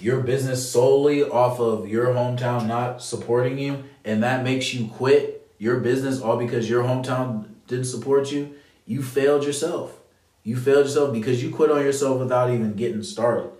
your 0.00 0.20
business 0.20 0.70
solely 0.70 1.22
off 1.22 1.60
of 1.60 1.88
your 1.88 2.08
hometown 2.08 2.66
not 2.66 3.02
supporting 3.02 3.58
you 3.58 3.84
and 4.04 4.22
that 4.22 4.44
makes 4.44 4.72
you 4.72 4.88
quit 4.88 5.48
your 5.58 5.78
business 5.80 6.20
all 6.20 6.36
because 6.36 6.68
your 6.68 6.82
hometown 6.82 7.46
didn't 7.66 7.84
support 7.84 8.32
you, 8.32 8.54
you 8.86 9.02
failed 9.02 9.44
yourself. 9.44 9.99
You 10.42 10.56
failed 10.56 10.86
yourself 10.86 11.12
because 11.12 11.42
you 11.42 11.50
quit 11.50 11.70
on 11.70 11.82
yourself 11.82 12.18
without 12.18 12.50
even 12.50 12.74
getting 12.74 13.02
started. 13.02 13.50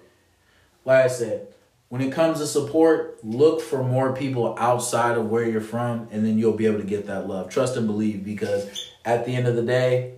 Like 0.85 1.05
I 1.05 1.09
said, 1.09 1.49
when 1.89 2.01
it 2.01 2.12
comes 2.12 2.39
to 2.39 2.47
support, 2.47 3.22
look 3.24 3.61
for 3.61 3.83
more 3.83 4.14
people 4.14 4.57
outside 4.59 5.18
of 5.18 5.28
where 5.28 5.45
you're 5.45 5.61
from, 5.61 6.09
and 6.11 6.24
then 6.24 6.39
you'll 6.39 6.53
be 6.53 6.66
able 6.66 6.78
to 6.78 6.87
get 6.87 7.07
that 7.07 7.26
love. 7.26 7.51
Trust 7.51 7.76
and 7.76 7.87
believe 7.87 8.24
because 8.24 8.93
at 9.05 9.26
the 9.26 9.35
end 9.35 9.47
of 9.47 9.57
the 9.57 9.62
day, 9.62 10.14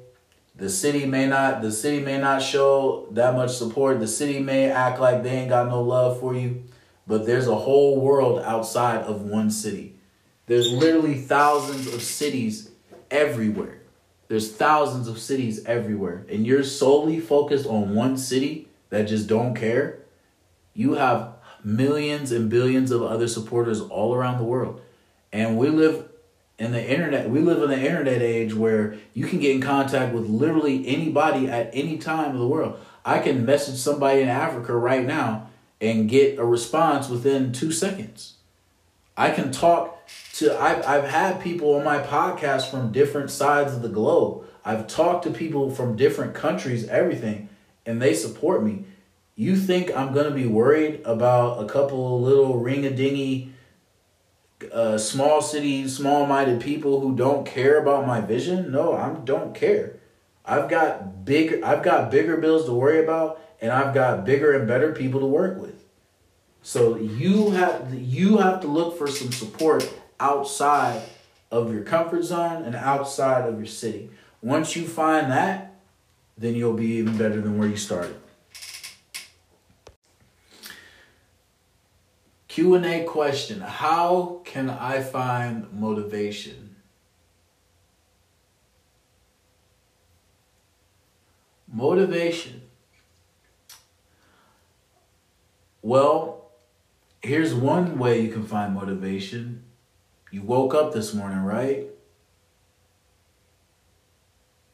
the 0.54 0.68
city 0.68 1.06
may 1.06 1.26
not 1.26 1.62
the 1.62 1.72
city 1.72 2.00
may 2.00 2.18
not 2.18 2.42
show 2.42 3.08
that 3.12 3.34
much 3.34 3.56
support. 3.56 4.00
The 4.00 4.06
city 4.06 4.38
may 4.38 4.70
act 4.70 5.00
like 5.00 5.22
they 5.22 5.30
ain't 5.30 5.48
got 5.48 5.68
no 5.68 5.80
love 5.82 6.20
for 6.20 6.34
you, 6.34 6.64
but 7.06 7.26
there's 7.26 7.48
a 7.48 7.56
whole 7.56 8.00
world 8.00 8.42
outside 8.44 9.00
of 9.02 9.22
one 9.22 9.50
city. 9.50 9.96
There's 10.46 10.70
literally 10.70 11.14
thousands 11.14 11.92
of 11.92 12.02
cities 12.02 12.70
everywhere. 13.10 13.81
There's 14.32 14.50
thousands 14.50 15.08
of 15.08 15.18
cities 15.18 15.62
everywhere, 15.66 16.24
and 16.30 16.46
you're 16.46 16.64
solely 16.64 17.20
focused 17.20 17.66
on 17.66 17.94
one 17.94 18.16
city 18.16 18.66
that 18.88 19.02
just 19.02 19.26
don't 19.26 19.54
care. 19.54 19.98
You 20.72 20.94
have 20.94 21.34
millions 21.62 22.32
and 22.32 22.48
billions 22.48 22.90
of 22.92 23.02
other 23.02 23.28
supporters 23.28 23.82
all 23.82 24.14
around 24.14 24.38
the 24.38 24.44
world. 24.44 24.80
And 25.34 25.58
we 25.58 25.68
live 25.68 26.08
in 26.58 26.72
the 26.72 26.82
internet, 26.82 27.28
we 27.28 27.40
live 27.40 27.62
in 27.62 27.68
the 27.68 27.86
internet 27.86 28.22
age 28.22 28.54
where 28.54 28.94
you 29.12 29.26
can 29.26 29.38
get 29.38 29.54
in 29.54 29.60
contact 29.60 30.14
with 30.14 30.24
literally 30.24 30.88
anybody 30.88 31.50
at 31.50 31.68
any 31.74 31.98
time 31.98 32.30
of 32.30 32.38
the 32.38 32.48
world. 32.48 32.80
I 33.04 33.18
can 33.18 33.44
message 33.44 33.76
somebody 33.76 34.22
in 34.22 34.28
Africa 34.28 34.74
right 34.74 35.04
now 35.04 35.50
and 35.78 36.08
get 36.08 36.38
a 36.38 36.44
response 36.46 37.10
within 37.10 37.52
two 37.52 37.70
seconds. 37.70 38.36
I 39.16 39.30
can 39.30 39.52
talk 39.52 40.06
to 40.34 40.58
I've 40.60 40.86
I've 40.86 41.08
had 41.08 41.40
people 41.40 41.74
on 41.74 41.84
my 41.84 41.98
podcast 41.98 42.70
from 42.70 42.92
different 42.92 43.30
sides 43.30 43.74
of 43.74 43.82
the 43.82 43.88
globe. 43.88 44.46
I've 44.64 44.86
talked 44.86 45.24
to 45.24 45.30
people 45.30 45.70
from 45.70 45.96
different 45.96 46.34
countries, 46.34 46.88
everything, 46.88 47.48
and 47.84 48.00
they 48.00 48.14
support 48.14 48.62
me. 48.62 48.84
You 49.34 49.56
think 49.56 49.94
I'm 49.96 50.12
gonna 50.12 50.30
be 50.30 50.46
worried 50.46 51.02
about 51.04 51.62
a 51.62 51.66
couple 51.66 52.20
little 52.20 52.58
ring 52.58 52.86
a 52.86 52.90
dingy 52.90 53.52
uh, 54.70 54.98
small 54.98 55.42
city, 55.42 55.88
small 55.88 56.26
minded 56.26 56.60
people 56.60 57.00
who 57.00 57.16
don't 57.16 57.46
care 57.46 57.80
about 57.80 58.06
my 58.06 58.20
vision? 58.20 58.70
No, 58.70 58.94
I 58.94 59.12
don't 59.24 59.54
care. 59.54 59.96
I've 60.44 60.68
got 60.68 61.24
big 61.24 61.62
I've 61.62 61.82
got 61.82 62.10
bigger 62.10 62.36
bills 62.36 62.66
to 62.66 62.72
worry 62.72 63.02
about 63.02 63.40
and 63.60 63.70
I've 63.70 63.94
got 63.94 64.24
bigger 64.24 64.52
and 64.52 64.66
better 64.66 64.92
people 64.92 65.20
to 65.20 65.26
work 65.26 65.60
with. 65.60 65.71
So 66.62 66.96
you 66.96 67.50
have 67.50 67.92
you 67.92 68.38
have 68.38 68.60
to 68.60 68.68
look 68.68 68.96
for 68.96 69.08
some 69.08 69.32
support 69.32 69.92
outside 70.20 71.02
of 71.50 71.72
your 71.72 71.82
comfort 71.82 72.22
zone 72.22 72.62
and 72.62 72.76
outside 72.76 73.48
of 73.48 73.58
your 73.58 73.66
city. 73.66 74.10
Once 74.40 74.76
you 74.76 74.86
find 74.86 75.30
that, 75.30 75.74
then 76.38 76.54
you'll 76.54 76.72
be 76.72 76.92
even 76.92 77.16
better 77.18 77.40
than 77.40 77.58
where 77.58 77.68
you 77.68 77.76
started. 77.76 78.16
Q&A 82.48 83.04
question, 83.04 83.60
how 83.60 84.42
can 84.44 84.68
I 84.68 85.02
find 85.02 85.72
motivation? 85.72 86.76
Motivation. 91.66 92.62
Well, 95.80 96.41
here's 97.22 97.54
one 97.54 97.98
way 97.98 98.20
you 98.20 98.32
can 98.32 98.44
find 98.44 98.74
motivation. 98.74 99.62
You 100.30 100.42
woke 100.42 100.74
up 100.74 100.92
this 100.92 101.14
morning, 101.14 101.44
right? 101.44 101.86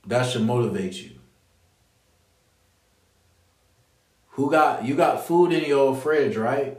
That 0.07 0.25
should 0.25 0.43
motivate 0.43 0.95
you. 0.95 1.11
Who 4.31 4.51
got 4.51 4.85
you 4.85 4.95
got 4.95 5.27
food 5.27 5.53
in 5.53 5.65
your 5.65 5.95
fridge, 5.95 6.37
right? 6.37 6.79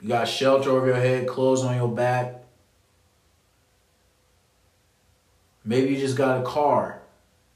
You 0.00 0.08
got 0.08 0.28
shelter 0.28 0.70
over 0.70 0.86
your 0.86 0.96
head, 0.96 1.26
clothes 1.26 1.64
on 1.64 1.76
your 1.76 1.88
back. 1.88 2.42
Maybe 5.64 5.94
you 5.94 5.98
just 5.98 6.16
got 6.16 6.40
a 6.40 6.44
car. 6.44 7.00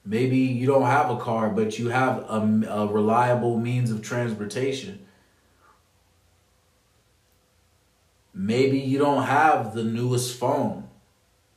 Maybe 0.05 0.39
you 0.39 0.66
don't 0.66 0.87
have 0.87 1.11
a 1.11 1.16
car, 1.18 1.51
but 1.51 1.78
you 1.78 1.91
have 1.91 2.18
a, 2.18 2.66
a 2.68 2.87
reliable 2.87 3.59
means 3.59 3.91
of 3.91 4.03
transportation. 4.03 5.05
Maybe 8.43 8.78
you 8.78 8.99
don't 8.99 9.24
have 9.24 9.74
the 9.74 9.84
newest 9.84 10.38
phone. 10.38 10.88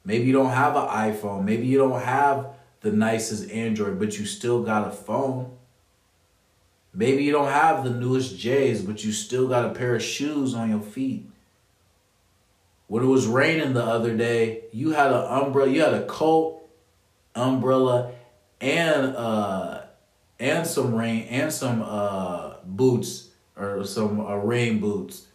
Maybe 0.04 0.26
you 0.26 0.34
don't 0.34 0.52
have 0.52 0.76
an 0.76 0.90
iPhone. 0.90 1.46
Maybe 1.46 1.66
you 1.66 1.78
don't 1.78 2.02
have 2.02 2.48
the 2.82 2.92
nicest 2.92 3.50
Android, 3.52 4.00
but 4.00 4.20
you 4.20 4.26
still 4.26 4.64
got 4.64 4.90
a 4.90 4.92
phone. 4.92 5.56
Maybe 6.94 7.24
you 7.24 7.32
don't 7.32 7.50
have 7.50 7.86
the 7.86 7.90
newest 7.90 8.38
J's, 8.38 8.82
but 8.82 9.02
you 9.02 9.14
still 9.14 9.48
got 9.48 9.64
a 9.64 9.74
pair 9.74 9.96
of 9.96 10.04
shoes 10.04 10.54
on 10.54 10.70
your 10.70 10.82
feet. 10.82 11.26
When 12.88 13.02
it 13.02 13.08
was 13.08 13.28
raining 13.28 13.74
the 13.74 13.86
other 13.86 14.14
day, 14.18 14.66
you 14.74 14.92
had 14.92 15.14
an 15.14 15.24
umbrella, 15.24 15.72
you 15.72 15.82
had 15.82 15.94
a 15.94 16.06
coat, 16.06 16.68
umbrella, 17.34 18.12
and 18.60 19.16
uh 19.16 19.84
and 20.38 20.68
some 20.68 20.94
rain 20.94 21.28
and 21.30 21.52
some 21.52 21.82
uh 21.82 22.56
boots 22.66 23.30
or 23.56 23.86
some 23.86 24.20
uh, 24.20 24.36
rain 24.36 24.80
boots. 24.82 25.28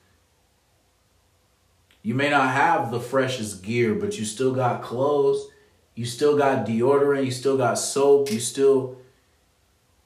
You 2.02 2.14
may 2.14 2.30
not 2.30 2.50
have 2.50 2.90
the 2.90 3.00
freshest 3.00 3.62
gear, 3.62 3.94
but 3.94 4.18
you 4.18 4.24
still 4.24 4.54
got 4.54 4.82
clothes. 4.82 5.48
You 5.94 6.04
still 6.04 6.38
got 6.38 6.64
deodorant, 6.66 7.24
you 7.24 7.32
still 7.32 7.56
got 7.56 7.74
soap, 7.74 8.30
you 8.30 8.38
still 8.38 8.98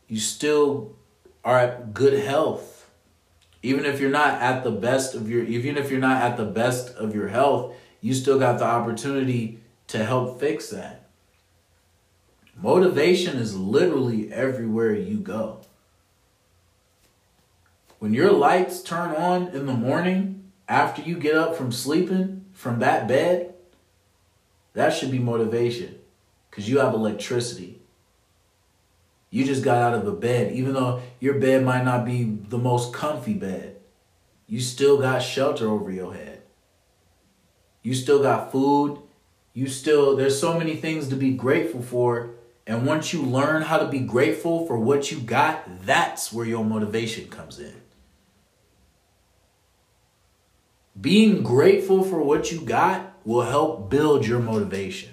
you 0.09 0.19
still 0.19 0.97
are 1.45 1.59
at 1.59 1.93
good 1.95 2.19
health. 2.19 2.91
Even 3.63 3.85
if 3.85 4.01
you're 4.01 4.11
not 4.11 4.41
at 4.41 4.65
the 4.65 4.71
best 4.71 5.15
of 5.15 5.29
your 5.29 5.45
even 5.45 5.77
if 5.77 5.91
you're 5.91 6.01
not 6.01 6.23
at 6.23 6.37
the 6.37 6.47
best 6.47 6.95
of 6.97 7.15
your 7.15 7.29
health, 7.29 7.75
you 8.01 8.15
still 8.15 8.39
got 8.39 8.59
the 8.59 8.65
opportunity 8.65 9.61
to 9.89 10.05
help 10.05 10.41
fix 10.41 10.71
that. 10.71 11.03
Motivation 12.57 13.37
is 13.37 13.57
literally 13.57 14.33
everywhere 14.33 14.95
you 14.95 15.19
go. 15.19 15.61
When 17.99 18.15
your 18.15 18.33
lights 18.33 18.83
turn 18.83 19.15
on 19.15 19.49
in 19.49 19.67
the 19.67 19.73
morning 19.73 20.42
after 20.69 21.03
you 21.03 21.17
get 21.19 21.35
up 21.35 21.57
from 21.57 21.73
sleeping 21.73 22.47
from 22.53 22.79
that 22.81 23.09
bed, 23.09 23.55
that 24.75 24.93
should 24.93 25.11
be 25.11 25.19
motivation 25.19 25.99
because 26.51 26.69
you 26.69 26.79
have 26.79 26.95
electricity. 26.95 27.81
You 29.31 29.45
just 29.45 29.65
got 29.65 29.79
out 29.79 29.95
of 29.95 30.07
a 30.07 30.13
bed, 30.13 30.53
even 30.53 30.75
though 30.75 31.03
your 31.19 31.35
bed 31.35 31.65
might 31.65 31.85
not 31.85 32.05
be 32.05 32.25
the 32.25 32.59
most 32.59 32.93
comfy 32.93 33.35
bed. 33.35 33.77
You 34.47 34.61
still 34.61 34.99
got 34.99 35.21
shelter 35.21 35.69
over 35.69 35.91
your 35.91 36.13
head. 36.13 36.43
You 37.83 37.95
still 37.95 38.23
got 38.23 38.53
food. 38.53 38.99
You 39.55 39.67
still, 39.69 40.17
there's 40.17 40.39
so 40.39 40.59
many 40.59 40.77
things 40.77 41.09
to 41.09 41.17
be 41.17 41.33
grateful 41.33 41.83
for. 41.83 42.35
And 42.67 42.87
once 42.87 43.13
you 43.13 43.23
learn 43.23 43.63
how 43.63 43.79
to 43.79 43.89
be 43.89 44.01
grateful 44.01 44.67
for 44.67 44.79
what 44.79 45.11
you 45.11 45.19
got, 45.19 45.85
that's 45.85 46.33
where 46.33 46.47
your 46.47 46.65
motivation 46.65 47.29
comes 47.29 47.59
in. 47.59 47.82
Being 51.01 51.43
grateful 51.43 52.05
for 52.05 52.23
what 52.23 52.53
you 52.53 52.61
got 52.61 53.15
will 53.25 53.43
help 53.43 53.91
build 53.91 54.27
your 54.27 54.41
motivation. 54.41 55.11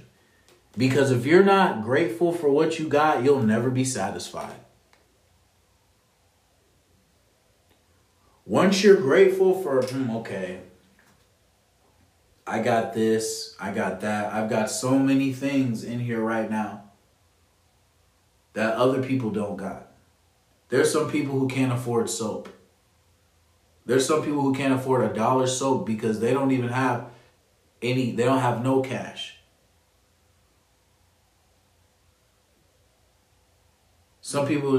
Because 0.77 1.11
if 1.11 1.25
you're 1.25 1.43
not 1.43 1.83
grateful 1.83 2.31
for 2.31 2.49
what 2.49 2.79
you 2.79 2.87
got, 2.87 3.23
you'll 3.23 3.41
never 3.41 3.69
be 3.69 3.83
satisfied. 3.83 4.55
Once 8.45 8.83
you're 8.83 8.95
grateful 8.95 9.61
for, 9.61 9.81
hmm, 9.83 10.09
okay, 10.09 10.61
I 12.47 12.59
got 12.59 12.93
this, 12.93 13.55
I 13.59 13.71
got 13.71 14.01
that, 14.01 14.33
I've 14.33 14.49
got 14.49 14.71
so 14.71 14.97
many 14.97 15.31
things 15.33 15.83
in 15.83 15.99
here 15.99 16.19
right 16.19 16.49
now 16.49 16.85
that 18.53 18.75
other 18.75 19.03
people 19.03 19.29
don't 19.29 19.55
got. 19.55 19.91
There's 20.69 20.91
some 20.91 21.11
people 21.11 21.39
who 21.39 21.47
can't 21.47 21.71
afford 21.71 22.09
soap. 22.09 22.49
There's 23.89 24.05
some 24.05 24.21
people 24.21 24.41
who 24.41 24.53
can't 24.53 24.75
afford 24.75 25.03
a 25.03 25.11
dollar 25.11 25.47
soap 25.47 25.87
because 25.87 26.19
they 26.19 26.31
don't 26.31 26.51
even 26.51 26.69
have 26.69 27.09
any 27.81 28.11
they 28.11 28.23
don't 28.23 28.37
have 28.37 28.63
no 28.63 28.83
cash. 28.83 29.37
Some 34.21 34.45
people 34.45 34.77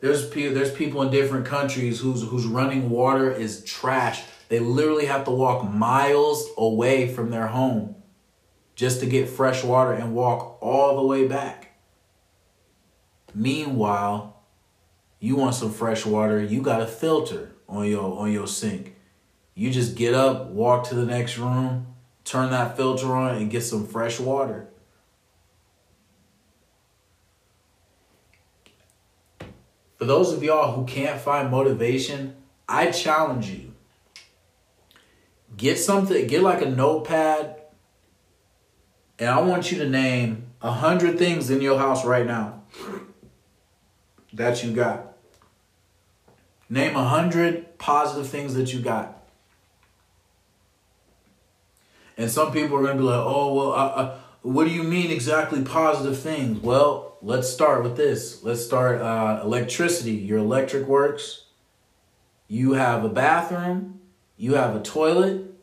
there's 0.00 0.28
people 0.28 0.54
there's 0.54 0.70
people 0.72 1.02
in 1.02 1.10
different 1.10 1.46
countries 1.46 1.98
whose 1.98 2.22
whose 2.22 2.46
running 2.46 2.90
water 2.90 3.28
is 3.28 3.64
trash. 3.64 4.22
They 4.48 4.60
literally 4.60 5.06
have 5.06 5.24
to 5.24 5.32
walk 5.32 5.68
miles 5.68 6.48
away 6.56 7.12
from 7.12 7.30
their 7.30 7.48
home 7.48 7.96
just 8.76 9.00
to 9.00 9.06
get 9.06 9.28
fresh 9.28 9.64
water 9.64 9.94
and 9.94 10.14
walk 10.14 10.58
all 10.62 10.94
the 10.94 11.04
way 11.04 11.26
back. 11.26 11.74
Meanwhile, 13.34 14.36
you 15.18 15.34
want 15.34 15.56
some 15.56 15.72
fresh 15.72 16.06
water, 16.06 16.40
you 16.40 16.62
got 16.62 16.80
a 16.80 16.86
filter 16.86 17.53
on 17.68 17.86
your 17.86 18.18
on 18.18 18.32
your 18.32 18.46
sink. 18.46 18.96
You 19.54 19.70
just 19.70 19.94
get 19.94 20.14
up, 20.14 20.46
walk 20.46 20.88
to 20.88 20.94
the 20.94 21.06
next 21.06 21.38
room, 21.38 21.86
turn 22.24 22.50
that 22.50 22.76
filter 22.76 23.14
on 23.14 23.36
and 23.36 23.50
get 23.50 23.62
some 23.62 23.86
fresh 23.86 24.18
water. 24.18 24.68
For 29.96 30.04
those 30.04 30.32
of 30.32 30.42
y'all 30.42 30.72
who 30.72 30.84
can't 30.84 31.20
find 31.20 31.50
motivation, 31.50 32.36
I 32.68 32.90
challenge 32.90 33.48
you. 33.48 33.72
Get 35.56 35.78
something, 35.78 36.26
get 36.26 36.42
like 36.42 36.62
a 36.62 36.68
notepad, 36.68 37.62
and 39.18 39.28
I 39.28 39.40
want 39.40 39.70
you 39.70 39.78
to 39.78 39.88
name 39.88 40.48
a 40.60 40.72
hundred 40.72 41.16
things 41.18 41.48
in 41.48 41.60
your 41.60 41.78
house 41.78 42.04
right 42.04 42.26
now 42.26 42.62
that 44.32 44.64
you 44.64 44.72
got. 44.72 45.13
Name 46.74 46.96
a 46.96 47.04
hundred 47.04 47.78
positive 47.78 48.26
things 48.26 48.54
that 48.54 48.74
you 48.74 48.80
got. 48.80 49.22
And 52.16 52.28
some 52.28 52.50
people 52.50 52.76
are 52.76 52.82
going 52.82 52.96
to 52.96 53.00
be 53.00 53.08
like, 53.08 53.24
oh, 53.24 53.54
well, 53.54 54.20
what 54.42 54.64
do 54.64 54.70
you 54.70 54.82
mean 54.82 55.12
exactly 55.12 55.62
positive 55.62 56.18
things? 56.18 56.58
Well, 56.58 57.16
let's 57.22 57.48
start 57.48 57.84
with 57.84 57.96
this. 57.96 58.42
Let's 58.42 58.66
start 58.66 59.00
uh, 59.00 59.42
electricity. 59.44 60.14
Your 60.14 60.38
electric 60.38 60.88
works. 60.88 61.44
You 62.48 62.72
have 62.72 63.04
a 63.04 63.08
bathroom. 63.08 64.00
You 64.36 64.54
have 64.54 64.74
a 64.74 64.82
toilet. 64.82 65.54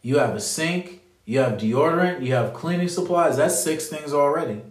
You 0.00 0.18
have 0.18 0.36
a 0.36 0.40
sink. 0.40 1.02
You 1.24 1.40
have 1.40 1.54
deodorant. 1.54 2.22
You 2.24 2.34
have 2.34 2.54
cleaning 2.54 2.86
supplies. 2.86 3.36
That's 3.36 3.60
six 3.60 3.88
things 3.88 4.12
already. 4.12 4.62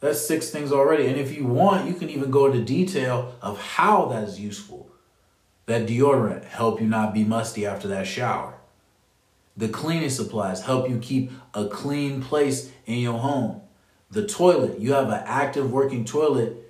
That's 0.00 0.26
six 0.26 0.50
things 0.50 0.72
already. 0.72 1.06
And 1.06 1.16
if 1.16 1.36
you 1.36 1.46
want, 1.46 1.88
you 1.88 1.94
can 1.94 2.10
even 2.10 2.30
go 2.30 2.46
into 2.46 2.62
detail 2.62 3.34
of 3.40 3.60
how 3.60 4.06
that 4.06 4.24
is 4.24 4.38
useful. 4.38 4.90
That 5.66 5.86
deodorant 5.86 6.44
help 6.44 6.80
you 6.80 6.86
not 6.86 7.14
be 7.14 7.24
musty 7.24 7.66
after 7.66 7.88
that 7.88 8.06
shower. 8.06 8.54
The 9.56 9.68
cleaning 9.68 10.10
supplies 10.10 10.62
help 10.62 10.88
you 10.88 10.98
keep 10.98 11.32
a 11.54 11.66
clean 11.66 12.22
place 12.22 12.70
in 12.84 12.98
your 12.98 13.18
home. 13.18 13.62
The 14.10 14.26
toilet, 14.26 14.78
you 14.78 14.92
have 14.92 15.08
an 15.08 15.22
active 15.24 15.72
working 15.72 16.04
toilet 16.04 16.62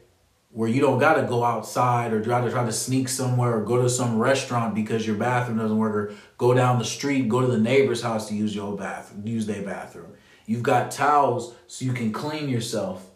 where 0.53 0.71
you 0.71 0.81
don't 0.81 0.99
gotta 0.99 1.23
go 1.23 1.45
outside 1.45 2.13
or 2.13 2.25
try 2.25 2.41
to 2.41 2.51
try 2.51 2.65
to 2.65 2.73
sneak 2.73 3.09
somewhere 3.09 3.59
or 3.59 3.63
go 3.63 3.83
to 3.83 3.91
some 3.91 4.19
restaurant 4.19 4.75
because 4.75 5.07
your 5.07 5.17
bathroom 5.17 5.59
doesn't 5.59 5.77
work 5.77 5.95
or 5.95 6.15
go 6.39 6.55
down 6.55 6.79
the 6.79 6.85
street, 6.85 7.29
go 7.29 7.43
to 7.43 7.47
the 7.47 7.59
neighbor's 7.59 8.01
house 8.01 8.29
to 8.29 8.35
use 8.35 8.55
your 8.55 8.75
bathroom, 8.77 9.27
use 9.27 9.45
their 9.45 9.63
bathroom. 9.63 10.13
You've 10.47 10.63
got 10.63 10.91
towels 10.93 11.55
so 11.67 11.85
you 11.85 11.93
can 11.93 12.13
clean 12.13 12.49
yourself. 12.49 13.11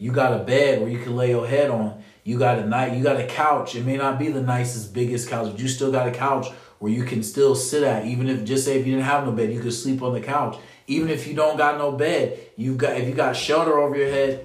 You 0.00 0.10
got 0.10 0.32
a 0.32 0.42
bed 0.42 0.80
where 0.80 0.90
you 0.90 0.98
can 0.98 1.14
lay 1.14 1.30
your 1.30 1.46
head 1.46 1.70
on. 1.70 2.02
You 2.24 2.38
got 2.38 2.58
a 2.58 2.66
night, 2.66 2.96
you 2.96 3.04
got 3.04 3.20
a 3.20 3.26
couch. 3.26 3.76
It 3.76 3.86
may 3.86 3.96
not 3.96 4.18
be 4.18 4.30
the 4.30 4.42
nicest, 4.42 4.92
biggest 4.92 5.28
couch, 5.28 5.52
but 5.52 5.60
you 5.60 5.68
still 5.68 5.92
got 5.92 6.08
a 6.08 6.10
couch 6.10 6.48
where 6.80 6.90
you 6.90 7.04
can 7.04 7.22
still 7.22 7.54
sit 7.54 7.84
at. 7.84 8.06
Even 8.06 8.28
if 8.28 8.44
just 8.44 8.64
say 8.64 8.80
if 8.80 8.86
you 8.86 8.94
didn't 8.94 9.06
have 9.06 9.24
no 9.24 9.30
bed, 9.30 9.52
you 9.52 9.60
could 9.60 9.72
sleep 9.72 10.02
on 10.02 10.14
the 10.14 10.20
couch 10.20 10.56
even 10.90 11.08
if 11.08 11.28
you 11.28 11.34
don't 11.34 11.56
got 11.56 11.78
no 11.78 11.92
bed, 11.92 12.36
you've 12.56 12.76
got 12.76 12.96
if 12.96 13.06
you 13.06 13.14
got 13.14 13.36
shelter 13.36 13.78
over 13.78 13.96
your 13.96 14.10
head, 14.10 14.44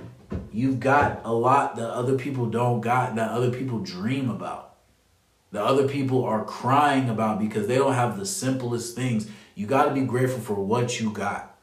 you've 0.51 0.79
got 0.79 1.21
a 1.25 1.33
lot 1.33 1.75
that 1.75 1.89
other 1.89 2.17
people 2.17 2.45
don't 2.45 2.81
got 2.81 3.15
that 3.15 3.31
other 3.31 3.49
people 3.49 3.79
dream 3.79 4.29
about. 4.29 4.75
That 5.51 5.63
other 5.63 5.87
people 5.87 6.23
are 6.23 6.45
crying 6.45 7.09
about 7.09 7.39
because 7.39 7.67
they 7.67 7.77
don't 7.77 7.93
have 7.93 8.19
the 8.19 8.27
simplest 8.27 8.95
things. 8.95 9.27
You 9.55 9.65
got 9.65 9.85
to 9.85 9.93
be 9.93 10.01
grateful 10.01 10.39
for 10.39 10.53
what 10.53 10.99
you 10.99 11.11
got. 11.11 11.54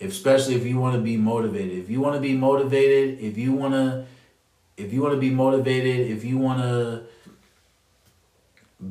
Especially 0.00 0.54
if 0.54 0.64
you 0.64 0.78
want 0.78 0.96
to 0.96 1.02
be 1.02 1.16
motivated. 1.16 1.78
If 1.78 1.90
you 1.90 2.00
want 2.00 2.14
to 2.14 2.20
be 2.20 2.34
motivated, 2.34 3.20
if 3.20 3.36
you 3.36 3.52
want 3.52 3.74
to 3.74 4.06
if 4.76 4.92
you 4.92 5.02
want 5.02 5.14
to 5.14 5.20
be 5.20 5.30
motivated, 5.30 6.10
if 6.10 6.24
you 6.24 6.38
want 6.38 6.60
to 6.62 7.02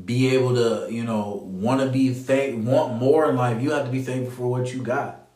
be 0.06 0.36
able 0.36 0.54
to, 0.54 0.88
you 0.94 1.04
know, 1.04 1.44
want 1.46 1.82
to 1.82 1.88
be 1.88 2.14
thank 2.14 2.66
want 2.66 2.96
more 2.96 3.30
in 3.30 3.36
life, 3.36 3.62
you 3.62 3.72
have 3.72 3.86
to 3.86 3.92
be 3.92 4.02
thankful 4.02 4.32
for 4.32 4.48
what 4.48 4.74
you 4.74 4.82
got. 4.82 5.28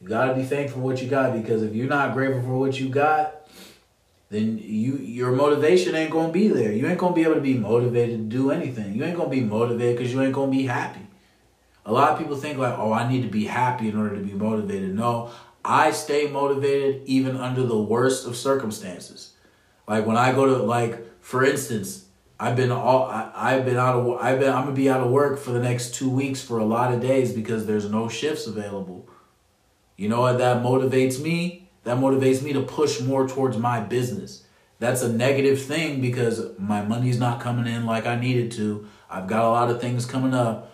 You 0.00 0.08
got 0.08 0.26
to 0.26 0.34
be 0.34 0.44
thankful 0.44 0.80
for 0.80 0.86
what 0.86 1.02
you 1.02 1.08
got 1.08 1.32
because 1.32 1.62
if 1.62 1.74
you're 1.74 1.88
not 1.88 2.12
grateful 2.14 2.42
for 2.42 2.58
what 2.58 2.78
you 2.78 2.88
got, 2.88 3.48
then 4.30 4.58
you 4.58 4.96
your 4.96 5.32
motivation 5.32 5.94
ain't 5.94 6.10
going 6.10 6.28
to 6.28 6.32
be 6.32 6.48
there. 6.48 6.72
You 6.72 6.86
ain't 6.86 6.98
going 6.98 7.12
to 7.12 7.16
be 7.16 7.22
able 7.22 7.34
to 7.34 7.40
be 7.40 7.54
motivated 7.54 8.18
to 8.18 8.36
do 8.36 8.50
anything. 8.50 8.94
You 8.94 9.04
ain't 9.04 9.16
going 9.16 9.30
to 9.30 9.36
be 9.36 9.42
motivated 9.42 9.98
cuz 9.98 10.12
you 10.12 10.20
ain't 10.22 10.32
going 10.32 10.50
to 10.50 10.56
be 10.56 10.66
happy. 10.66 11.00
A 11.84 11.92
lot 11.92 12.12
of 12.12 12.18
people 12.18 12.36
think 12.36 12.58
like, 12.58 12.78
"Oh, 12.78 12.92
I 12.92 13.08
need 13.10 13.22
to 13.22 13.28
be 13.28 13.44
happy 13.44 13.88
in 13.88 13.98
order 13.98 14.16
to 14.16 14.22
be 14.22 14.32
motivated." 14.32 14.94
No, 14.94 15.30
I 15.64 15.90
stay 15.90 16.28
motivated 16.28 17.02
even 17.06 17.36
under 17.36 17.64
the 17.64 17.78
worst 17.78 18.26
of 18.26 18.36
circumstances. 18.36 19.32
Like 19.88 20.06
when 20.06 20.16
I 20.16 20.32
go 20.32 20.46
to 20.46 20.62
like 20.62 21.04
for 21.20 21.44
instance, 21.44 22.06
I've 22.38 22.56
been 22.56 22.72
all 22.72 23.04
I, 23.04 23.52
have 23.52 23.64
been 23.64 23.76
out 23.76 23.94
of 23.94 24.20
I've 24.20 24.40
been 24.40 24.52
I'm 24.52 24.64
gonna 24.64 24.74
be 24.74 24.90
out 24.90 25.00
of 25.00 25.10
work 25.10 25.38
for 25.38 25.52
the 25.52 25.60
next 25.60 25.94
two 25.94 26.10
weeks 26.10 26.42
for 26.42 26.58
a 26.58 26.64
lot 26.64 26.92
of 26.92 27.00
days 27.00 27.32
because 27.32 27.66
there's 27.66 27.88
no 27.88 28.08
shifts 28.08 28.46
available. 28.46 29.08
You 29.96 30.08
know 30.08 30.22
what 30.22 30.38
that 30.38 30.62
motivates 30.62 31.20
me? 31.20 31.70
That 31.84 31.98
motivates 31.98 32.42
me 32.42 32.52
to 32.52 32.62
push 32.62 33.00
more 33.00 33.28
towards 33.28 33.56
my 33.56 33.80
business. 33.80 34.44
That's 34.80 35.02
a 35.02 35.12
negative 35.12 35.62
thing 35.62 36.00
because 36.00 36.58
my 36.58 36.82
money's 36.82 37.18
not 37.18 37.40
coming 37.40 37.72
in 37.72 37.86
like 37.86 38.06
I 38.06 38.16
needed 38.16 38.50
to. 38.52 38.86
I've 39.08 39.28
got 39.28 39.44
a 39.44 39.48
lot 39.48 39.70
of 39.70 39.80
things 39.80 40.06
coming 40.06 40.34
up, 40.34 40.71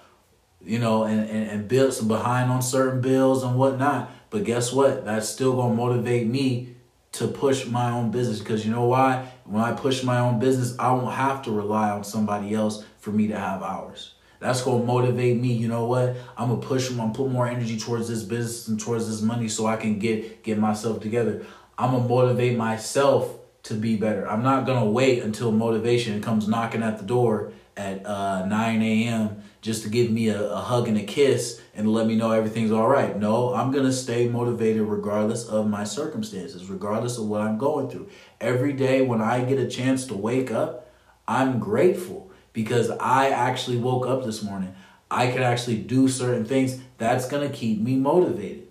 you 0.68 0.78
know, 0.78 1.04
and, 1.04 1.28
and, 1.30 1.50
and 1.50 1.68
bills 1.68 2.00
behind 2.02 2.50
on 2.50 2.60
certain 2.60 3.00
bills 3.00 3.42
and 3.42 3.56
whatnot. 3.56 4.10
But 4.28 4.44
guess 4.44 4.70
what? 4.70 5.06
That's 5.06 5.26
still 5.26 5.56
gonna 5.56 5.74
motivate 5.74 6.26
me 6.26 6.74
to 7.12 7.26
push 7.26 7.66
my 7.66 7.90
own 7.90 8.10
business 8.10 8.38
because 8.38 8.66
you 8.66 8.70
know 8.70 8.84
why? 8.84 9.32
When 9.44 9.62
I 9.62 9.72
push 9.72 10.04
my 10.04 10.18
own 10.18 10.38
business, 10.38 10.78
I 10.78 10.92
won't 10.92 11.14
have 11.14 11.42
to 11.44 11.50
rely 11.50 11.90
on 11.90 12.04
somebody 12.04 12.52
else 12.54 12.84
for 12.98 13.10
me 13.10 13.28
to 13.28 13.38
have 13.38 13.62
hours. 13.62 14.12
That's 14.40 14.62
gonna 14.62 14.84
motivate 14.84 15.40
me. 15.40 15.54
You 15.54 15.68
know 15.68 15.86
what? 15.86 16.16
I'm 16.36 16.50
gonna 16.50 16.60
push. 16.60 16.90
I'm 16.90 16.98
gonna 16.98 17.14
put 17.14 17.30
more 17.30 17.48
energy 17.48 17.78
towards 17.78 18.08
this 18.08 18.22
business 18.22 18.68
and 18.68 18.78
towards 18.78 19.08
this 19.08 19.22
money 19.22 19.48
so 19.48 19.66
I 19.66 19.76
can 19.76 19.98
get 19.98 20.44
get 20.44 20.58
myself 20.58 21.00
together. 21.00 21.46
I'm 21.78 21.92
gonna 21.92 22.06
motivate 22.06 22.58
myself 22.58 23.38
to 23.64 23.74
be 23.74 23.96
better. 23.96 24.28
I'm 24.28 24.42
not 24.42 24.66
gonna 24.66 24.88
wait 24.88 25.22
until 25.22 25.50
motivation 25.50 26.20
comes 26.20 26.46
knocking 26.46 26.82
at 26.82 26.98
the 26.98 27.04
door 27.04 27.52
at 27.76 28.04
uh, 28.04 28.44
9 28.44 28.82
a.m. 28.82 29.42
just 29.60 29.82
to 29.82 29.88
give 29.88 30.10
me 30.10 30.28
a, 30.28 30.50
a 30.50 30.60
hug 30.60 30.88
and 30.88 30.96
a 30.96 31.02
kiss 31.02 31.60
and 31.74 31.92
let 31.92 32.06
me 32.06 32.14
know 32.14 32.30
everything's 32.30 32.70
all 32.70 32.88
right. 32.88 33.18
No, 33.18 33.54
I'm 33.54 33.70
going 33.70 33.84
to 33.84 33.92
stay 33.92 34.28
motivated 34.28 34.82
regardless 34.82 35.46
of 35.46 35.68
my 35.68 35.84
circumstances, 35.84 36.68
regardless 36.68 37.18
of 37.18 37.26
what 37.26 37.40
I'm 37.40 37.58
going 37.58 37.88
through. 37.88 38.08
Every 38.40 38.72
day 38.72 39.02
when 39.02 39.20
I 39.20 39.44
get 39.44 39.58
a 39.58 39.68
chance 39.68 40.06
to 40.06 40.14
wake 40.14 40.50
up, 40.50 40.90
I'm 41.26 41.58
grateful 41.58 42.30
because 42.52 42.90
I 42.90 43.30
actually 43.30 43.76
woke 43.76 44.06
up 44.06 44.24
this 44.24 44.42
morning. 44.42 44.74
I 45.10 45.30
can 45.30 45.42
actually 45.42 45.78
do 45.78 46.08
certain 46.08 46.44
things. 46.44 46.78
That's 46.98 47.28
going 47.28 47.48
to 47.48 47.54
keep 47.54 47.80
me 47.80 47.96
motivated. 47.96 48.68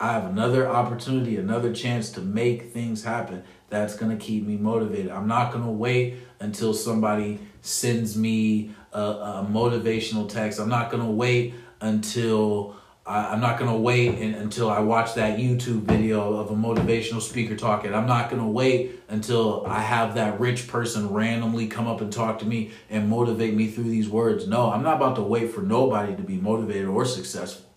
I 0.00 0.12
have 0.12 0.26
another 0.26 0.68
opportunity, 0.68 1.36
another 1.36 1.72
chance 1.72 2.10
to 2.10 2.20
make 2.20 2.72
things 2.72 3.04
happen. 3.04 3.44
That's 3.70 3.96
going 3.96 4.16
to 4.16 4.22
keep 4.22 4.44
me 4.44 4.56
motivated. 4.56 5.10
I'm 5.10 5.28
not 5.28 5.52
going 5.52 5.64
to 5.64 5.70
wait 5.70 6.16
until 6.40 6.74
somebody 6.74 7.40
sends 7.62 8.16
me 8.16 8.74
a, 8.94 8.98
a 8.98 9.48
motivational 9.50 10.28
text. 10.28 10.58
I'm 10.60 10.68
not 10.68 10.90
gonna 10.90 11.10
wait 11.10 11.54
until 11.80 12.76
I, 13.06 13.34
am 13.34 13.40
not 13.40 13.58
gonna 13.58 13.76
wait 13.76 14.18
in, 14.18 14.34
until 14.34 14.70
I 14.70 14.80
watch 14.80 15.14
that 15.14 15.38
YouTube 15.38 15.82
video 15.82 16.34
of 16.34 16.50
a 16.50 16.54
motivational 16.54 17.20
speaker 17.20 17.56
talking. 17.56 17.94
I'm 17.94 18.06
not 18.06 18.30
gonna 18.30 18.48
wait 18.48 19.02
until 19.08 19.66
I 19.66 19.80
have 19.80 20.14
that 20.14 20.40
rich 20.40 20.68
person 20.68 21.10
randomly 21.10 21.66
come 21.66 21.86
up 21.86 22.00
and 22.00 22.12
talk 22.12 22.38
to 22.38 22.46
me 22.46 22.70
and 22.88 23.10
motivate 23.10 23.54
me 23.54 23.68
through 23.68 23.84
these 23.84 24.08
words. 24.08 24.46
No, 24.46 24.70
I'm 24.70 24.82
not 24.82 24.96
about 24.96 25.16
to 25.16 25.22
wait 25.22 25.50
for 25.50 25.60
nobody 25.60 26.16
to 26.16 26.22
be 26.22 26.36
motivated 26.38 26.86
or 26.86 27.04
successful. 27.04 27.68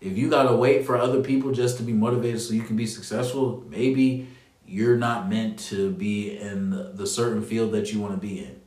If 0.00 0.16
you 0.16 0.30
gotta 0.30 0.56
wait 0.56 0.86
for 0.86 0.96
other 0.96 1.22
people 1.22 1.52
just 1.52 1.76
to 1.76 1.82
be 1.82 1.92
motivated 1.92 2.40
so 2.40 2.54
you 2.54 2.62
can 2.62 2.76
be 2.76 2.86
successful, 2.86 3.62
maybe 3.68 4.28
you're 4.66 4.96
not 4.96 5.28
meant 5.28 5.58
to 5.58 5.90
be 5.90 6.38
in 6.38 6.96
the 6.96 7.06
certain 7.06 7.42
field 7.42 7.72
that 7.72 7.92
you 7.92 8.00
want 8.00 8.14
to 8.14 8.18
be 8.18 8.38
in. 8.38 8.61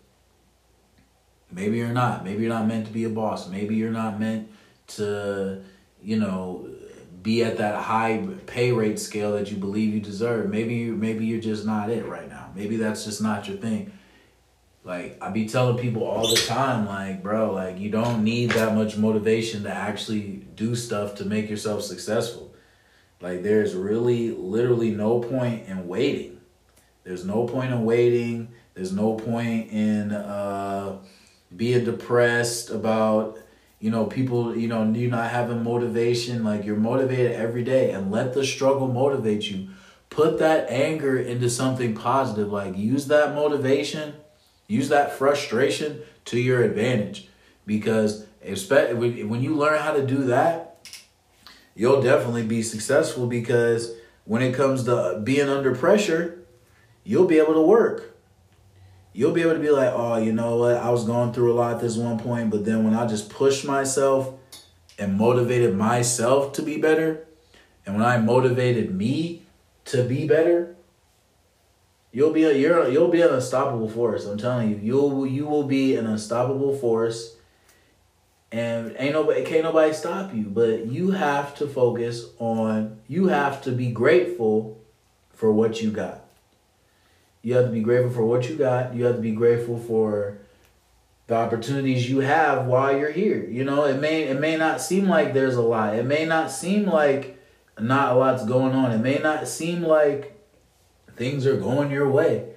Maybe 1.56 1.78
you're 1.78 1.88
not. 1.88 2.26
Maybe 2.26 2.44
you're 2.44 2.54
not 2.54 2.68
meant 2.68 2.86
to 2.88 2.92
be 2.92 3.06
a 3.06 3.10
boss. 3.10 3.48
Maybe 3.48 3.76
you're 3.76 3.90
not 3.90 4.20
meant 4.20 4.50
to, 4.88 5.64
you 6.04 6.20
know, 6.20 6.68
be 7.24 7.46
at 7.46 7.58
that 7.60 7.82
high 7.82 8.28
pay 8.46 8.74
rate 8.74 9.00
scale 9.00 9.32
that 9.32 9.50
you 9.50 9.56
believe 9.56 9.94
you 9.94 10.02
deserve. 10.02 10.50
Maybe 10.50 10.76
you 10.76 10.96
maybe 10.96 11.26
you're 11.26 11.40
just 11.40 11.66
not 11.66 11.90
it 11.90 12.06
right 12.06 12.28
now. 12.28 12.52
Maybe 12.54 12.76
that's 12.76 13.06
just 13.06 13.22
not 13.22 13.48
your 13.48 13.56
thing. 13.56 13.94
Like 14.84 15.18
I 15.22 15.30
be 15.30 15.48
telling 15.48 15.78
people 15.78 16.04
all 16.04 16.28
the 16.28 16.42
time, 16.42 16.86
like, 16.86 17.24
bro, 17.24 17.54
like 17.54 17.80
you 17.80 17.90
don't 17.90 18.26
need 18.26 18.52
that 18.52 18.76
much 18.76 18.98
motivation 18.98 19.64
to 19.64 19.72
actually 19.72 20.46
do 20.56 20.76
stuff 20.76 21.16
to 21.16 21.26
make 21.26 21.50
yourself 21.50 21.84
successful. 21.84 22.54
Like 23.22 23.44
there's 23.44 23.74
really 23.74 24.32
literally 24.32 24.92
no 24.92 25.22
point 25.22 25.70
in 25.70 25.88
waiting. 25.88 26.42
There's 27.06 27.24
no 27.24 27.48
point 27.48 27.72
in 27.72 27.86
waiting. 27.86 28.50
There's 28.74 28.92
no 28.92 29.14
point 29.14 29.72
in 29.72 30.12
uh 30.12 30.98
being 31.56 31.86
depressed 31.86 32.70
about 32.70 33.38
you 33.80 33.90
know 33.90 34.06
people 34.06 34.56
you 34.56 34.68
know 34.68 34.84
you 34.92 35.10
not 35.10 35.32
having 35.32 35.64
motivation 35.64 36.44
like 36.44 36.66
you're 36.66 36.76
motivated 36.76 37.34
every 37.34 37.64
day 37.64 37.92
and 37.92 38.12
let 38.12 38.34
the 38.34 38.46
struggle 38.46 38.88
motivate 38.88 39.50
you. 39.50 39.70
Put 40.10 40.40
that 40.40 40.70
anger 40.70 41.18
into 41.18 41.50
something 41.50 41.94
positive 41.94 42.52
like 42.52 42.78
use 42.78 43.08
that 43.08 43.36
motivation 43.36 44.16
use 44.68 44.90
that 44.90 45.12
frustration 45.14 46.02
to 46.26 46.40
your 46.40 46.64
advantage. 46.64 47.30
Because 47.66 48.26
when 48.42 49.42
you 49.42 49.56
learn 49.56 49.80
how 49.80 49.94
to 49.94 50.06
do 50.06 50.24
that 50.26 50.88
you'll 51.76 52.02
definitely 52.02 52.46
be 52.46 52.62
successful 52.64 53.28
because 53.28 53.94
when 54.24 54.42
it 54.42 54.54
comes 54.54 54.86
to 54.86 55.22
being 55.24 55.50
under 55.50 55.76
pressure 55.76 56.46
you'll 57.04 57.28
be 57.28 57.38
able 57.38 57.54
to 57.54 57.62
work 57.62 58.15
you'll 59.16 59.32
be 59.32 59.42
able 59.42 59.54
to 59.54 59.60
be 59.60 59.70
like, 59.70 59.94
oh, 59.94 60.18
you 60.18 60.34
know 60.34 60.58
what? 60.58 60.76
I 60.76 60.90
was 60.90 61.06
going 61.06 61.32
through 61.32 61.54
a 61.54 61.56
lot 61.56 61.76
at 61.76 61.82
this 61.82 61.96
one 61.96 62.20
point, 62.20 62.50
but 62.50 62.66
then 62.66 62.84
when 62.84 62.94
I 62.94 63.08
just 63.08 63.30
pushed 63.30 63.64
myself 63.64 64.34
and 65.00 65.16
motivated 65.18 65.74
myself 65.74 66.52
to 66.54 66.62
be 66.62 66.78
better, 66.78 67.26
and 67.86 67.96
when 67.96 68.06
I 68.06 68.18
motivated 68.18 68.94
me 68.94 69.44
to 69.86 70.04
be 70.04 70.28
better, 70.28 70.76
you'll 72.12 72.34
be 72.34 72.44
a 72.44 72.52
you're 72.54 72.90
you'll 72.90 73.08
be 73.08 73.22
an 73.22 73.34
unstoppable 73.34 73.90
force. 73.90 74.26
I'm 74.26 74.38
telling 74.38 74.70
you, 74.70 74.80
you'll 74.84 75.26
you 75.26 75.46
will 75.46 75.64
be 75.64 75.96
an 75.96 76.08
unstoppable 76.08 76.76
force, 76.76 77.38
and 78.52 78.96
ain't 79.00 79.14
nobody 79.14 79.46
can't 79.46 79.64
nobody 79.64 79.94
stop 79.94 80.34
you. 80.34 80.44
But 80.44 80.88
you 80.88 81.12
have 81.12 81.56
to 81.56 81.68
focus 81.68 82.26
on. 82.38 83.00
You 83.08 83.28
have 83.28 83.62
to 83.62 83.72
be 83.72 83.92
grateful 83.92 84.82
for 85.32 85.54
what 85.54 85.82
you 85.82 85.92
got. 85.92 86.25
You 87.46 87.54
have 87.58 87.66
to 87.66 87.72
be 87.72 87.82
grateful 87.82 88.10
for 88.10 88.26
what 88.26 88.50
you 88.50 88.56
got. 88.56 88.96
You 88.96 89.06
have 89.06 89.18
to 89.18 89.22
be 89.22 89.30
grateful 89.30 89.78
for 89.78 90.40
the 91.28 91.36
opportunities 91.36 92.10
you 92.10 92.22
have 92.22 92.66
while 92.66 92.98
you're 92.98 93.12
here. 93.12 93.48
You 93.48 93.64
know, 93.64 93.86
it 93.86 94.00
may 94.00 94.24
it 94.24 94.40
may 94.40 94.58
not 94.58 94.82
seem 94.82 95.08
like 95.08 95.36
there's 95.36 95.54
a 95.54 95.62
lot. 95.62 95.94
It 95.94 96.06
may 96.06 96.26
not 96.26 96.50
seem 96.50 96.88
like 96.88 97.40
not 97.80 98.14
a 98.14 98.16
lot's 98.16 98.44
going 98.48 98.74
on. 98.74 98.92
It 98.92 98.98
may 98.98 99.20
not 99.20 99.48
seem 99.48 99.84
like 99.84 100.36
things 101.18 101.46
are 101.46 101.56
going 101.56 101.92
your 101.92 102.10
way. 102.10 102.50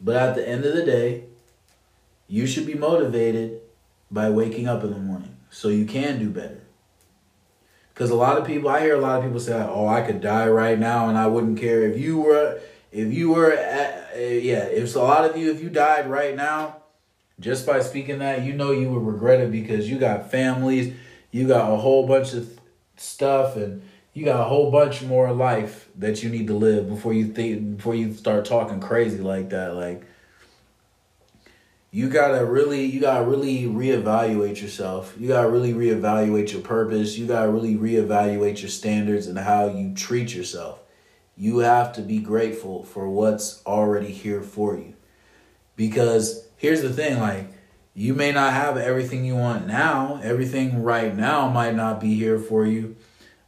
But 0.00 0.16
at 0.16 0.34
the 0.34 0.48
end 0.48 0.64
of 0.64 0.74
the 0.74 0.86
day, 0.86 1.24
you 2.26 2.46
should 2.46 2.66
be 2.66 2.72
motivated 2.72 3.60
by 4.10 4.30
waking 4.30 4.66
up 4.66 4.82
in 4.82 4.92
the 4.92 4.98
morning 4.98 5.36
so 5.50 5.68
you 5.68 5.84
can 5.84 6.18
do 6.18 6.30
better. 6.30 6.62
Because 7.92 8.08
a 8.08 8.14
lot 8.14 8.38
of 8.38 8.46
people, 8.46 8.70
I 8.70 8.80
hear 8.80 8.96
a 8.96 9.00
lot 9.00 9.18
of 9.18 9.26
people 9.26 9.40
say, 9.40 9.52
oh, 9.52 9.86
I 9.86 10.00
could 10.00 10.22
die 10.22 10.48
right 10.48 10.78
now 10.78 11.10
and 11.10 11.18
I 11.18 11.26
wouldn't 11.26 11.60
care. 11.60 11.82
If 11.82 11.98
you 11.98 12.18
were 12.18 12.60
if 12.92 13.12
you 13.12 13.32
were 13.32 13.52
at, 13.52 14.10
uh, 14.14 14.18
yeah, 14.18 14.64
if 14.64 14.94
a 14.96 14.98
lot 14.98 15.28
of 15.28 15.36
you, 15.36 15.50
if 15.50 15.62
you 15.62 15.70
died 15.70 16.10
right 16.10 16.34
now, 16.34 16.76
just 17.38 17.66
by 17.66 17.80
speaking 17.80 18.18
that, 18.18 18.42
you 18.42 18.52
know 18.52 18.72
you 18.72 18.90
would 18.90 19.06
regret 19.06 19.40
it 19.40 19.52
because 19.52 19.88
you 19.88 19.98
got 19.98 20.30
families, 20.30 20.94
you 21.30 21.46
got 21.46 21.72
a 21.72 21.76
whole 21.76 22.06
bunch 22.06 22.34
of 22.34 22.58
stuff, 22.96 23.56
and 23.56 23.82
you 24.12 24.24
got 24.24 24.40
a 24.40 24.44
whole 24.44 24.70
bunch 24.70 25.02
more 25.02 25.32
life 25.32 25.88
that 25.96 26.22
you 26.22 26.30
need 26.30 26.48
to 26.48 26.54
live 26.54 26.88
before 26.88 27.14
you 27.14 27.28
think 27.28 27.76
before 27.76 27.94
you 27.94 28.12
start 28.12 28.44
talking 28.44 28.80
crazy 28.80 29.18
like 29.18 29.50
that. 29.50 29.74
Like 29.74 30.04
you 31.92 32.10
gotta 32.10 32.44
really 32.44 32.84
you 32.84 33.00
gotta 33.00 33.24
really 33.24 33.62
reevaluate 33.62 34.60
yourself. 34.60 35.14
You 35.16 35.28
gotta 35.28 35.48
really 35.48 35.72
reevaluate 35.72 36.52
your 36.52 36.60
purpose. 36.60 37.16
You 37.16 37.26
gotta 37.26 37.50
really 37.50 37.76
reevaluate 37.76 38.60
your 38.60 38.68
standards 38.68 39.28
and 39.28 39.38
how 39.38 39.68
you 39.68 39.94
treat 39.94 40.34
yourself 40.34 40.80
you 41.40 41.60
have 41.60 41.94
to 41.94 42.02
be 42.02 42.18
grateful 42.18 42.82
for 42.84 43.08
what's 43.08 43.64
already 43.64 44.12
here 44.12 44.42
for 44.42 44.76
you. 44.76 44.92
Because 45.74 46.46
here's 46.58 46.82
the 46.82 46.92
thing 46.92 47.18
like, 47.18 47.46
you 47.94 48.12
may 48.12 48.30
not 48.30 48.52
have 48.52 48.76
everything 48.76 49.24
you 49.24 49.36
want 49.36 49.66
now, 49.66 50.20
everything 50.22 50.82
right 50.82 51.16
now 51.16 51.48
might 51.48 51.74
not 51.74 51.98
be 51.98 52.14
here 52.14 52.38
for 52.38 52.66
you. 52.66 52.94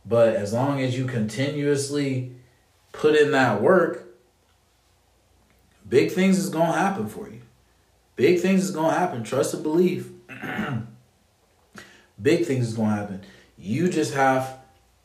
But 0.07 0.35
as 0.35 0.55
long 0.55 0.81
as 0.81 0.97
you 0.97 1.05
continuously 1.05 2.33
put 2.93 3.15
in 3.15 3.31
that 3.33 3.61
work, 3.61 4.17
big 5.87 6.13
things 6.13 6.39
is 6.39 6.49
going 6.49 6.73
to 6.73 6.79
happen 6.79 7.09
for 7.09 7.29
you. 7.29 7.43
Big 8.17 8.41
things 8.41 8.65
is 8.65 8.71
going 8.71 8.95
to 8.95 8.99
happen. 8.99 9.23
Trust 9.23 9.53
and 9.53 9.63
believe. 9.63 10.11
big 12.23 12.47
things 12.47 12.69
is 12.69 12.75
going 12.75 12.89
to 12.89 12.97
happen. 12.97 13.21
You 13.59 13.91
just 13.91 14.15
have 14.15 14.62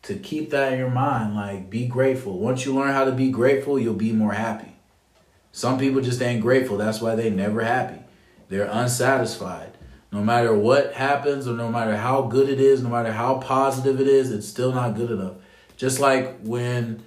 to 0.08 0.16
keep 0.16 0.52
that 0.52 0.72
in 0.72 0.80
your 0.80 0.90
mind. 0.90 1.36
Like, 1.36 1.70
be 1.70 1.86
grateful. 1.86 2.40
Once 2.40 2.66
you 2.66 2.74
learn 2.74 2.94
how 2.94 3.04
to 3.04 3.12
be 3.12 3.30
grateful, 3.30 3.78
you'll 3.78 3.94
be 3.94 4.14
more 4.14 4.32
happy. 4.32 4.74
Some 5.52 5.78
people 5.78 6.00
just 6.00 6.22
ain't 6.22 6.42
grateful. 6.42 6.78
That's 6.78 7.02
why 7.02 7.16
they 7.16 7.30
never 7.30 7.62
happy. 7.62 8.00
They're 8.48 8.70
unsatisfied. 8.72 9.74
No 10.14 10.24
matter 10.24 10.54
what 10.54 10.94
happens, 10.94 11.46
or 11.46 11.56
no 11.56 11.70
matter 11.70 11.98
how 11.98 12.22
good 12.22 12.48
it 12.48 12.62
is, 12.62 12.82
no 12.82 12.88
matter 12.88 13.12
how 13.12 13.40
positive 13.40 14.00
it 14.00 14.08
is, 14.08 14.32
it's 14.32 14.48
still 14.48 14.72
not 14.72 14.96
good 14.96 15.12
enough. 15.12 15.34
Just 15.76 16.00
like 16.00 16.40
when 16.40 17.04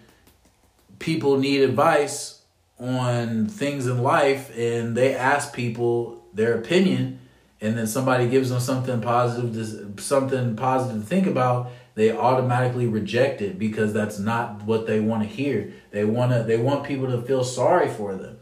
people 0.99 1.39
need 1.39 1.63
advice 1.63 2.43
on 2.79 3.47
things 3.47 3.87
in 3.87 4.03
life 4.03 4.55
and 4.55 4.95
they 4.95 5.15
ask 5.15 5.55
people 5.55 6.23
their 6.35 6.53
opinion 6.55 7.19
and 7.63 7.77
then 7.77 7.87
somebody 7.87 8.29
gives 8.29 8.51
them 8.51 8.61
something 8.61 9.01
positive 9.01 10.01
something 10.01 10.57
positive 10.57 11.03
to 11.03 11.07
think 11.07 11.27
about 11.27 11.71
they 11.95 12.13
automatically 12.13 12.87
reject 12.87 13.43
it 13.43 13.59
because 13.59 13.93
that's 13.93 14.19
not 14.19 14.63
what 14.63 14.87
they 14.87 15.01
want 15.01 15.23
to 15.23 15.29
hear. 15.29 15.73
They 15.91 16.05
want 16.05 16.33
to 16.33 16.43
they 16.43 16.57
want 16.57 16.85
people 16.85 17.07
to 17.09 17.23
feel 17.23 17.45
sorry 17.45 17.89
for 17.89 18.15
them. 18.15 18.39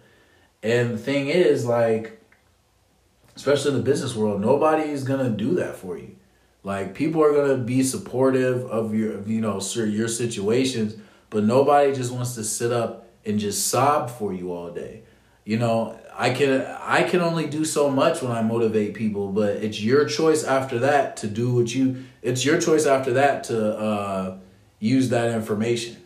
And 0.62 0.92
the 0.94 0.98
thing 0.98 1.28
is 1.28 1.64
like 1.64 2.20
especially 3.36 3.70
in 3.70 3.76
the 3.76 3.82
business 3.84 4.16
world, 4.16 4.40
nobody 4.40 4.90
is 4.90 5.04
going 5.04 5.24
to 5.24 5.30
do 5.30 5.54
that 5.54 5.76
for 5.76 5.96
you. 5.96 6.16
Like 6.64 6.94
people 6.94 7.22
are 7.22 7.32
going 7.32 7.56
to 7.56 7.64
be 7.64 7.82
supportive 7.82 8.64
of 8.66 8.94
your 8.94 9.22
you 9.22 9.40
know, 9.40 9.60
your 9.74 10.08
situations, 10.08 10.96
but 11.30 11.44
nobody 11.44 11.94
just 11.94 12.12
wants 12.12 12.34
to 12.34 12.44
sit 12.44 12.72
up 12.72 13.08
and 13.24 13.38
just 13.38 13.68
sob 13.68 14.10
for 14.10 14.32
you 14.32 14.52
all 14.52 14.70
day. 14.70 15.02
You 15.44 15.58
know, 15.58 15.98
I 16.14 16.30
can 16.30 16.62
I 16.80 17.04
can 17.04 17.20
only 17.20 17.46
do 17.46 17.64
so 17.64 17.88
much 17.88 18.20
when 18.22 18.32
I 18.32 18.42
motivate 18.42 18.94
people, 18.94 19.30
but 19.32 19.56
it's 19.56 19.80
your 19.80 20.04
choice 20.04 20.42
after 20.44 20.80
that 20.80 21.16
to 21.18 21.28
do 21.28 21.54
what 21.54 21.72
you 21.72 22.04
it's 22.22 22.44
your 22.44 22.60
choice 22.60 22.86
after 22.86 23.12
that 23.14 23.44
to 23.44 23.78
uh, 23.78 24.38
use 24.78 25.08
that 25.10 25.32
information. 25.32 25.96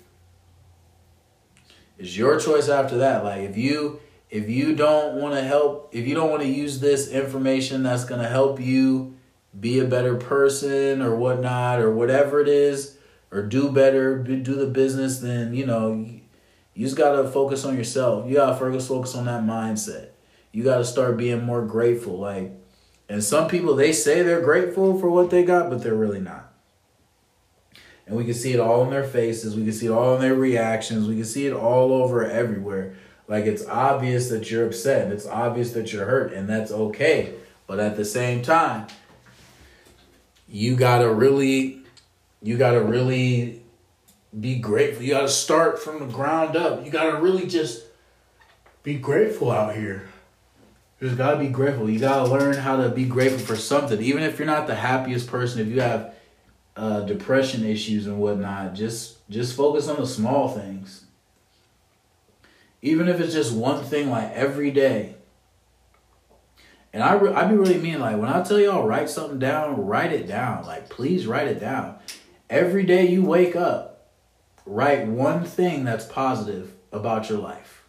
It's 1.98 2.16
your 2.16 2.38
choice 2.38 2.68
after 2.68 2.98
that. 2.98 3.24
Like 3.24 3.42
if 3.42 3.56
you 3.56 4.00
if 4.30 4.48
you 4.48 4.74
don't 4.74 5.20
want 5.20 5.34
to 5.34 5.42
help, 5.42 5.90
if 5.92 6.06
you 6.06 6.14
don't 6.14 6.30
want 6.30 6.42
to 6.42 6.48
use 6.48 6.80
this 6.80 7.08
information 7.08 7.82
that's 7.82 8.04
gonna 8.04 8.28
help 8.28 8.60
you 8.60 9.16
be 9.58 9.78
a 9.78 9.84
better 9.84 10.16
person 10.16 11.02
or 11.02 11.14
whatnot 11.14 11.80
or 11.80 11.94
whatever 11.94 12.40
it 12.40 12.48
is, 12.48 12.96
or 13.30 13.42
do 13.42 13.70
better, 13.70 14.18
do 14.18 14.54
the 14.54 14.66
business, 14.66 15.18
then 15.18 15.54
you 15.54 15.66
know 15.66 16.06
you 16.74 16.86
just 16.86 16.96
gotta 16.96 17.28
focus 17.28 17.64
on 17.64 17.76
yourself. 17.76 18.28
You 18.28 18.36
gotta 18.36 18.56
focus 18.56 18.88
focus 18.88 19.14
on 19.14 19.26
that 19.26 19.42
mindset. 19.42 20.08
You 20.52 20.64
gotta 20.64 20.84
start 20.84 21.16
being 21.16 21.44
more 21.44 21.64
grateful. 21.64 22.18
Like, 22.18 22.52
and 23.12 23.22
some 23.22 23.48
people 23.48 23.76
they 23.76 23.92
say 23.92 24.22
they're 24.22 24.40
grateful 24.40 24.98
for 24.98 25.10
what 25.10 25.30
they 25.30 25.44
got, 25.44 25.68
but 25.68 25.82
they're 25.82 25.94
really 25.94 26.20
not. 26.20 26.52
And 28.06 28.16
we 28.16 28.24
can 28.24 28.34
see 28.34 28.52
it 28.52 28.60
all 28.60 28.82
in 28.84 28.90
their 28.90 29.04
faces. 29.04 29.54
We 29.54 29.64
can 29.64 29.72
see 29.72 29.86
it 29.86 29.92
all 29.92 30.14
in 30.14 30.20
their 30.20 30.34
reactions. 30.34 31.06
We 31.06 31.16
can 31.16 31.24
see 31.24 31.46
it 31.46 31.52
all 31.52 31.92
over 31.92 32.24
everywhere. 32.24 32.94
Like 33.28 33.44
it's 33.44 33.66
obvious 33.66 34.28
that 34.30 34.50
you're 34.50 34.66
upset. 34.66 35.12
It's 35.12 35.26
obvious 35.26 35.72
that 35.72 35.92
you're 35.92 36.06
hurt, 36.06 36.32
and 36.32 36.48
that's 36.48 36.72
okay. 36.72 37.34
But 37.66 37.78
at 37.78 37.96
the 37.96 38.04
same 38.04 38.42
time, 38.42 38.86
you 40.48 40.74
gotta 40.74 41.12
really, 41.12 41.82
you 42.42 42.56
gotta 42.56 42.82
really 42.82 43.62
be 44.38 44.56
grateful. 44.56 45.02
You 45.02 45.12
got 45.12 45.22
to 45.22 45.28
start 45.28 45.78
from 45.78 45.98
the 45.98 46.06
ground 46.06 46.56
up. 46.56 46.84
You 46.84 46.90
got 46.90 47.10
to 47.10 47.20
really 47.20 47.46
just 47.46 47.84
be 48.82 48.94
grateful 48.94 49.50
out 49.50 49.76
here. 49.76 50.08
You 51.02 51.08
just 51.08 51.18
got 51.18 51.32
to 51.32 51.38
be 51.38 51.48
grateful. 51.48 51.90
You 51.90 51.98
got 51.98 52.24
to 52.24 52.30
learn 52.30 52.54
how 52.54 52.76
to 52.76 52.88
be 52.88 53.04
grateful 53.04 53.40
for 53.40 53.56
something. 53.56 54.00
Even 54.00 54.22
if 54.22 54.38
you're 54.38 54.46
not 54.46 54.68
the 54.68 54.76
happiest 54.76 55.26
person, 55.26 55.60
if 55.60 55.66
you 55.66 55.80
have 55.80 56.14
uh, 56.76 57.00
depression 57.00 57.64
issues 57.64 58.06
and 58.06 58.20
whatnot, 58.20 58.74
just 58.74 59.28
just 59.28 59.56
focus 59.56 59.88
on 59.88 59.96
the 59.96 60.06
small 60.06 60.48
things. 60.48 61.06
Even 62.82 63.08
if 63.08 63.18
it's 63.18 63.32
just 63.32 63.52
one 63.52 63.82
thing, 63.82 64.10
like 64.10 64.30
every 64.30 64.70
day. 64.70 65.16
And 66.92 67.02
I, 67.02 67.14
re- 67.14 67.32
I 67.32 67.48
be 67.48 67.56
really 67.56 67.78
mean, 67.78 67.98
like 67.98 68.16
when 68.16 68.28
I 68.28 68.40
tell 68.44 68.60
y'all 68.60 68.86
write 68.86 69.10
something 69.10 69.40
down, 69.40 69.84
write 69.84 70.12
it 70.12 70.28
down. 70.28 70.64
Like 70.66 70.88
please 70.88 71.26
write 71.26 71.48
it 71.48 71.58
down. 71.58 71.96
Every 72.48 72.84
day 72.84 73.08
you 73.08 73.24
wake 73.24 73.56
up, 73.56 74.08
write 74.64 75.08
one 75.08 75.42
thing 75.42 75.82
that's 75.82 76.04
positive 76.04 76.74
about 76.92 77.28
your 77.28 77.38
life. 77.38 77.82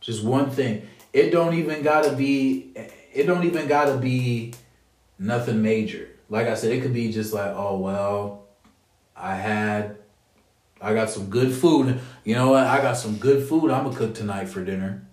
Just 0.00 0.22
one 0.22 0.48
thing. 0.48 0.86
It 1.12 1.30
don't 1.30 1.54
even 1.54 1.82
gotta 1.82 2.12
be 2.12 2.72
it 3.12 3.24
don't 3.26 3.44
even 3.44 3.66
gotta 3.68 3.96
be 3.96 4.54
nothing 5.18 5.62
major. 5.62 6.08
Like 6.28 6.46
I 6.46 6.54
said, 6.54 6.72
it 6.72 6.82
could 6.82 6.92
be 6.92 7.12
just 7.12 7.32
like, 7.32 7.52
oh 7.54 7.78
well, 7.78 8.46
I 9.16 9.34
had 9.34 9.98
I 10.80 10.94
got 10.94 11.10
some 11.10 11.26
good 11.26 11.52
food. 11.52 12.00
You 12.24 12.34
know 12.34 12.50
what? 12.50 12.66
I 12.66 12.80
got 12.80 12.96
some 12.96 13.16
good 13.16 13.48
food 13.48 13.70
I'm 13.70 13.84
gonna 13.84 13.96
cook 13.96 14.14
tonight 14.14 14.48
for 14.48 14.64
dinner. 14.64 15.04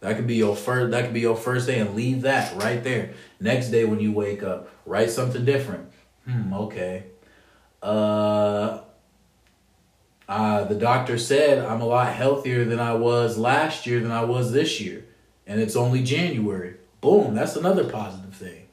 That 0.00 0.16
could 0.16 0.26
be 0.26 0.36
your 0.36 0.54
first 0.54 0.90
that 0.92 1.04
could 1.04 1.14
be 1.14 1.20
your 1.20 1.36
first 1.36 1.66
day 1.66 1.80
and 1.80 1.94
leave 1.94 2.22
that 2.22 2.54
right 2.62 2.82
there. 2.84 3.14
Next 3.40 3.70
day 3.70 3.84
when 3.84 4.00
you 4.00 4.12
wake 4.12 4.42
up, 4.42 4.68
write 4.84 5.10
something 5.10 5.44
different. 5.44 5.90
Hmm, 6.24 6.52
okay. 6.52 7.04
Uh 7.82 8.80
uh, 10.28 10.64
the 10.64 10.74
doctor 10.74 11.18
said 11.18 11.64
I'm 11.64 11.80
a 11.80 11.86
lot 11.86 12.12
healthier 12.12 12.64
than 12.64 12.80
I 12.80 12.94
was 12.94 13.38
last 13.38 13.86
year 13.86 14.00
than 14.00 14.10
I 14.10 14.24
was 14.24 14.52
this 14.52 14.80
year. 14.80 15.04
And 15.46 15.60
it's 15.60 15.76
only 15.76 16.02
January. 16.02 16.74
Boom, 17.00 17.34
that's 17.34 17.56
another 17.56 17.84
positive 17.84 18.34
thing. 18.34 18.66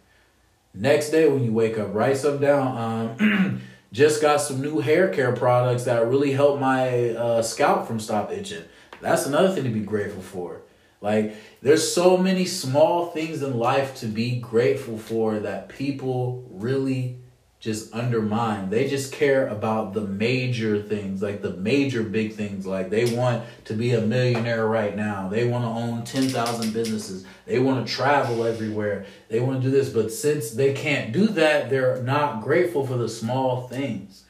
Next 0.73 1.11
day 1.11 1.29
when 1.29 1.43
you 1.43 1.53
wake 1.53 1.77
up, 1.77 1.93
write 1.93 2.17
something 2.17 2.41
down. 2.41 3.17
Um, 3.19 3.61
just 3.93 4.21
got 4.21 4.41
some 4.41 4.59
new 4.59 4.79
hair 4.79 5.09
care 5.09 5.33
products 5.33 5.83
that 5.83 6.07
really 6.07 6.31
help 6.31 6.59
my 6.59 7.11
uh, 7.11 7.41
scalp 7.43 7.85
from 7.85 7.99
stop 7.99 8.31
itching. 8.31 8.63
That's 8.99 9.27
another 9.27 9.49
thing 9.49 9.65
to 9.65 9.69
be 9.69 9.81
grateful 9.81 10.23
for. 10.23 10.61
Like, 10.99 11.35
there's 11.61 11.93
so 11.93 12.17
many 12.17 12.45
small 12.45 13.07
things 13.07 13.43
in 13.43 13.59
life 13.59 13.95
to 13.97 14.07
be 14.07 14.39
grateful 14.39 14.97
for 14.97 15.37
that 15.39 15.67
people 15.67 16.47
really 16.49 17.17
just 17.63 17.93
undermine. 17.95 18.69
They 18.69 18.89
just 18.89 19.13
care 19.13 19.47
about 19.47 19.93
the 19.93 20.01
major 20.01 20.81
things, 20.81 21.21
like 21.21 21.41
the 21.41 21.51
major 21.51 22.03
big 22.03 22.33
things. 22.33 22.65
Like 22.65 22.89
they 22.89 23.15
want 23.15 23.45
to 23.63 23.73
be 23.73 23.93
a 23.93 24.01
millionaire 24.01 24.67
right 24.67 24.93
now. 24.93 25.29
They 25.29 25.47
want 25.47 25.63
to 25.63 25.69
own 25.69 26.03
10,000 26.03 26.73
businesses. 26.73 27.25
They 27.45 27.59
want 27.59 27.87
to 27.87 27.93
travel 27.93 28.43
everywhere. 28.43 29.05
They 29.29 29.39
want 29.39 29.61
to 29.61 29.69
do 29.69 29.71
this. 29.71 29.87
But 29.87 30.11
since 30.11 30.51
they 30.51 30.73
can't 30.73 31.13
do 31.13 31.27
that, 31.27 31.69
they're 31.69 32.03
not 32.03 32.41
grateful 32.41 32.85
for 32.85 32.97
the 32.97 33.07
small 33.07 33.65
things. 33.69 34.25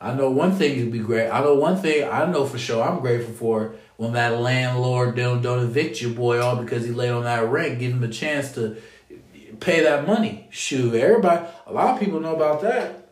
I 0.00 0.14
know 0.14 0.30
one 0.30 0.52
thing 0.52 0.78
you'd 0.78 0.92
be 0.92 1.00
great. 1.00 1.28
I 1.28 1.40
know 1.40 1.56
one 1.56 1.76
thing 1.76 2.08
I 2.08 2.24
know 2.30 2.46
for 2.46 2.56
sure 2.56 2.84
I'm 2.84 3.00
grateful 3.00 3.34
for 3.34 3.74
when 3.96 4.12
that 4.12 4.40
landlord 4.40 5.16
don't 5.16 5.42
don't 5.42 5.58
evict 5.58 6.00
your 6.00 6.12
boy 6.12 6.40
all 6.40 6.56
because 6.56 6.84
he 6.84 6.92
laid 6.92 7.10
on 7.10 7.24
that 7.24 7.48
rent, 7.48 7.80
give 7.80 7.92
him 7.92 8.02
a 8.04 8.08
chance 8.08 8.52
to 8.52 8.76
pay 9.60 9.82
that 9.82 10.06
money. 10.06 10.48
Shoot, 10.50 10.94
everybody, 10.94 11.46
a 11.66 11.72
lot 11.72 11.94
of 11.94 12.00
people 12.00 12.20
know 12.20 12.34
about 12.34 12.62
that. 12.62 13.08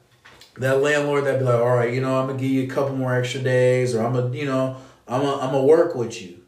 That 0.56 0.82
landlord 0.82 1.24
that 1.26 1.38
be 1.38 1.44
like, 1.44 1.54
all 1.54 1.76
right, 1.76 1.92
you 1.92 2.00
know, 2.00 2.18
I'm 2.18 2.26
gonna 2.26 2.38
give 2.38 2.50
you 2.50 2.64
a 2.64 2.66
couple 2.66 2.96
more 2.96 3.14
extra 3.14 3.40
days, 3.40 3.94
or 3.94 4.04
I'm 4.04 4.12
gonna, 4.12 4.34
you 4.34 4.44
know, 4.44 4.76
I'm 5.06 5.22
gonna, 5.22 5.40
I'm 5.40 5.66
work 5.66 5.94
with 5.94 6.20
you. 6.20 6.40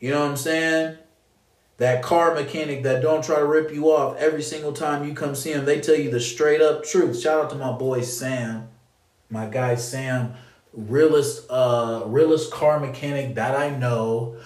You 0.00 0.10
know 0.10 0.20
what 0.20 0.30
I'm 0.30 0.36
saying? 0.36 0.96
That 1.76 2.02
car 2.02 2.34
mechanic 2.34 2.82
that 2.84 3.02
don't 3.02 3.22
try 3.22 3.36
to 3.36 3.44
rip 3.44 3.72
you 3.72 3.90
off 3.90 4.16
every 4.16 4.42
single 4.42 4.72
time 4.72 5.06
you 5.06 5.14
come 5.14 5.34
see 5.34 5.52
him. 5.52 5.64
They 5.64 5.80
tell 5.80 5.94
you 5.94 6.10
the 6.10 6.20
straight 6.20 6.60
up 6.60 6.84
truth. 6.84 7.20
Shout 7.20 7.44
out 7.44 7.50
to 7.50 7.56
my 7.56 7.72
boy 7.72 8.00
Sam, 8.00 8.68
my 9.30 9.46
guy 9.46 9.74
Sam, 9.74 10.34
realest, 10.72 11.46
uh, 11.50 12.02
realest 12.06 12.50
car 12.50 12.80
mechanic 12.80 13.34
that 13.34 13.56
I 13.56 13.70
know. 13.70 14.38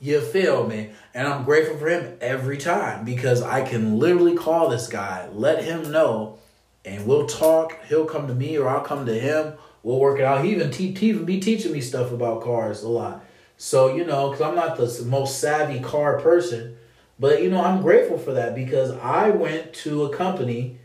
You 0.00 0.20
feel 0.20 0.66
me? 0.66 0.90
And 1.14 1.28
I'm 1.28 1.44
grateful 1.44 1.76
for 1.76 1.88
him 1.88 2.16
every 2.20 2.56
time 2.56 3.04
because 3.04 3.42
I 3.42 3.62
can 3.62 3.98
literally 3.98 4.34
call 4.34 4.70
this 4.70 4.88
guy, 4.88 5.28
let 5.32 5.62
him 5.62 5.90
know, 5.90 6.38
and 6.84 7.06
we'll 7.06 7.26
talk. 7.26 7.78
He'll 7.86 8.06
come 8.06 8.26
to 8.28 8.34
me 8.34 8.56
or 8.56 8.68
I'll 8.68 8.80
come 8.80 9.04
to 9.06 9.18
him. 9.18 9.54
We'll 9.82 9.98
work 9.98 10.20
it 10.20 10.24
out. 10.24 10.44
He 10.44 10.52
even 10.52 10.70
te- 10.70 10.94
te- 10.94 11.12
be 11.12 11.38
teaching 11.40 11.72
me 11.72 11.80
stuff 11.80 12.12
about 12.12 12.42
cars 12.42 12.82
a 12.82 12.88
lot. 12.88 13.24
So, 13.58 13.94
you 13.94 14.04
know, 14.04 14.30
because 14.30 14.42
I'm 14.42 14.54
not 14.54 14.76
the 14.76 15.04
most 15.06 15.38
savvy 15.38 15.80
car 15.80 16.18
person, 16.18 16.76
but, 17.18 17.42
you 17.42 17.50
know, 17.50 17.62
I'm 17.62 17.82
grateful 17.82 18.18
for 18.18 18.32
that 18.32 18.54
because 18.54 18.90
I 18.92 19.30
went 19.30 19.74
to 19.74 20.04
a 20.04 20.16
company 20.16 20.78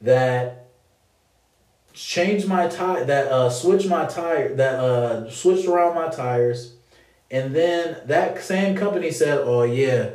that 0.00 0.66
changed 1.92 2.48
my 2.48 2.68
tire, 2.68 3.04
that 3.04 3.28
uh, 3.28 3.50
switched 3.50 3.88
my 3.88 4.06
tire, 4.06 4.54
that 4.54 4.80
uh, 4.80 5.30
switched 5.30 5.66
around 5.66 5.94
my 5.94 6.08
tires 6.08 6.73
and 7.34 7.52
then 7.52 7.96
that 8.06 8.40
same 8.44 8.76
company 8.76 9.10
said, 9.10 9.38
"Oh 9.42 9.64
yeah, 9.64 10.10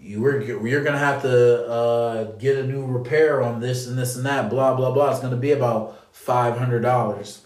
you 0.00 0.20
were 0.20 0.40
you're 0.40 0.84
gonna 0.84 0.98
have 0.98 1.20
to 1.22 1.66
uh, 1.68 2.24
get 2.38 2.58
a 2.58 2.62
new 2.64 2.86
repair 2.86 3.42
on 3.42 3.58
this 3.58 3.88
and 3.88 3.98
this 3.98 4.14
and 4.14 4.24
that. 4.24 4.48
Blah 4.48 4.76
blah 4.76 4.92
blah. 4.92 5.10
It's 5.10 5.18
gonna 5.18 5.34
be 5.34 5.50
about 5.50 6.14
five 6.14 6.56
hundred 6.56 6.82
dollars." 6.82 7.42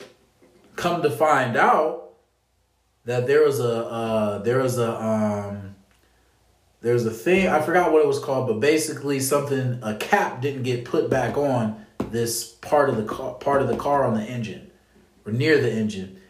Come 0.77 1.01
to 1.01 1.11
find 1.11 1.57
out 1.57 2.17
that 3.07 3.27
there 3.27 3.43
was 3.43 3.61
a 3.61 3.87
uh, 3.87 4.39
there 4.43 4.59
was 4.59 4.77
a 4.77 5.03
um, 5.03 5.75
there's 6.83 7.07
a 7.07 7.11
thing 7.11 7.49
I 7.49 7.63
forgot 7.63 7.93
what 7.93 8.03
it 8.03 8.07
was 8.07 8.19
called, 8.19 8.47
but 8.47 8.61
basically 8.61 9.21
something 9.21 9.79
a 9.83 9.97
cap 9.97 10.43
didn't 10.43 10.65
get 10.65 10.85
put 10.85 11.09
back 11.09 11.39
on 11.39 11.87
this 12.11 12.45
part 12.45 12.91
of 12.91 12.99
the 12.99 13.05
car 13.05 13.33
part 13.37 13.63
of 13.63 13.69
the 13.69 13.77
car 13.79 14.05
on 14.05 14.13
the 14.13 14.23
engine 14.23 14.71
or 15.25 15.33
near 15.33 15.63
the 15.63 15.73
engine, 15.73 16.21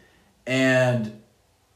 and 0.47 1.21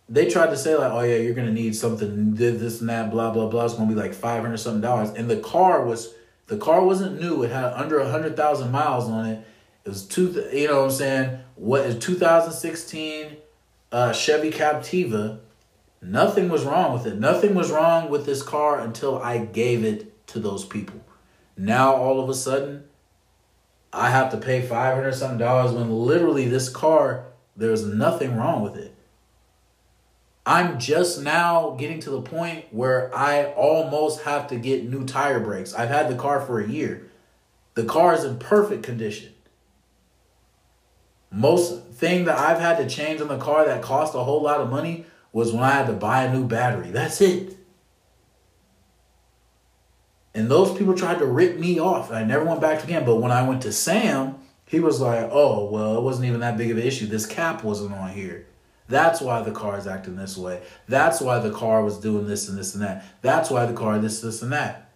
they 0.10 0.28
tried 0.28 0.49
to 0.49 0.57
say 0.57 0.76
like, 0.76 0.91
oh 0.91 1.01
yeah, 1.01 1.18
you're 1.18 1.36
gonna 1.36 1.51
need 1.51 1.76
something 1.76 2.34
this 2.34 2.82
and 2.82 2.89
that, 2.89 3.12
blah 3.12 3.32
blah 3.32 3.47
blah. 3.47 3.66
It's 3.66 3.76
gonna 3.76 3.88
be 3.88 3.95
like 3.95 4.14
five 4.14 4.41
hundred 4.41 4.57
something 4.57 4.82
dollars, 4.82 5.12
and 5.12 5.30
the 5.30 5.38
car 5.38 5.86
was 5.86 6.14
the 6.47 6.57
car 6.57 6.84
wasn't 6.84 7.22
new. 7.22 7.43
It 7.43 7.51
had 7.51 7.66
under 7.74 7.99
a 7.99 8.10
hundred 8.10 8.36
thousand 8.36 8.72
miles 8.72 9.07
on 9.07 9.28
it. 9.28 9.45
It 9.86 9.89
was 9.89 10.05
two, 10.05 10.49
you 10.51 10.68
know 10.68 10.80
what 10.80 10.86
I'm 10.86 10.91
saying? 10.91 11.39
What 11.55 11.86
is 11.86 11.97
2016 11.99 13.38
uh, 13.91 14.14
Chevy 14.14 14.51
Captiva? 14.51 15.39
Nothing 16.01 16.49
was 16.49 16.64
wrong 16.64 16.93
with 16.93 17.05
it. 17.05 17.20
Nothing 17.20 17.55
was 17.55 17.72
wrong 17.72 18.10
with 18.10 18.26
this 18.26 18.41
car 18.41 18.80
until 18.80 19.22
I 19.22 19.38
gave 19.38 19.84
it 19.84 20.28
to 20.28 20.39
those 20.39 20.66
people. 20.66 21.01
Now 21.55 21.95
all 21.95 22.20
of 22.22 22.30
a 22.30 22.34
sudden, 22.34 22.86
I 23.91 24.10
have 24.10 24.32
to 24.32 24.38
pay 24.38 24.62
five 24.62 24.95
hundred 24.95 25.14
something 25.14 25.38
dollars 25.38 25.72
when 25.72 25.91
literally 25.91 26.47
this 26.47 26.70
car 26.70 27.26
there's 27.55 27.86
nothing 27.86 28.36
wrong 28.38 28.62
with 28.64 28.76
it. 28.76 28.95
I'm 30.50 30.80
just 30.80 31.22
now 31.22 31.76
getting 31.78 32.00
to 32.00 32.10
the 32.10 32.24
point 32.24 32.66
where 32.72 33.16
I 33.16 33.54
almost 33.54 34.24
have 34.24 34.47
to 34.47 34.56
get 34.56 34.84
new 34.84 35.06
tire 35.06 35.39
brakes. 35.39 35.76
I've 35.76 35.89
had 35.89 36.10
the 36.10 36.16
car 36.16 36.41
for 36.41 36.60
a 36.60 36.68
year. 36.68 37.08
The 37.76 37.84
car 37.84 38.16
is 38.16 38.24
in 38.24 38.39
perfect 38.39 38.82
condition. 38.82 39.32
Most 41.32 41.84
thing 41.89 42.26
that 42.26 42.39
I've 42.39 42.60
had 42.60 42.80
to 42.80 42.89
change 42.89 43.22
on 43.22 43.28
the 43.28 43.38
car 43.38 43.64
that 43.64 43.84
cost 43.84 44.16
a 44.16 44.24
whole 44.24 44.41
lot 44.41 44.60
of 44.60 44.72
money 44.72 45.06
was 45.32 45.54
when 45.54 45.62
I 45.62 45.70
had 45.70 45.86
to 45.86 45.93
buy 45.93 46.24
a 46.24 46.34
new 46.34 46.47
battery. 46.47 46.89
That's 46.89 47.22
it. 47.22 47.56
And 50.34 50.50
those 50.50 50.76
people 50.76 50.95
tried 50.95 51.20
to 51.20 51.28
rip 51.28 51.60
me 51.60 51.80
off. 51.80 52.12
I 52.12 52.24
never 52.24 52.43
went 52.43 52.60
back 52.60 52.84
again. 52.84 53.06
But 53.06 53.18
when 53.18 53.32
I 53.32 53.47
went 53.47 53.62
to 53.62 53.72
Sam, 53.72 54.39
he 54.66 54.80
was 54.80 55.00
like, 55.00 55.30
oh, 55.32 55.70
well, 55.70 55.95
it 55.95 56.02
wasn't 56.02 56.26
even 56.26 56.39
that 56.39 56.58
big 56.58 56.72
of 56.72 56.78
an 56.80 56.84
issue. 56.84 57.06
This 57.06 57.28
cap 57.28 57.64
wasn't 57.64 57.93
on 57.93 58.10
here. 58.10 58.47
That's 58.90 59.22
why 59.22 59.44
the 59.44 59.52
car 59.52 59.78
is 59.78 59.88
acting 59.88 60.16
this 60.16 60.36
way. 60.36 60.62
That's 60.88 61.22
why 61.22 61.40
the 61.40 61.52
car 61.52 61.84
was 61.84 62.00
doing 62.00 62.28
this 62.28 62.50
and 62.50 62.58
this 62.58 62.74
and 62.74 62.84
that. 62.84 63.06
That's 63.22 63.52
why 63.52 63.66
the 63.68 63.74
car 63.74 64.00
this, 64.00 64.20
this, 64.20 64.42
and 64.42 64.52
that. 64.52 64.92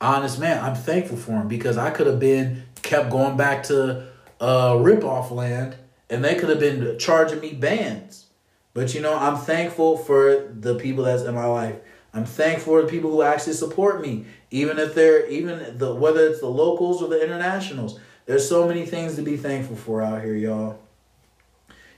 Honest 0.00 0.40
man, 0.40 0.64
I'm 0.64 0.74
thankful 0.74 1.18
for 1.18 1.32
him 1.32 1.46
because 1.46 1.78
I 1.78 1.90
could 1.90 2.06
have 2.06 2.18
been 2.18 2.64
kept 2.82 3.10
going 3.10 3.36
back 3.36 3.62
to 3.64 4.08
uh 4.40 4.76
rip 4.80 5.04
off 5.04 5.30
land 5.30 5.76
and 6.10 6.24
they 6.24 6.34
could 6.34 6.48
have 6.48 6.58
been 6.58 6.98
charging 6.98 7.38
me 7.40 7.52
bands. 7.52 8.26
But 8.74 8.94
you 8.94 9.00
know, 9.00 9.16
I'm 9.16 9.36
thankful 9.36 9.98
for 9.98 10.50
the 10.58 10.74
people 10.76 11.04
that's 11.04 11.22
in 11.22 11.34
my 11.34 11.46
life. 11.46 11.76
I'm 12.14 12.24
thankful 12.24 12.74
for 12.74 12.82
the 12.82 12.88
people 12.88 13.10
who 13.10 13.22
actually 13.22 13.52
support 13.52 14.00
me, 14.00 14.24
even 14.50 14.78
if 14.78 14.94
they're 14.94 15.26
even 15.28 15.78
the 15.78 15.94
whether 15.94 16.26
it's 16.26 16.40
the 16.40 16.48
locals 16.48 17.02
or 17.02 17.08
the 17.08 17.22
internationals. 17.22 18.00
There's 18.24 18.48
so 18.48 18.66
many 18.66 18.86
things 18.86 19.16
to 19.16 19.22
be 19.22 19.36
thankful 19.36 19.76
for 19.76 20.00
out 20.00 20.22
here, 20.22 20.34
y'all. 20.34 20.78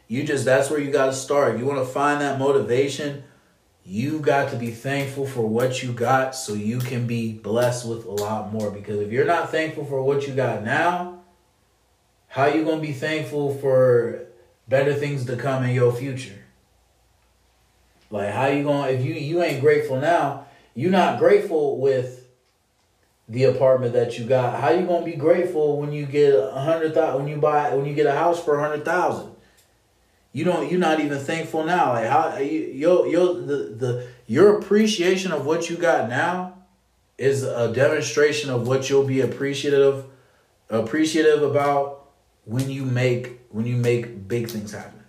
You 0.08 0.24
just 0.24 0.44
that's 0.44 0.70
where 0.70 0.80
you 0.80 0.90
got 0.90 1.06
to 1.06 1.12
start. 1.12 1.58
You 1.58 1.64
want 1.64 1.78
to 1.78 1.92
find 1.92 2.20
that 2.20 2.38
motivation. 2.38 3.24
You 3.84 4.20
got 4.20 4.50
to 4.50 4.56
be 4.56 4.70
thankful 4.70 5.26
for 5.26 5.46
what 5.46 5.82
you 5.82 5.92
got 5.92 6.34
so 6.34 6.54
you 6.54 6.78
can 6.78 7.06
be 7.06 7.34
blessed 7.34 7.86
with 7.86 8.04
a 8.06 8.10
lot 8.10 8.52
more 8.52 8.70
because 8.70 9.00
if 9.00 9.12
you're 9.12 9.26
not 9.26 9.50
thankful 9.50 9.84
for 9.84 10.02
what 10.02 10.26
you 10.26 10.34
got 10.34 10.64
now, 10.64 11.20
how 12.28 12.46
you 12.46 12.64
going 12.64 12.80
to 12.80 12.86
be 12.86 12.94
thankful 12.94 13.54
for 13.58 14.26
better 14.68 14.94
things 14.94 15.26
to 15.26 15.36
come 15.36 15.64
in 15.64 15.74
your 15.74 15.92
future? 15.92 16.44
Like 18.10 18.32
how 18.32 18.46
you 18.46 18.62
going 18.62 18.84
to 18.84 18.94
if 18.94 19.04
you 19.04 19.14
you 19.14 19.42
ain't 19.42 19.60
grateful 19.60 20.00
now, 20.00 20.46
you're 20.74 20.90
not 20.90 21.18
grateful 21.18 21.78
with 21.78 22.24
the 23.28 23.44
apartment 23.44 23.92
that 23.94 24.18
you 24.18 24.24
got. 24.24 24.60
How 24.60 24.70
you 24.70 24.86
gonna 24.86 25.04
be 25.04 25.16
grateful 25.16 25.78
when 25.80 25.92
you 25.92 26.06
get 26.06 26.34
a 26.34 26.60
hundred 26.60 26.94
thousand 26.94 27.22
when 27.22 27.32
you 27.32 27.40
buy 27.40 27.74
when 27.74 27.86
you 27.86 27.94
get 27.94 28.06
a 28.06 28.12
house 28.12 28.42
for 28.42 28.58
a 28.58 28.62
hundred 28.62 28.84
thousand? 28.84 29.33
You 30.34 30.44
don't 30.44 30.68
you're 30.68 30.80
not 30.80 31.00
even 31.00 31.18
thankful 31.18 31.64
now. 31.64 31.92
Like 31.92 32.08
how 32.08 32.36
you 32.38 33.06
your 33.06 33.34
the, 33.34 33.56
the 33.78 34.08
your 34.26 34.58
appreciation 34.58 35.30
of 35.32 35.46
what 35.46 35.70
you 35.70 35.76
got 35.76 36.10
now 36.10 36.58
is 37.16 37.44
a 37.44 37.72
demonstration 37.72 38.50
of 38.50 38.66
what 38.66 38.90
you'll 38.90 39.06
be 39.06 39.20
appreciative 39.20 40.04
appreciative 40.68 41.42
about 41.42 42.08
when 42.44 42.68
you 42.68 42.84
make 42.84 43.40
when 43.50 43.64
you 43.64 43.76
make 43.76 44.26
big 44.26 44.50
things 44.50 44.72
happen. 44.72 45.04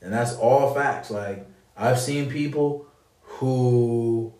And 0.00 0.12
that's 0.12 0.36
all 0.36 0.72
facts. 0.72 1.10
Like 1.10 1.48
I've 1.76 1.98
seen 1.98 2.30
people 2.30 2.86
who 3.22 4.32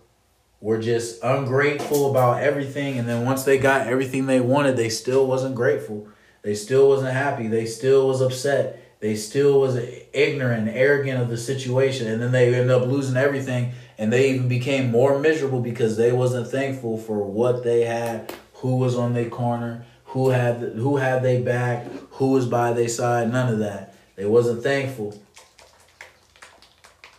were 0.61 0.78
just 0.78 1.24
ungrateful 1.24 2.09
about 2.09 2.40
everything 2.40 2.98
and 2.98 3.09
then 3.09 3.24
once 3.24 3.42
they 3.42 3.59
got 3.59 3.88
everything 3.88 4.26
they 4.26 4.40
wanted, 4.40 4.76
they 4.76 4.90
still 4.90 5.26
wasn't 5.26 5.57
grateful. 5.57 6.09
They 6.45 6.55
still 6.55 6.88
wasn't 6.88 7.14
happy. 7.14 7.49
They 7.49 7.64
still 7.64 8.07
was 8.07 8.20
upset. 8.20 8.80
They 9.01 9.16
still 9.16 9.61
was 9.61 9.76
ignorant 10.12 10.68
arrogant 10.68 11.20
of 11.20 11.28
the 11.28 11.36
situation 11.36 12.07
and 12.07 12.22
then 12.22 12.32
they 12.32 12.55
ended 12.55 12.70
up 12.70 12.86
losing 12.86 13.16
everything 13.16 13.72
and 13.99 14.12
they 14.12 14.30
even 14.30 14.49
became 14.49 14.90
more 14.90 15.18
miserable 15.18 15.61
because 15.61 15.97
they 15.97 16.12
wasn't 16.12 16.49
thankful 16.49 16.99
for 16.99 17.24
what 17.24 17.64
they 17.64 17.84
had, 17.84 18.32
who 18.55 18.76
was 18.76 18.97
on 18.97 19.14
their 19.14 19.28
corner, 19.28 19.84
who 20.07 20.30
had 20.30 20.57
who 20.76 20.97
had 20.97 21.22
their 21.22 21.42
back, 21.42 21.86
who 22.12 22.30
was 22.30 22.47
by 22.47 22.72
their 22.72 22.88
side, 22.88 23.32
none 23.32 23.53
of 23.53 23.59
that. 23.59 23.95
They 24.16 24.26
wasn't 24.26 24.62
thankful. 24.62 25.20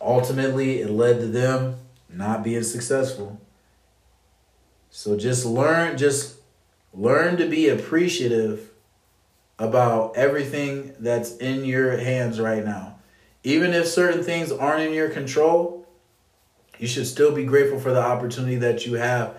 Ultimately, 0.00 0.80
it 0.80 0.90
led 0.90 1.20
to 1.20 1.26
them 1.26 1.76
not 2.08 2.42
being 2.42 2.62
successful. 2.62 3.40
So 4.90 5.16
just 5.16 5.44
learn 5.44 5.98
just 5.98 6.36
learn 6.92 7.36
to 7.36 7.48
be 7.48 7.68
appreciative 7.68 8.70
about 9.58 10.16
everything 10.16 10.94
that's 10.98 11.36
in 11.36 11.64
your 11.64 11.96
hands 11.96 12.40
right 12.40 12.64
now. 12.64 12.98
Even 13.42 13.72
if 13.72 13.86
certain 13.86 14.22
things 14.22 14.52
aren't 14.52 14.82
in 14.82 14.92
your 14.92 15.08
control, 15.08 15.86
you 16.78 16.86
should 16.86 17.06
still 17.06 17.34
be 17.34 17.44
grateful 17.44 17.78
for 17.78 17.92
the 17.92 18.02
opportunity 18.02 18.56
that 18.56 18.86
you 18.86 18.94
have. 18.94 19.36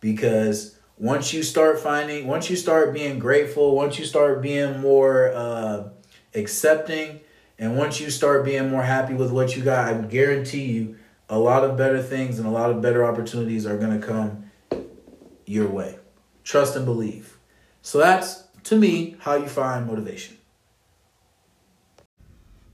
Because 0.00 0.76
once 0.98 1.32
you 1.32 1.42
start 1.42 1.78
finding 1.78 2.26
once 2.26 2.48
you 2.48 2.56
start 2.56 2.94
being 2.94 3.18
grateful 3.18 3.76
once 3.76 3.98
you 3.98 4.04
start 4.06 4.40
being 4.40 4.80
more 4.80 5.30
uh, 5.34 5.86
accepting 6.34 7.20
and 7.58 7.76
once 7.76 8.00
you 8.00 8.08
start 8.08 8.46
being 8.46 8.70
more 8.70 8.82
happy 8.82 9.12
with 9.12 9.30
what 9.30 9.54
you 9.54 9.62
got 9.62 9.92
i 9.92 10.00
guarantee 10.06 10.64
you 10.64 10.96
a 11.28 11.38
lot 11.38 11.64
of 11.64 11.76
better 11.76 12.02
things 12.02 12.38
and 12.38 12.48
a 12.48 12.50
lot 12.50 12.70
of 12.70 12.80
better 12.80 13.04
opportunities 13.04 13.66
are 13.66 13.76
going 13.76 14.00
to 14.00 14.06
come 14.06 14.50
your 15.44 15.68
way. 15.68 15.98
Trust 16.44 16.76
and 16.76 16.84
believe. 16.84 17.38
So 17.82 17.98
that's 17.98 18.44
to 18.66 18.76
me 18.76 19.16
how 19.20 19.36
you 19.36 19.46
find 19.46 19.86
motivation 19.86 20.36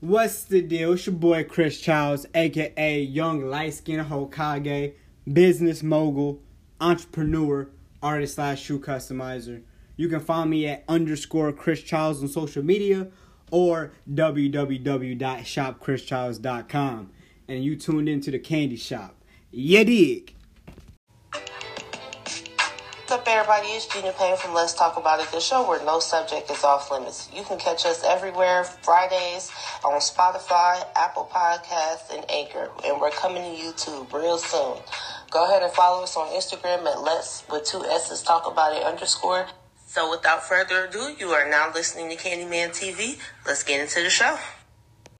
What's 0.03 0.43
the 0.43 0.61
deal? 0.61 0.91
It's 0.91 1.05
your 1.05 1.15
boy 1.15 1.45
Chris 1.45 1.79
Childs, 1.79 2.25
aka 2.35 3.01
Young 3.01 3.45
Light 3.45 3.73
Skin 3.73 4.03
Hokage, 4.03 4.95
business 5.31 5.81
mogul, 5.81 6.41
entrepreneur, 6.81 7.69
artist 8.01 8.35
slash 8.35 8.61
shoe 8.61 8.79
customizer. 8.79 9.61
You 9.95 10.09
can 10.09 10.19
find 10.19 10.49
me 10.49 10.67
at 10.67 10.83
underscore 10.89 11.53
Chris 11.53 11.81
Childs 11.81 12.21
on 12.21 12.27
social 12.27 12.63
media 12.63 13.07
or 13.49 13.93
www.shopchrischilds.com. 14.11 17.11
And 17.47 17.63
you 17.63 17.77
tuned 17.77 18.09
into 18.09 18.29
the 18.29 18.39
candy 18.39 18.75
shop. 18.75 19.15
Yeah, 19.51 19.85
dig. 19.85 20.35
What's 23.03 23.11
up, 23.11 23.27
everybody? 23.27 23.67
It's 23.67 23.85
Gina 23.85 24.13
Payne 24.13 24.37
from 24.37 24.53
Let's 24.53 24.73
Talk 24.73 24.95
About 24.95 25.19
It, 25.19 25.29
the 25.29 25.41
show 25.41 25.67
where 25.67 25.83
no 25.83 25.99
subject 25.99 26.49
is 26.49 26.63
off 26.63 26.89
limits. 26.89 27.27
You 27.35 27.43
can 27.43 27.59
catch 27.59 27.85
us 27.85 28.01
everywhere 28.01 28.63
Fridays 28.63 29.51
on 29.83 29.99
Spotify, 29.99 30.87
Apple 30.95 31.29
Podcasts, 31.29 32.15
and 32.15 32.23
Anchor. 32.31 32.69
And 32.85 33.01
we're 33.01 33.11
coming 33.11 33.43
to 33.43 33.61
YouTube 33.61 34.13
real 34.13 34.37
soon. 34.37 34.77
Go 35.29 35.43
ahead 35.43 35.63
and 35.63 35.73
follow 35.73 36.03
us 36.03 36.15
on 36.15 36.27
Instagram 36.27 36.89
at 36.89 37.01
Let's 37.01 37.43
with 37.51 37.65
two 37.65 37.83
S's 37.83 38.21
Talk 38.21 38.49
About 38.49 38.73
It 38.73 38.83
underscore. 38.83 39.47
So 39.85 40.09
without 40.09 40.41
further 40.41 40.85
ado, 40.85 41.13
you 41.19 41.27
are 41.31 41.49
now 41.49 41.73
listening 41.73 42.09
to 42.09 42.15
Candyman 42.15 42.69
TV. 42.69 43.19
Let's 43.45 43.63
get 43.63 43.81
into 43.81 44.01
the 44.01 44.09
show. 44.09 44.37